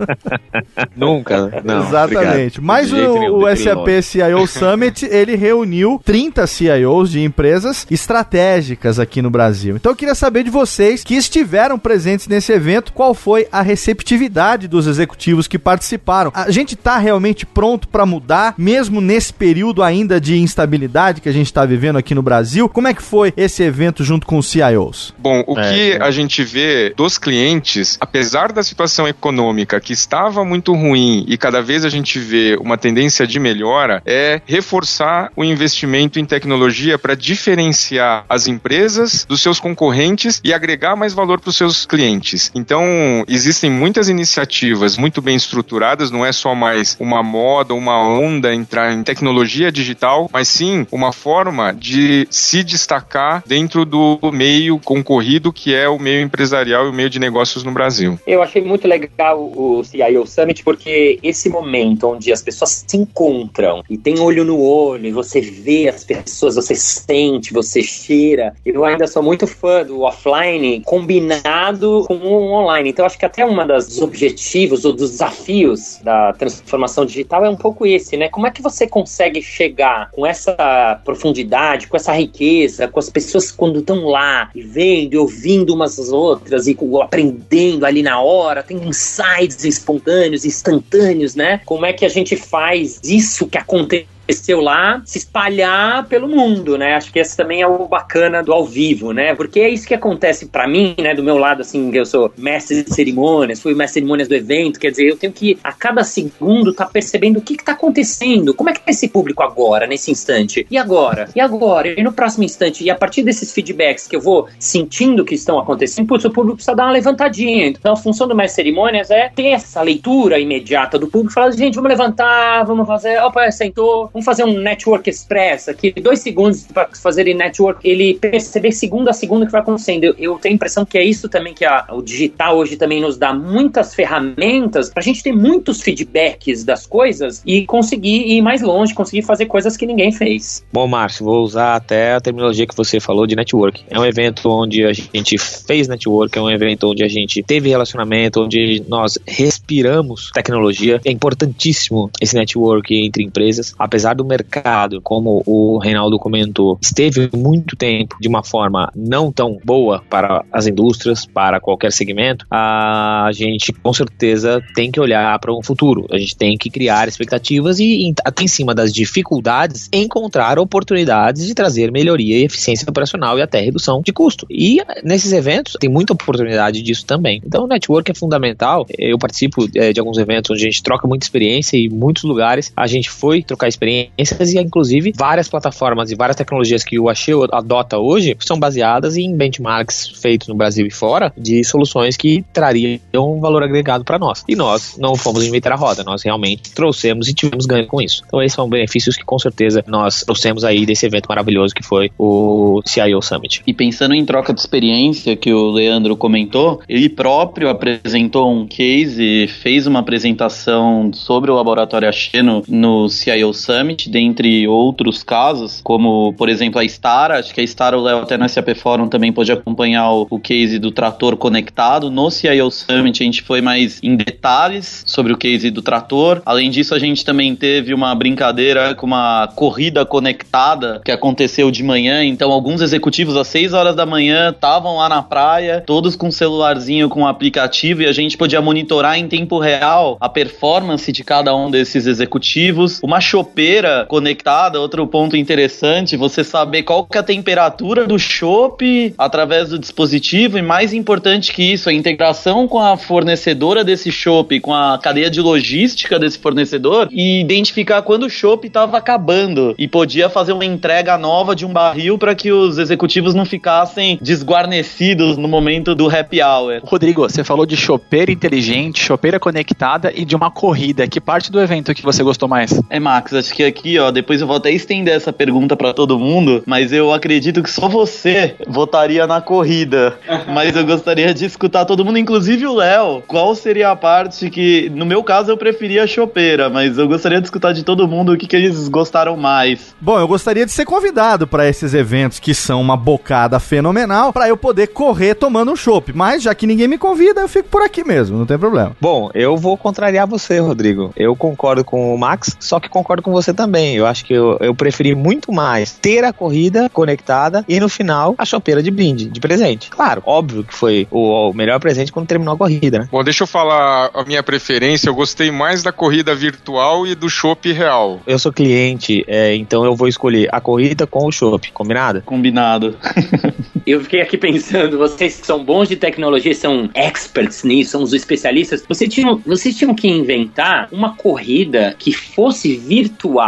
Nunca. 0.96 1.62
Não, 1.64 1.84
Exatamente. 1.88 2.60
obrigado. 2.60 2.62
Mas 2.62 2.92
o, 2.92 3.38
o 3.38 3.56
SAP. 3.56 4.02
CIO 4.02 4.48
Summit, 4.48 5.06
ele 5.12 5.36
reuniu 5.36 6.02
30 6.04 6.46
CIOs 6.48 7.12
de 7.12 7.24
empresas 7.24 7.86
estratégicas 7.90 9.00
aqui 9.00 9.22
no 9.22 9.30
Brasil. 9.30 9.76
Então 9.76 9.92
eu 9.92 9.96
queria 9.96 10.16
saber 10.16 10.44
de 10.44 10.50
vocês 10.50 11.04
que 11.04 11.16
estiveram 11.16 11.78
presentes 11.80 12.28
nesse 12.28 12.52
evento, 12.52 12.94
qual 12.94 13.14
foi 13.14 13.48
a 13.52 13.62
receptividade 13.62 14.68
dos 14.68 14.88
executivos 14.88 15.48
que 15.48 15.58
participaram. 15.58 16.32
A 16.34 16.52
gente 16.52 16.74
está 16.74 16.98
realmente 16.98 17.46
pronto 17.46 17.88
para 17.88 18.06
mudar, 18.06 18.54
mesmo 18.58 19.02
nesse 19.02 19.34
período 19.34 19.84
ainda 19.84 20.20
de 20.20 20.38
instabilidade 20.38 21.22
que 21.22 21.30
a 21.30 21.34
gente 21.34 21.48
está 21.48 21.66
vivendo 21.72 21.98
aqui 21.98 22.14
no 22.14 22.22
Brasil? 22.22 22.68
Como 22.68 22.88
é 22.88 22.94
que 22.94 23.02
foi 23.02 23.34
esse 23.38 23.64
evento 23.64 24.04
junto 24.04 24.28
com 24.28 24.38
os 24.38 24.48
CIOs? 24.48 25.14
Bom, 25.18 25.42
o 25.48 25.58
É, 25.58 25.74
que 25.74 25.92
é. 25.94 26.04
a 26.04 26.12
gente 26.12 26.44
vê 26.44 26.94
dos 26.98 27.18
clientes, 27.18 27.98
apesar 28.02 28.52
da 28.52 28.62
situação 28.62 29.08
econômica 29.08 29.80
que 29.80 29.94
estava 29.94 30.44
muito 30.44 30.74
ruim 30.74 31.24
e 31.28 31.38
cada 31.38 31.62
vez 31.62 31.86
a 31.86 31.90
gente 31.90 32.20
vê 32.20 32.58
uma 32.60 32.78
tendência 32.78 33.26
de 33.26 33.40
melhora, 33.40 34.02
é 34.06 34.42
reforçar 34.46 35.32
o 35.36 35.44
investimento 35.46 36.20
em 36.20 36.26
tecnologia 36.26 36.98
para 37.00 37.16
diferenciar 37.16 38.26
as 38.28 38.48
empresas 38.48 39.26
dos 39.26 39.42
seus 39.42 39.60
concorrentes 39.60 40.42
e 40.44 40.54
agregar 40.54 40.96
mais 40.96 41.14
valor 41.14 41.40
para 41.40 41.50
os 41.50 41.56
seus 41.56 41.86
clientes. 41.86 42.52
Então, 42.54 42.84
existem 43.28 43.70
muitas 43.70 44.10
iniciativas 44.10 44.98
muito 44.98 45.22
bem 45.22 45.36
estruturadas, 45.36 46.12
não 46.12 46.26
é 46.26 46.32
só 46.32 46.54
mais 46.56 46.98
uma 47.00 47.22
moda, 47.24 47.74
uma 47.74 47.98
onda 47.98 48.54
entrar 48.54 48.92
em 48.92 49.04
tecnologia 49.04 49.72
digital, 49.72 50.30
mas 50.34 50.48
sim 50.48 50.88
uma 50.92 51.12
forma 51.12 51.61
forma 51.62 51.74
de 51.74 52.28
se 52.30 52.64
destacar 52.64 53.44
dentro 53.46 53.86
do 53.86 54.20
meio 54.34 54.80
concorrido 54.80 55.54
que 55.54 55.76
é 55.76 55.88
o 55.88 56.00
meio 56.00 56.22
empresarial 56.22 56.88
e 56.88 56.90
o 56.90 56.94
meio 56.94 57.10
de 57.10 57.20
negócios 57.20 57.64
no 57.64 57.72
Brasil. 57.72 58.20
Eu 58.26 58.42
achei 58.42 58.62
muito 58.62 58.88
legal 58.88 59.40
o 59.40 59.84
CIO 59.84 60.26
Summit 60.26 60.64
porque 60.64 61.20
esse 61.22 61.50
momento 61.50 62.08
onde 62.08 62.32
as 62.32 62.42
pessoas 62.42 62.84
se 62.88 62.98
encontram 62.98 63.84
e 63.90 63.98
tem 63.98 64.20
olho 64.20 64.44
no 64.44 64.60
olho, 64.60 65.06
e 65.06 65.12
você 65.12 65.42
vê 65.42 65.88
as 65.88 66.04
pessoas, 66.04 66.56
você 66.56 66.76
sente, 66.76 67.54
você 67.54 67.84
cheira. 67.84 68.54
Eu 68.66 68.84
ainda 68.84 69.06
sou 69.08 69.22
muito 69.22 69.46
fã 69.46 69.84
do 69.84 70.02
offline 70.02 70.82
combinado 70.82 72.06
com 72.08 72.16
o 72.16 72.52
online. 72.52 72.90
Então 72.90 73.06
acho 73.06 73.18
que 73.18 73.26
até 73.26 73.46
uma 73.46 73.66
das 73.66 74.02
objetivos 74.02 74.86
ou 74.86 74.94
dos 74.94 75.12
desafios 75.12 76.00
da 76.04 76.34
transformação 76.34 77.06
digital 77.06 77.46
é 77.46 77.50
um 77.50 77.56
pouco 77.56 77.86
esse, 77.86 78.18
né? 78.18 78.30
Como 78.30 78.48
é 78.48 78.52
que 78.52 78.62
você 78.62 78.88
consegue 78.88 79.42
chegar 79.42 80.10
com 80.12 80.26
essa 80.26 81.02
profundidade, 81.04 81.51
com 81.88 81.98
essa 81.98 82.14
riqueza, 82.14 82.88
com 82.88 83.00
as 83.00 83.10
pessoas 83.10 83.52
quando 83.52 83.80
estão 83.80 84.06
lá 84.06 84.50
e 84.56 84.62
vendo 84.62 85.14
e 85.14 85.18
ouvindo 85.18 85.74
umas 85.74 86.00
às 86.00 86.10
outras 86.10 86.68
e 86.68 86.78
aprendendo 87.02 87.86
ali 87.86 88.02
na 88.02 88.22
hora, 88.22 88.64
tem 88.64 88.78
insights 88.78 89.64
espontâneos, 89.64 90.46
instantâneos, 90.46 91.36
né? 91.36 91.62
Como 91.66 91.86
é 91.86 91.94
que 91.94 92.06
a 92.06 92.10
gente 92.10 92.36
faz 92.36 93.00
isso 93.04 93.48
que 93.48 93.58
acontece 93.58 94.08
aconteceu 94.32 94.62
lá 94.62 95.02
se 95.06 95.18
espalhar 95.18 96.08
pelo 96.08 96.28
mundo, 96.28 96.78
né? 96.78 96.96
Acho 96.96 97.12
que 97.12 97.20
esse 97.20 97.36
também 97.36 97.62
é 97.62 97.68
o 97.68 97.88
bacana 97.88 98.42
do 98.42 98.54
ao 98.54 98.66
vivo, 98.66 99.12
né? 99.12 99.36
Porque 99.36 99.60
é 99.60 99.70
isso 99.70 99.88
que 99.88 99.94
acontece 99.94 100.48
para 100.48 100.68
mim, 100.68 100.96
né? 100.98 101.14
Do 101.14 101.24
meu 101.24 101.38
lado, 101.38 101.62
assim, 101.62 101.92
eu 101.94 102.06
sou 102.06 102.32
mestre 102.38 102.84
de 102.84 102.94
cerimônias, 102.94 103.62
fui 103.62 103.74
mestre 103.74 104.00
de 104.00 104.06
cerimônias 104.06 104.28
do 104.28 104.36
evento, 104.36 104.80
quer 104.80 104.92
dizer, 104.92 105.10
eu 105.10 105.18
tenho 105.18 105.34
que 105.34 105.60
a 105.64 105.74
cada 105.74 106.04
segundo 106.04 106.74
tá 106.74 106.86
percebendo 106.86 107.38
o 107.38 107.42
que 107.42 107.58
que 107.58 107.64
tá 107.64 107.74
acontecendo, 107.74 108.54
como 108.54 108.70
é 108.70 108.74
que 108.74 108.80
tá 108.80 108.92
esse 108.92 109.10
público 109.10 109.44
agora, 109.44 109.86
nesse 109.86 110.12
instante, 110.12 110.66
e 110.72 110.78
agora, 110.78 111.30
e 111.36 111.42
agora, 111.42 112.00
e 112.00 112.04
no 112.04 112.14
próximo 112.14 112.44
instante, 112.44 112.84
e 112.84 112.90
a 112.90 112.96
partir 112.96 113.24
desses 113.24 113.52
feedbacks 113.52 114.08
que 114.08 114.16
eu 114.16 114.22
vou 114.22 114.48
sentindo 114.58 115.26
que 115.26 115.36
estão 115.36 115.60
acontecendo, 115.60 116.08
putz, 116.08 116.26
o 116.26 116.32
público 116.32 116.56
precisa 116.56 116.76
dar 116.76 116.86
uma 116.86 116.92
levantadinha. 116.92 117.68
Então, 117.68 117.94
a 117.94 117.98
função 117.98 118.28
do 118.28 118.36
mestre 118.36 118.64
de 118.64 118.70
cerimônias 118.70 119.10
é 119.10 119.30
ter 119.30 119.48
essa 119.48 119.82
leitura 119.82 120.40
imediata 120.40 120.98
do 120.98 121.08
público, 121.08 121.34
falar, 121.34 121.52
gente, 121.52 121.76
vamos 121.76 121.90
levantar, 121.90 122.64
vamos 122.64 122.88
fazer, 122.88 123.22
opa, 123.22 123.50
sentou, 123.52 124.10
vamos 124.22 124.26
fazer 124.26 124.44
um 124.44 124.60
network 124.60 125.10
express 125.10 125.68
aqui, 125.68 125.92
dois 125.92 126.20
segundos 126.20 126.64
para 126.64 126.90
fazer 126.94 127.32
network, 127.34 127.88
ele 127.88 128.14
perceber 128.16 128.72
segundo 128.72 129.10
a 129.10 129.14
segundo 129.14 129.46
que 129.46 129.52
vai 129.52 129.62
acontecendo. 129.62 130.04
Eu, 130.04 130.16
eu, 130.18 130.38
tenho 130.38 130.54
a 130.54 130.56
impressão 130.56 130.86
que 130.86 130.98
é 130.98 131.04
isso 131.04 131.28
também 131.28 131.54
que 131.54 131.66
a, 131.66 131.88
o 131.92 132.02
digital 132.02 132.58
hoje 132.58 132.78
também 132.78 133.02
nos 133.02 133.18
dá 133.18 133.34
muitas 133.34 133.96
ferramentas 133.96 134.90
para 134.90 135.02
a 135.02 135.04
gente 135.04 135.24
ter 135.24 135.32
muitos 135.32 135.82
feedbacks 135.82 136.64
das 136.64 136.86
coisas 136.86 137.42
e 137.46 137.66
conseguir 137.66 138.28
ir 138.28 138.42
mais 138.42 138.62
longe, 138.62 138.94
conseguir 138.94 139.24
fazer 139.24 139.46
coisas 139.46 139.76
que 139.76 139.86
ninguém 139.86 140.12
fez. 140.12 140.64
Bom, 140.72 140.88
Márcio, 140.88 141.26
vou 141.26 141.44
usar 141.44 141.76
até 141.76 142.14
a 142.14 142.22
terminologia 142.22 142.68
que 142.68 142.76
você 142.76 143.00
falou 143.00 143.26
de 143.26 143.36
network. 143.36 143.84
É 143.90 144.00
um 144.00 144.06
evento 144.06 144.50
onde 144.50 144.86
a 144.86 144.94
gente 144.94 145.38
fez 145.38 145.88
network, 145.88 146.38
é 146.38 146.42
um 146.42 146.50
evento 146.50 146.90
onde 146.90 147.04
a 147.04 147.08
gente 147.08 147.42
teve 147.42 147.70
relacionamento, 147.70 148.42
onde 148.42 148.84
nós 148.88 149.18
respiramos 149.26 150.30
tecnologia. 150.34 151.00
É 151.04 151.12
importantíssimo 151.12 152.12
esse 152.20 152.36
network 152.36 152.94
entre 152.94 153.24
empresas, 153.24 153.74
apesar 153.80 154.01
apesar 154.02 154.16
do 154.16 154.26
mercado, 154.26 155.00
como 155.00 155.44
o 155.46 155.78
Reinaldo 155.78 156.18
comentou, 156.18 156.80
esteve 156.82 157.30
muito 157.36 157.76
tempo 157.76 158.18
de 158.20 158.28
uma 158.28 158.44
forma 158.44 158.92
não 158.96 159.32
tão 159.32 159.60
boa 159.64 160.04
para 160.10 160.44
as 160.52 160.66
indústrias, 160.66 161.28
para 161.28 161.60
qualquer 161.60 161.92
segmento, 161.92 162.46
a 162.50 163.30
gente 163.32 163.72
com 163.72 163.94
certeza 163.94 164.60
tem 164.74 164.92
que 164.92 165.00
olhar 165.00 165.38
para 165.38 165.54
um 165.54 165.62
futuro. 165.62 166.08
A 166.10 166.18
gente 166.18 166.36
tem 166.36 166.58
que 166.58 166.72
criar 166.72 167.08
expectativas 167.08 167.80
e, 167.80 168.12
até 168.26 168.44
em 168.44 168.48
cima 168.48 168.74
das 168.74 168.92
dificuldades, 168.92 169.88
encontrar 169.94 170.58
oportunidades 170.58 171.46
de 171.46 171.54
trazer 171.54 171.92
melhoria 171.92 172.40
e 172.40 172.46
eficiência 172.46 172.90
operacional 172.90 173.38
e 173.38 173.42
até 173.44 173.62
redução 173.62 174.02
de 174.04 174.12
custo. 174.12 174.48
E 174.50 174.82
nesses 175.04 175.32
eventos 175.32 175.74
tem 175.80 175.90
muita 175.90 176.14
oportunidade 176.14 176.82
disso 176.82 177.06
também. 177.06 177.40
Então, 177.46 177.66
o 177.66 177.68
network 177.68 178.10
é 178.10 178.16
fundamental. 178.16 178.88
Eu 178.98 179.20
participo 179.20 179.68
é, 179.76 179.94
de 179.94 180.00
alguns 180.00 180.18
eventos 180.18 180.50
onde 180.50 180.64
a 180.64 180.72
gente 180.72 180.82
troca 180.82 181.08
muita 181.08 181.26
experiência 181.26 181.78
e 181.78 181.88
muitos 181.88 182.24
lugares 182.24 182.74
a 182.76 182.88
gente 182.88 183.12
foi 183.12 183.44
trocar 183.44 183.68
experiência 183.68 183.91
experiências 183.92 184.54
e 184.54 184.60
inclusive 184.60 185.14
várias 185.16 185.48
plataformas 185.48 186.12
e 186.12 186.16
várias 186.16 186.36
tecnologias 186.36 186.84
que 186.84 187.00
o 187.00 187.10
Axel 187.10 187.44
adota 187.52 187.98
hoje 187.98 188.36
são 188.40 188.60
baseadas 188.60 189.18
em 189.18 189.36
benchmarks 189.36 190.08
feitos 190.22 190.48
no 190.48 190.56
Brasil 190.56 190.86
e 190.86 190.92
fora 190.92 191.34
de 191.38 191.64
soluções 191.64 192.16
que 192.16 192.44
trariam 192.54 193.00
um 193.16 193.40
valor 193.40 193.64
agregado 193.64 194.04
para 194.04 194.18
nós. 194.18 194.44
E 194.48 194.56
nós 194.56 194.98
não 194.98 195.16
fomos 195.16 195.44
inventar 195.46 195.74
a 195.74 195.76
roda, 195.76 196.04
nós 196.04 196.24
realmente 196.24 196.72
trouxemos 196.74 197.28
e 197.28 197.34
tivemos 197.34 197.66
ganho 197.66 197.88
com 197.88 198.02
isso. 198.02 198.24
Então 198.26 198.42
esses 198.42 198.56
são 198.56 198.70
benefícios 198.70 199.16
que 199.16 199.24
com 199.24 199.38
certeza 199.38 199.84
nós 199.88 200.22
trouxemos 200.22 200.64
aí 200.64 200.86
desse 200.86 201.06
evento 201.06 201.28
maravilhoso 201.28 201.74
que 201.74 201.84
foi 201.84 202.12
o 202.18 202.82
CIO 202.86 203.22
Summit. 203.22 203.62
E 203.66 203.74
pensando 203.74 204.14
em 204.14 204.26
troca 204.26 204.54
de 204.54 204.60
experiência 204.60 205.36
que 205.36 205.54
o 205.54 205.72
Leandro 205.72 206.16
comentou, 206.16 206.82
ele 206.88 207.10
próprio 207.10 207.70
apresentou 207.70 208.52
um 208.52 208.68
case, 208.68 209.48
fez 209.48 209.88
uma 209.88 210.00
apresentação 210.00 211.12
sobre 211.14 211.52
o 211.52 211.56
laboratório 211.56 212.08
Axeno 212.08 212.64
no 212.68 213.10
CIO 213.10 213.54
Summit 213.54 213.81
Summit, 213.82 214.10
dentre 214.10 214.68
outros 214.68 215.24
casos, 215.24 215.82
como, 215.84 216.34
por 216.34 216.50
exemplo, 216.50 216.80
a 216.80 216.88
Star. 216.88 217.32
Acho 217.32 217.54
que 217.54 217.62
a 217.62 217.68
Star, 217.68 217.96
o 217.96 218.02
Léo 218.02 218.20
até 218.20 218.38
no 218.38 218.48
SAP 218.48 218.76
Forum 218.76 219.08
também 219.08 219.34
pôde 219.34 219.52
acompanhar 219.52 220.12
o, 220.12 220.28
o 220.30 220.40
case 220.40 220.78
do 220.78 220.92
trator 220.92 221.36
conectado. 221.36 222.12
No 222.12 222.30
CIO 222.30 222.70
Summit, 222.70 223.22
a 223.22 223.26
gente 223.26 223.42
foi 223.42 223.62
mais 223.62 224.00
em 224.04 224.16
detalhes 224.16 225.04
sobre 225.06 225.34
o 225.34 225.38
case 225.38 225.72
do 225.72 225.82
trator. 225.82 226.42
Além 226.46 226.70
disso, 226.70 226.94
a 226.94 227.00
gente 227.00 227.26
também 227.26 227.56
teve 227.56 227.94
uma 227.94 228.14
brincadeira 228.14 228.94
com 228.94 229.08
uma 229.08 229.48
corrida 229.56 230.06
conectada 230.06 231.02
que 231.04 231.12
aconteceu 231.12 231.72
de 231.72 231.84
manhã. 231.84 232.24
Então, 232.24 232.52
alguns 232.52 232.82
executivos 232.82 233.36
às 233.36 233.48
6 233.48 233.74
horas 233.74 233.96
da 233.96 234.06
manhã 234.06 234.52
estavam 234.52 234.98
lá 234.98 235.10
na 235.10 235.24
praia, 235.24 235.84
todos 235.86 236.16
com 236.16 236.28
um 236.28 236.32
celularzinho 236.32 237.10
com 237.10 237.22
um 237.22 237.28
aplicativo, 237.28 238.04
e 238.04 238.06
a 238.06 238.14
gente 238.14 238.38
podia 238.38 238.62
monitorar 238.62 239.18
em 239.18 239.28
tempo 239.28 239.58
real 239.58 240.18
a 240.20 240.30
performance 240.30 241.12
de 241.12 241.24
cada 241.24 241.56
um 241.56 241.72
desses 241.72 242.06
executivos. 242.06 243.00
Uma 243.02 243.20
chopeira 243.20 243.71
conectada, 244.08 244.80
outro 244.80 245.06
ponto 245.08 245.38
interessante, 245.38 246.18
você 246.18 246.44
saber 246.44 246.84
qual 246.84 247.06
que 247.06 247.18
é 247.18 247.22
a 247.22 247.24
temperatura 247.24 248.06
do 248.06 248.18
chopp 248.18 249.14
através 249.18 249.70
do 249.70 249.80
dispositivo 249.80 250.58
e 250.58 250.62
mais 250.62 250.94
importante 250.94 251.54
que 251.54 251.74
isso, 251.74 251.90
a 251.90 251.94
integração 251.94 252.68
com 252.68 252.80
a 252.80 252.98
fornecedora 252.98 253.84
desse 253.84 254.12
chopp, 254.12 254.60
com 254.60 254.74
a 254.74 254.98
cadeia 254.98 255.30
de 255.30 255.42
logística 255.42 256.20
desse 256.20 256.38
fornecedor 256.38 257.08
e 257.12 257.40
identificar 257.42 258.02
quando 258.02 258.24
o 258.24 258.30
chopp 258.30 258.68
estava 258.68 258.98
acabando 258.98 259.76
e 259.78 259.88
podia 259.88 260.30
fazer 260.30 260.54
uma 260.54 260.66
entrega 260.66 261.18
nova 261.18 261.56
de 261.56 261.66
um 261.66 261.72
barril 261.72 262.18
para 262.18 262.36
que 262.36 262.52
os 262.52 262.78
executivos 262.78 263.34
não 263.34 263.46
ficassem 263.46 264.18
desguarnecidos 264.22 265.38
no 265.38 265.48
momento 265.48 265.96
do 265.96 266.10
happy 266.10 266.42
hour. 266.42 266.82
Rodrigo, 266.84 267.22
você 267.22 267.44
falou 267.44 267.66
de 267.66 267.78
chopeira 267.78 268.32
inteligente, 268.32 269.04
chopeira 269.04 269.40
conectada 269.40 270.12
e 270.16 270.26
de 270.26 270.36
uma 270.36 270.52
corrida. 270.52 271.08
Que 271.08 271.20
parte 271.20 271.52
do 271.52 271.60
evento 271.60 271.94
que 271.94 272.02
você 272.02 272.24
gostou 272.24 272.48
mais? 272.48 272.80
É, 272.90 273.00
Max, 273.00 273.34
acho 273.34 273.54
que 273.54 273.61
aqui, 273.64 273.98
ó, 274.00 274.12
depois 274.12 274.42
eu 274.42 274.48
vou 274.48 274.58
até 274.58 274.72
estender 274.72 275.16
essa 275.16 275.32
pergunta 275.34 275.76
para 275.76 275.94
todo 275.94 276.20
mundo, 276.20 276.64
mas 276.66 276.92
eu 276.92 277.14
acredito 277.14 277.64
que 277.64 277.70
só 277.70 277.88
você 277.88 278.56
votaria 278.68 279.26
na 279.28 279.42
corrida. 279.42 280.18
mas 280.54 280.76
eu 280.76 280.86
gostaria 280.86 281.34
de 281.34 281.46
escutar 281.46 281.86
todo 281.86 282.04
mundo, 282.06 282.18
inclusive 282.18 282.66
o 282.66 282.76
Léo. 282.76 283.22
Qual 283.28 283.54
seria 283.56 283.92
a 283.92 283.96
parte 283.96 284.50
que, 284.50 284.92
no 284.94 285.06
meu 285.06 285.24
caso, 285.24 285.52
eu 285.52 285.58
preferia 285.58 286.04
a 286.04 286.08
chopeira, 286.08 286.70
mas 286.70 286.98
eu 286.98 287.08
gostaria 287.08 287.40
de 287.40 287.46
escutar 287.46 287.74
de 287.74 287.84
todo 287.84 288.08
mundo 288.08 288.34
o 288.34 288.38
que, 288.38 288.48
que 288.48 288.56
eles 288.56 288.88
gostaram 288.88 289.38
mais. 289.38 289.96
Bom, 290.00 290.20
eu 290.20 290.28
gostaria 290.28 290.66
de 290.66 290.72
ser 290.72 290.86
convidado 290.86 291.48
para 291.48 291.68
esses 291.68 291.94
eventos 291.94 292.40
que 292.40 292.54
são 292.54 292.82
uma 292.82 292.98
bocada 292.98 293.60
fenomenal, 293.60 294.34
para 294.34 294.48
eu 294.48 294.58
poder 294.58 294.88
correr 294.88 295.36
tomando 295.36 295.72
um 295.72 295.76
chopp. 295.76 296.14
Mas 296.14 296.44
já 296.44 296.54
que 296.54 296.68
ninguém 296.68 296.88
me 296.88 296.98
convida, 296.98 297.42
eu 297.42 297.48
fico 297.48 297.70
por 297.70 297.82
aqui 297.82 298.04
mesmo, 298.04 298.38
não 298.38 298.46
tem 298.46 298.58
problema. 298.58 298.96
Bom, 299.00 299.30
eu 299.34 299.58
vou 299.58 299.78
contrariar 299.78 300.28
você, 300.28 300.60
Rodrigo. 300.60 301.12
Eu 301.16 301.36
concordo 301.36 301.84
com 301.84 302.14
o 302.14 302.18
Max, 302.18 302.56
só 302.60 302.80
que 302.80 302.90
concordo 302.90 303.24
com 303.24 303.32
você 303.32 303.51
também. 303.54 303.96
Eu 303.96 304.06
acho 304.06 304.26
que 304.26 304.34
eu, 304.34 304.58
eu 304.60 304.74
preferi 304.74 305.16
muito 305.16 305.52
mais 305.52 305.94
ter 305.94 306.24
a 306.24 306.34
corrida 306.34 306.90
conectada 306.90 307.64
e 307.68 307.80
no 307.80 307.90
final 307.90 308.36
a 308.38 308.46
chopeira 308.46 308.82
de 308.82 308.92
brinde, 308.92 309.26
de 309.26 309.40
presente. 309.40 309.90
Claro, 309.90 310.22
óbvio 310.26 310.64
que 310.64 310.74
foi 310.74 311.08
o, 311.12 311.50
o 311.50 311.54
melhor 311.54 311.80
presente 311.80 312.12
quando 312.12 312.28
terminou 312.28 312.54
a 312.54 312.58
corrida, 312.58 313.00
né? 313.00 313.08
Bom, 313.12 313.24
deixa 313.24 313.44
eu 313.44 313.48
falar 313.48 314.10
a 314.14 314.24
minha 314.24 314.44
preferência. 314.44 315.10
Eu 315.10 315.16
gostei 315.16 315.52
mais 315.52 315.84
da 315.84 315.92
corrida 315.92 316.34
virtual 316.36 317.06
e 317.06 317.16
do 317.16 317.30
chopp 317.30 317.72
real. 317.72 318.22
Eu 318.26 318.40
sou 318.40 318.52
cliente, 318.52 319.24
é, 319.28 319.56
então 319.56 319.84
eu 319.84 319.96
vou 319.96 320.08
escolher 320.08 320.50
a 320.52 320.62
corrida 320.62 321.06
com 321.06 321.26
o 321.26 321.32
chopp, 321.32 321.72
combinado? 321.72 322.22
Combinado. 322.24 322.98
eu 323.86 324.02
fiquei 324.02 324.22
aqui 324.22 324.38
pensando, 324.38 324.98
vocês 324.98 325.40
que 325.40 325.46
são 325.46 325.64
bons 325.64 325.90
de 325.90 325.96
tecnologia, 325.96 326.54
são 326.54 326.90
experts 326.94 327.64
nisso, 327.64 327.92
são 327.92 328.04
os 328.04 328.14
especialistas, 328.14 328.84
vocês 328.88 329.14
tinham, 329.14 329.42
vocês 329.46 329.76
tinham 329.76 329.94
que 329.94 330.08
inventar 330.08 330.88
uma 330.92 331.16
corrida 331.16 331.96
que 331.98 332.12
fosse 332.12 332.76
virtual 332.76 333.41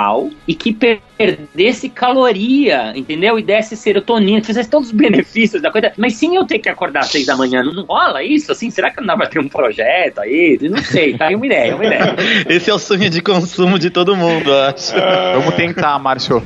e 0.47 0.55
que 0.55 0.73
perdesse 0.73 1.89
caloria, 1.89 2.93
entendeu? 2.95 3.37
E 3.37 3.43
desse 3.43 3.75
serotonina, 3.75 4.43
fizesse 4.43 4.69
todos 4.69 4.89
os 4.89 4.93
benefícios 4.93 5.61
da 5.61 5.71
coisa. 5.71 5.91
Mas 5.97 6.15
sim 6.15 6.35
eu 6.35 6.45
ter 6.45 6.59
que 6.59 6.69
acordar 6.69 7.01
às 7.01 7.07
seis 7.07 7.25
da 7.25 7.35
manhã, 7.35 7.63
não 7.63 7.83
rola 7.83 8.23
isso? 8.23 8.51
Assim, 8.51 8.69
será 8.69 8.91
que 8.91 9.01
não 9.01 9.17
vai 9.17 9.27
ter 9.27 9.39
um 9.39 9.47
projeto 9.47 10.19
aí? 10.19 10.57
Não 10.61 10.77
sei, 10.79 11.17
tá 11.17 11.27
aí 11.27 11.35
uma 11.35 11.45
ideia, 11.45 11.75
uma 11.75 11.85
ideia. 11.85 12.15
Esse 12.49 12.69
é 12.69 12.73
o 12.73 12.79
sonho 12.79 13.09
de 13.09 13.21
consumo 13.21 13.77
de 13.77 13.89
todo 13.89 14.15
mundo, 14.15 14.49
eu 14.49 14.61
acho. 14.63 14.93
Vamos 15.37 15.55
tentar, 15.55 15.97
Márcio. 15.99 16.43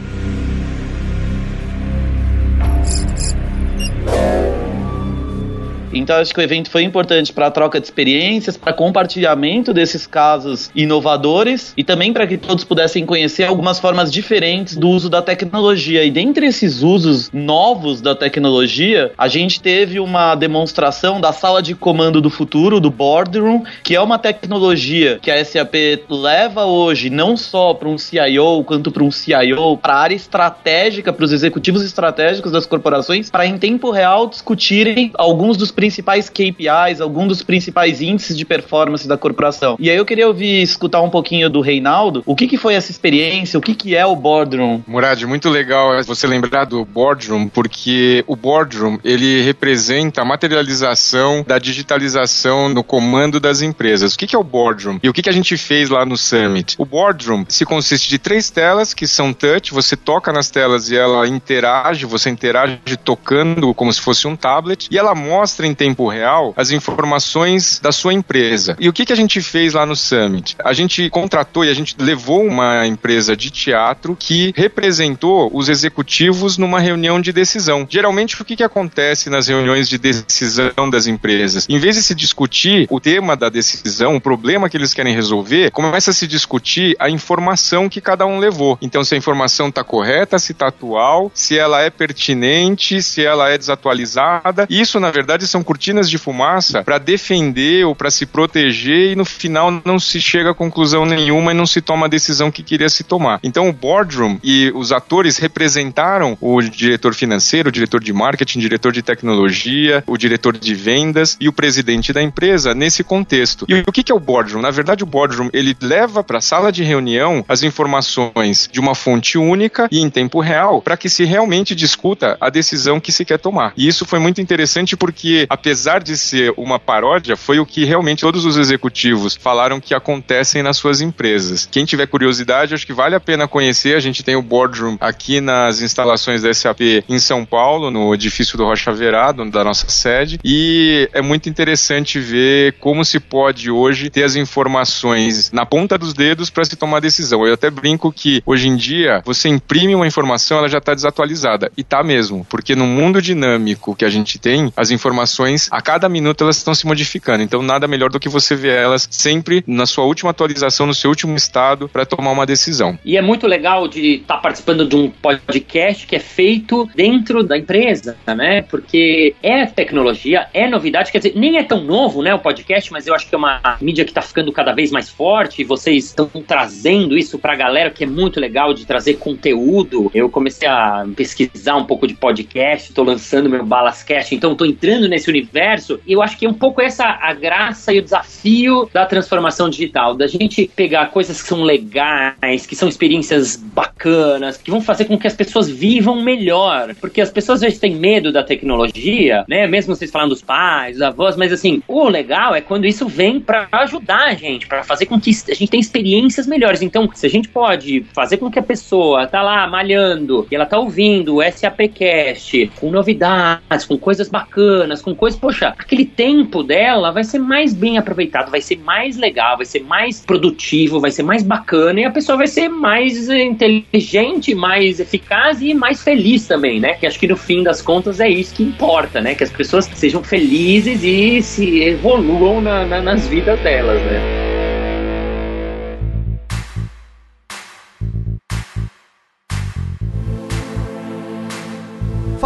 Então 5.98 6.18
acho 6.18 6.34
que 6.34 6.40
o 6.40 6.44
evento 6.44 6.70
foi 6.70 6.84
importante 6.84 7.34
para 7.34 7.48
a 7.48 7.52
troca 7.52 7.80
de 7.80 7.86
experiências, 7.86 8.58
para 8.58 8.74
compartilhamento 8.74 9.74
desses 9.74 10.06
casos 10.06 10.70
inovadores 10.76 11.74
e 11.76 11.84
também 11.84 12.14
para 12.14 12.28
que 12.28 12.38
todos 12.38 12.64
pudessem 12.64 13.06
conhecer 13.06 13.44
algumas 13.44 13.80
formas 13.80 14.12
diferentes 14.12 14.76
do 14.76 14.90
uso 14.90 15.10
da 15.10 15.22
tecnologia. 15.22 16.04
E 16.04 16.12
dentre 16.12 16.48
esses 16.48 16.84
usos 16.84 17.32
novos 17.32 18.02
da 18.02 18.16
tecnologia, 18.16 19.12
a 19.18 19.28
gente 19.28 19.62
teve 19.62 20.00
uma 20.00 20.36
demonstração 20.36 21.20
da 21.20 21.34
sala 21.34 21.62
de 21.62 21.76
comando 21.76 22.22
do 22.22 22.30
futuro, 22.30 22.80
do 22.80 22.90
Boardroom, 22.90 23.64
que 23.84 23.96
é 23.96 24.02
uma 24.02 24.20
tecnologia 24.20 25.20
que 25.22 25.32
a 25.32 25.44
SAP 25.44 25.76
leva 26.10 26.66
hoje 26.66 27.10
não 27.10 27.36
só 27.36 27.74
para 27.74 27.90
um 27.90 27.98
CIO 27.98 28.64
quanto 28.64 28.92
para 28.92 29.04
um 29.04 29.12
CIO, 29.12 29.78
para 29.78 29.94
a 29.94 30.00
área 30.00 30.16
estratégica, 30.16 31.12
para 31.12 31.26
os 31.26 31.32
executivos 31.32 31.84
estratégicos 31.84 32.52
das 32.52 32.66
corporações, 32.66 33.30
para 33.30 33.46
em 33.46 33.58
tempo 33.58 33.92
real 33.92 34.28
discutirem 34.28 35.12
alguns 35.16 35.58
dos 35.58 35.72
principais 35.88 36.30
KPIs, 36.30 37.00
alguns 37.00 37.28
dos 37.30 37.44
principais 37.44 38.02
índices 38.02 38.38
de 38.38 38.44
performance 38.44 39.08
da 39.08 39.18
corporação. 39.18 39.78
E 39.80 39.90
aí 39.90 39.96
eu 39.96 40.06
queria 40.06 40.28
ouvir, 40.28 40.62
escutar 40.62 41.02
um 41.02 41.10
pouquinho 41.10 41.50
do 41.50 41.62
Reinaldo, 41.62 42.24
o 42.26 42.36
que, 42.36 42.46
que 42.46 42.58
foi 42.58 42.74
essa 42.74 42.92
experiência, 42.92 43.58
o 43.58 43.62
que, 43.62 43.74
que 43.74 43.96
é 43.96 44.06
o 44.06 44.16
Boardroom? 44.16 44.82
Murad, 44.86 45.24
muito 45.24 45.50
legal 45.50 45.92
você 46.04 46.28
lembrar 46.28 46.66
do 46.66 46.84
Boardroom, 46.84 47.48
porque 47.48 48.24
o 48.28 48.36
Boardroom, 48.36 48.98
ele 49.04 49.42
representa 49.42 50.22
a 50.22 50.26
materialização 50.26 51.44
da 51.48 51.58
digitalização 51.58 52.68
no 52.68 52.84
comando 52.84 53.40
das 53.40 53.62
empresas. 53.62 54.14
O 54.14 54.18
que, 54.18 54.28
que 54.28 54.36
é 54.36 54.40
o 54.40 54.44
Boardroom? 54.44 55.00
E 55.02 55.08
o 55.08 55.14
que, 55.14 55.22
que 55.22 55.30
a 55.30 55.34
gente 55.34 55.56
fez 55.56 55.90
lá 55.90 56.06
no 56.06 56.18
Summit? 56.18 56.76
O 56.78 56.86
Boardroom 56.86 57.46
se 57.48 57.66
consiste 57.66 58.10
de 58.10 58.20
três 58.20 58.50
telas 58.50 58.94
que 58.94 59.08
são 59.08 59.32
touch, 59.32 59.74
você 59.74 59.96
toca 59.96 60.34
nas 60.34 60.50
telas 60.50 60.90
e 60.90 60.98
ela 60.98 61.26
interage, 61.28 62.06
você 62.06 62.30
interage 62.30 62.78
tocando 63.04 63.74
como 63.74 63.94
se 63.94 64.02
fosse 64.02 64.28
um 64.28 64.36
tablet, 64.36 64.90
e 64.92 64.98
ela 64.98 65.16
mostra 65.16 65.67
em 65.68 65.76
tempo 65.76 66.08
real 66.08 66.54
as 66.56 66.72
informações 66.72 67.80
da 67.82 67.92
sua 67.92 68.14
empresa. 68.14 68.76
E 68.80 68.90
o 68.90 68.94
que, 68.94 69.06
que 69.06 69.14
a 69.14 69.16
gente 69.16 69.42
fez 69.42 69.74
lá 69.74 69.86
no 69.86 69.96
Summit? 69.96 70.56
A 70.64 70.74
gente 70.74 71.10
contratou 71.10 71.64
e 71.66 71.70
a 71.70 71.74
gente 71.74 71.96
levou 72.00 72.44
uma 72.44 72.86
empresa 72.88 73.36
de 73.36 73.50
teatro 73.50 74.16
que 74.20 74.54
representou 74.56 75.50
os 75.54 75.70
executivos 75.70 76.58
numa 76.58 76.80
reunião 76.80 77.20
de 77.20 77.32
decisão. 77.32 77.86
Geralmente, 77.90 78.42
o 78.42 78.46
que, 78.46 78.56
que 78.56 78.64
acontece 78.64 79.30
nas 79.30 79.48
reuniões 79.48 79.88
de 79.90 79.98
decisão 79.98 80.90
das 80.90 81.08
empresas? 81.08 81.68
Em 81.70 81.80
vez 81.80 81.96
de 81.96 82.04
se 82.04 82.16
discutir 82.16 82.88
o 82.90 83.00
tema 83.00 83.36
da 83.36 83.50
decisão, 83.50 84.16
o 84.16 84.22
problema 84.22 84.70
que 84.70 84.78
eles 84.78 84.94
querem 84.94 85.14
resolver, 85.14 85.72
começa 85.72 86.12
a 86.12 86.14
se 86.14 86.28
discutir 86.28 86.96
a 87.00 87.10
informação 87.10 87.90
que 87.90 88.02
cada 88.02 88.26
um 88.26 88.40
levou. 88.40 88.78
Então, 88.82 89.04
se 89.04 89.16
a 89.16 89.18
informação 89.18 89.70
está 89.70 89.84
correta, 89.84 90.40
se 90.40 90.52
está 90.52 90.68
atual, 90.68 91.32
se 91.34 91.58
ela 91.58 91.82
é 91.82 91.90
pertinente, 91.90 93.02
se 93.02 93.24
ela 93.24 93.50
é 93.50 93.58
desatualizada. 93.58 94.68
Isso, 94.70 95.00
na 95.00 95.12
verdade, 95.12 95.48
são 95.48 95.57
cortinas 95.64 96.10
de 96.10 96.18
fumaça 96.18 96.84
para 96.84 96.98
defender 96.98 97.86
ou 97.86 97.96
para 97.96 98.12
se 98.12 98.26
proteger 98.26 99.12
e 99.12 99.16
no 99.16 99.26
final 99.26 99.82
não 99.86 100.00
se 100.00 100.20
chega 100.22 100.52
a 100.52 100.56
conclusão 100.56 101.06
nenhuma 101.06 101.52
e 101.52 101.56
não 101.56 101.66
se 101.66 101.82
toma 101.82 102.06
a 102.06 102.10
decisão 102.10 102.52
que 102.52 102.64
queria 102.64 102.90
se 102.90 103.04
tomar. 103.04 103.40
Então, 103.44 103.70
o 103.70 103.74
boardroom 103.74 104.38
e 104.44 104.72
os 104.76 104.92
atores 104.92 105.38
representaram 105.38 106.38
o 106.42 106.62
diretor 106.62 107.14
financeiro, 107.14 107.70
o 107.70 107.72
diretor 107.72 108.04
de 108.04 108.14
marketing, 108.14 108.60
o 108.60 108.62
diretor 108.62 108.92
de 108.92 109.02
tecnologia, 109.02 110.04
o 110.08 110.18
diretor 110.18 110.58
de 110.58 110.74
vendas 110.76 111.38
e 111.40 111.48
o 111.48 111.54
presidente 111.54 112.14
da 112.14 112.22
empresa 112.22 112.74
nesse 112.74 113.04
contexto. 113.04 113.66
E 113.68 113.84
o 113.88 113.92
que 113.92 114.12
é 114.12 114.16
o 114.16 114.20
boardroom? 114.20 114.62
Na 114.62 114.72
verdade, 114.72 115.04
o 115.04 115.08
boardroom 115.08 115.50
ele 115.54 115.76
leva 115.82 116.24
para 116.24 116.38
a 116.38 116.42
sala 116.42 116.72
de 116.72 116.84
reunião 116.84 117.44
as 117.48 117.64
informações 117.64 118.70
de 118.72 118.80
uma 118.80 118.96
fonte 118.96 119.38
única 119.38 119.88
e 119.92 120.00
em 120.00 120.10
tempo 120.10 120.40
real 120.40 120.82
para 120.82 120.98
que 120.98 121.10
se 121.10 121.24
realmente 121.24 121.76
discuta 121.76 122.38
a 122.40 122.50
decisão 122.50 123.00
que 123.00 123.12
se 123.12 123.26
quer 123.26 123.40
tomar. 123.40 123.74
E 123.76 123.88
isso 123.88 124.06
foi 124.06 124.20
muito 124.20 124.42
interessante 124.42 124.96
porque, 124.96 125.47
apesar 125.50 126.02
de 126.02 126.18
ser 126.18 126.54
uma 126.58 126.80
paródia, 126.80 127.36
foi 127.36 127.60
o 127.60 127.66
que 127.66 127.86
realmente 127.86 128.22
todos 128.22 128.46
os 128.46 128.58
executivos 128.58 129.36
falaram 129.36 129.80
que 129.80 129.94
acontecem 129.94 130.64
nas 130.64 130.78
suas 130.78 131.02
empresas. 131.02 131.68
Quem 131.72 131.86
tiver 131.86 132.08
curiosidade, 132.08 132.74
acho 132.74 132.86
que 132.86 132.94
vale 132.94 133.16
a 133.16 133.20
pena 133.20 133.48
conhecer. 133.48 133.96
A 133.96 134.00
gente 134.00 134.24
tem 134.24 134.36
o 134.36 134.42
boardroom 134.42 134.98
aqui 135.00 135.42
nas 135.42 135.82
instalações 135.82 136.42
da 136.42 136.54
SAP 136.54 136.82
em 137.08 137.20
São 137.20 137.46
Paulo, 137.46 137.92
no 137.92 138.14
edifício 138.14 138.58
do 138.58 138.66
Rocha 138.66 138.92
Verado, 138.92 139.50
da 139.50 139.64
nossa 139.64 139.90
sede. 139.90 140.40
E 140.44 141.10
é 141.14 141.22
muito 141.22 141.50
interessante 141.50 142.20
ver 142.20 142.74
como 142.80 143.06
se 143.06 143.20
pode 143.20 143.70
hoje 143.70 144.10
ter 144.10 144.24
as 144.24 144.36
informações 144.36 145.52
na 145.52 145.66
ponta 145.66 145.98
dos 145.98 146.14
dedos 146.14 146.50
para 146.50 146.66
se 146.66 146.76
tomar 146.76 147.00
decisão. 147.00 147.46
Eu 147.46 147.54
até 147.54 147.70
brinco 147.70 148.12
que 148.12 148.42
hoje 148.46 148.68
em 148.68 148.76
dia 148.76 149.22
você 149.26 149.50
imprime 149.50 149.96
uma 149.96 150.08
informação, 150.08 150.58
ela 150.58 150.70
já 150.70 150.78
está 150.80 150.94
desatualizada. 150.94 151.72
E 151.78 151.84
tá 151.84 152.04
mesmo, 152.04 152.46
porque 152.50 152.76
no 152.76 152.86
mundo 152.86 153.22
dinâmico 153.22 153.96
que 153.96 154.06
a 154.06 154.10
gente 154.10 154.40
tem, 154.40 154.72
as 154.76 154.92
informações 154.92 155.37
a 155.72 155.82
cada 155.82 156.10
minuto 156.10 156.44
elas 156.44 156.58
estão 156.58 156.74
se 156.74 156.86
modificando. 156.86 157.44
Então 157.44 157.62
nada 157.62 157.88
melhor 157.88 158.10
do 158.10 158.20
que 158.20 158.30
você 158.30 158.56
ver 158.56 158.78
elas 158.78 159.08
sempre 159.10 159.64
na 159.68 159.86
sua 159.86 160.06
última 160.06 160.32
atualização, 160.32 160.86
no 160.86 160.94
seu 160.94 161.10
último 161.10 161.36
estado 161.36 161.90
para 161.90 162.06
tomar 162.06 162.32
uma 162.32 162.46
decisão. 162.46 162.98
E 163.04 163.18
é 163.18 163.22
muito 163.22 163.48
legal 163.48 163.88
de 163.88 164.16
estar 164.16 164.36
tá 164.36 164.42
participando 164.42 164.88
de 164.88 164.96
um 164.96 165.10
podcast 165.10 166.06
que 166.06 166.16
é 166.16 166.20
feito 166.20 166.90
dentro 166.96 167.44
da 167.44 167.58
empresa, 167.58 168.18
né? 168.28 168.62
Porque 168.62 169.36
é 169.42 169.66
tecnologia, 169.66 170.48
é 170.54 170.68
novidade, 170.68 171.12
quer 171.12 171.20
dizer, 171.20 171.34
nem 171.36 171.58
é 171.58 171.64
tão 171.64 171.84
novo, 171.84 172.22
né, 172.22 172.34
o 172.34 172.40
podcast, 172.40 172.92
mas 172.92 173.08
eu 173.08 173.14
acho 173.14 173.28
que 173.28 173.36
é 173.36 173.38
uma 173.38 173.78
mídia 173.82 174.04
que 174.04 174.12
está 174.12 174.22
ficando 174.22 174.52
cada 174.52 174.74
vez 174.74 174.92
mais 174.92 175.10
forte 175.10 175.62
e 175.62 175.66
vocês 175.66 176.06
estão 176.06 176.28
trazendo 176.46 177.18
isso 177.18 177.38
para 177.38 177.54
a 177.54 177.56
galera, 177.56 177.90
que 177.90 178.04
é 178.04 178.08
muito 178.08 178.40
legal 178.40 178.74
de 178.74 178.86
trazer 178.86 179.16
conteúdo. 179.16 180.12
Eu 180.14 180.30
comecei 180.30 180.68
a 180.68 181.06
pesquisar 181.16 181.76
um 181.76 181.86
pouco 181.86 182.08
de 182.08 182.14
podcast, 182.14 182.90
estou 182.90 183.06
lançando 183.06 183.50
meu 183.50 183.66
Balascast, 183.66 184.34
então 184.34 184.54
estou 184.54 184.68
entrando 184.68 185.08
nesse 185.08 185.27
universo 185.30 186.00
e 186.06 186.14
eu 186.14 186.22
acho 186.22 186.38
que 186.38 186.46
é 186.46 186.50
um 186.50 186.54
pouco 186.54 186.82
essa 186.82 187.06
a 187.06 187.34
graça 187.34 187.94
e 187.94 188.00
o 188.00 188.02
desafio 188.02 188.90
da 188.94 189.06
transformação 189.06 189.70
digital, 189.70 190.16
da 190.16 190.28
gente 190.28 190.70
pegar 190.76 191.08
coisas 191.08 191.42
que 191.42 191.48
são 191.48 191.64
legais, 191.64 192.66
que 192.66 192.76
são 192.76 192.88
experiências 192.88 193.56
bacanas, 193.56 194.58
que 194.58 194.72
vão 194.72 194.82
fazer 194.82 195.06
com 195.06 195.18
que 195.18 195.28
as 195.28 195.34
pessoas 195.34 195.70
vivam 195.70 196.22
melhor, 196.22 196.96
porque 196.96 197.22
as 197.22 197.32
pessoas 197.32 197.58
às 197.58 197.62
vezes 197.62 197.80
têm 197.80 197.96
medo 197.96 198.32
da 198.32 198.44
tecnologia, 198.44 199.44
né? 199.48 199.66
Mesmo 199.68 199.96
vocês 199.96 200.12
falando 200.12 200.30
dos 200.30 200.42
pais, 200.42 200.94
dos 200.94 201.02
avós, 201.02 201.36
mas 201.36 201.52
assim, 201.52 201.82
o 201.88 202.08
legal 202.08 202.54
é 202.54 202.62
quando 202.62 202.86
isso 202.86 203.08
vem 203.08 203.40
para 203.40 203.68
ajudar 203.72 204.28
a 204.28 204.34
gente, 204.34 204.68
para 204.68 204.84
fazer 204.84 205.06
com 205.06 205.20
que 205.20 205.32
a 205.32 205.54
gente 205.54 205.70
tenha 205.70 205.82
experiências 205.82 206.46
melhores. 206.46 206.82
Então, 206.82 207.10
se 207.14 207.26
a 207.26 207.30
gente 207.30 207.50
pode 207.50 208.06
fazer 208.14 208.38
com 208.38 208.52
que 208.52 208.60
a 208.60 208.64
pessoa 208.64 209.26
tá 209.28 209.42
lá 209.42 209.68
malhando 209.68 210.48
e 210.52 210.56
ela 210.56 210.66
tá 210.66 210.78
ouvindo 210.78 211.38
o 211.38 211.52
SAPcast 211.52 212.72
com 212.80 212.92
novidades, 212.92 213.86
com 213.86 213.98
coisas 213.98 214.30
bacanas, 214.30 215.02
com 215.02 215.16
coisas, 215.18 215.40
poxa, 215.40 215.68
aquele 215.78 216.06
tempo 216.06 216.64
dela 216.64 217.12
vai 217.12 217.24
ser 217.24 217.40
mais 217.40 217.74
bem 217.74 217.98
aproveitado, 217.98 218.50
vai 218.50 218.62
ser 218.62 218.78
mais 218.78 219.18
legal, 219.18 219.58
vai 219.58 219.66
ser 219.66 219.84
mais 219.84 220.22
produtivo, 220.22 221.00
vai 221.00 221.12
ser 221.12 221.24
mais 221.24 221.44
bacana 221.44 222.00
e 222.00 222.06
a 222.06 222.12
pessoa 222.12 222.38
vai 222.38 222.48
ser 222.48 222.70
mais 222.70 223.30
inteligente, 223.30 224.56
mais 224.56 225.00
eficaz 225.00 225.62
e 225.62 225.74
mais 225.74 226.04
feliz 226.04 226.48
também, 226.48 226.80
né? 226.80 226.94
Que 226.94 227.06
acho 227.08 227.20
que 227.20 227.28
no 227.28 227.36
fim 227.38 227.64
das 227.64 227.82
contas 227.82 228.20
é 228.20 228.30
isso 228.30 228.56
que 228.56 228.64
importa, 228.64 229.20
né? 229.20 229.36
Que 229.36 229.44
as 229.44 229.52
pessoas 229.52 229.86
sejam 229.94 230.24
felizes 230.24 231.04
e 231.04 231.42
se 231.42 231.82
evoluam 231.84 232.62
na, 232.62 232.86
na, 232.86 233.02
nas 233.02 233.28
vidas 233.28 233.60
delas, 233.60 234.02
né? 234.04 234.57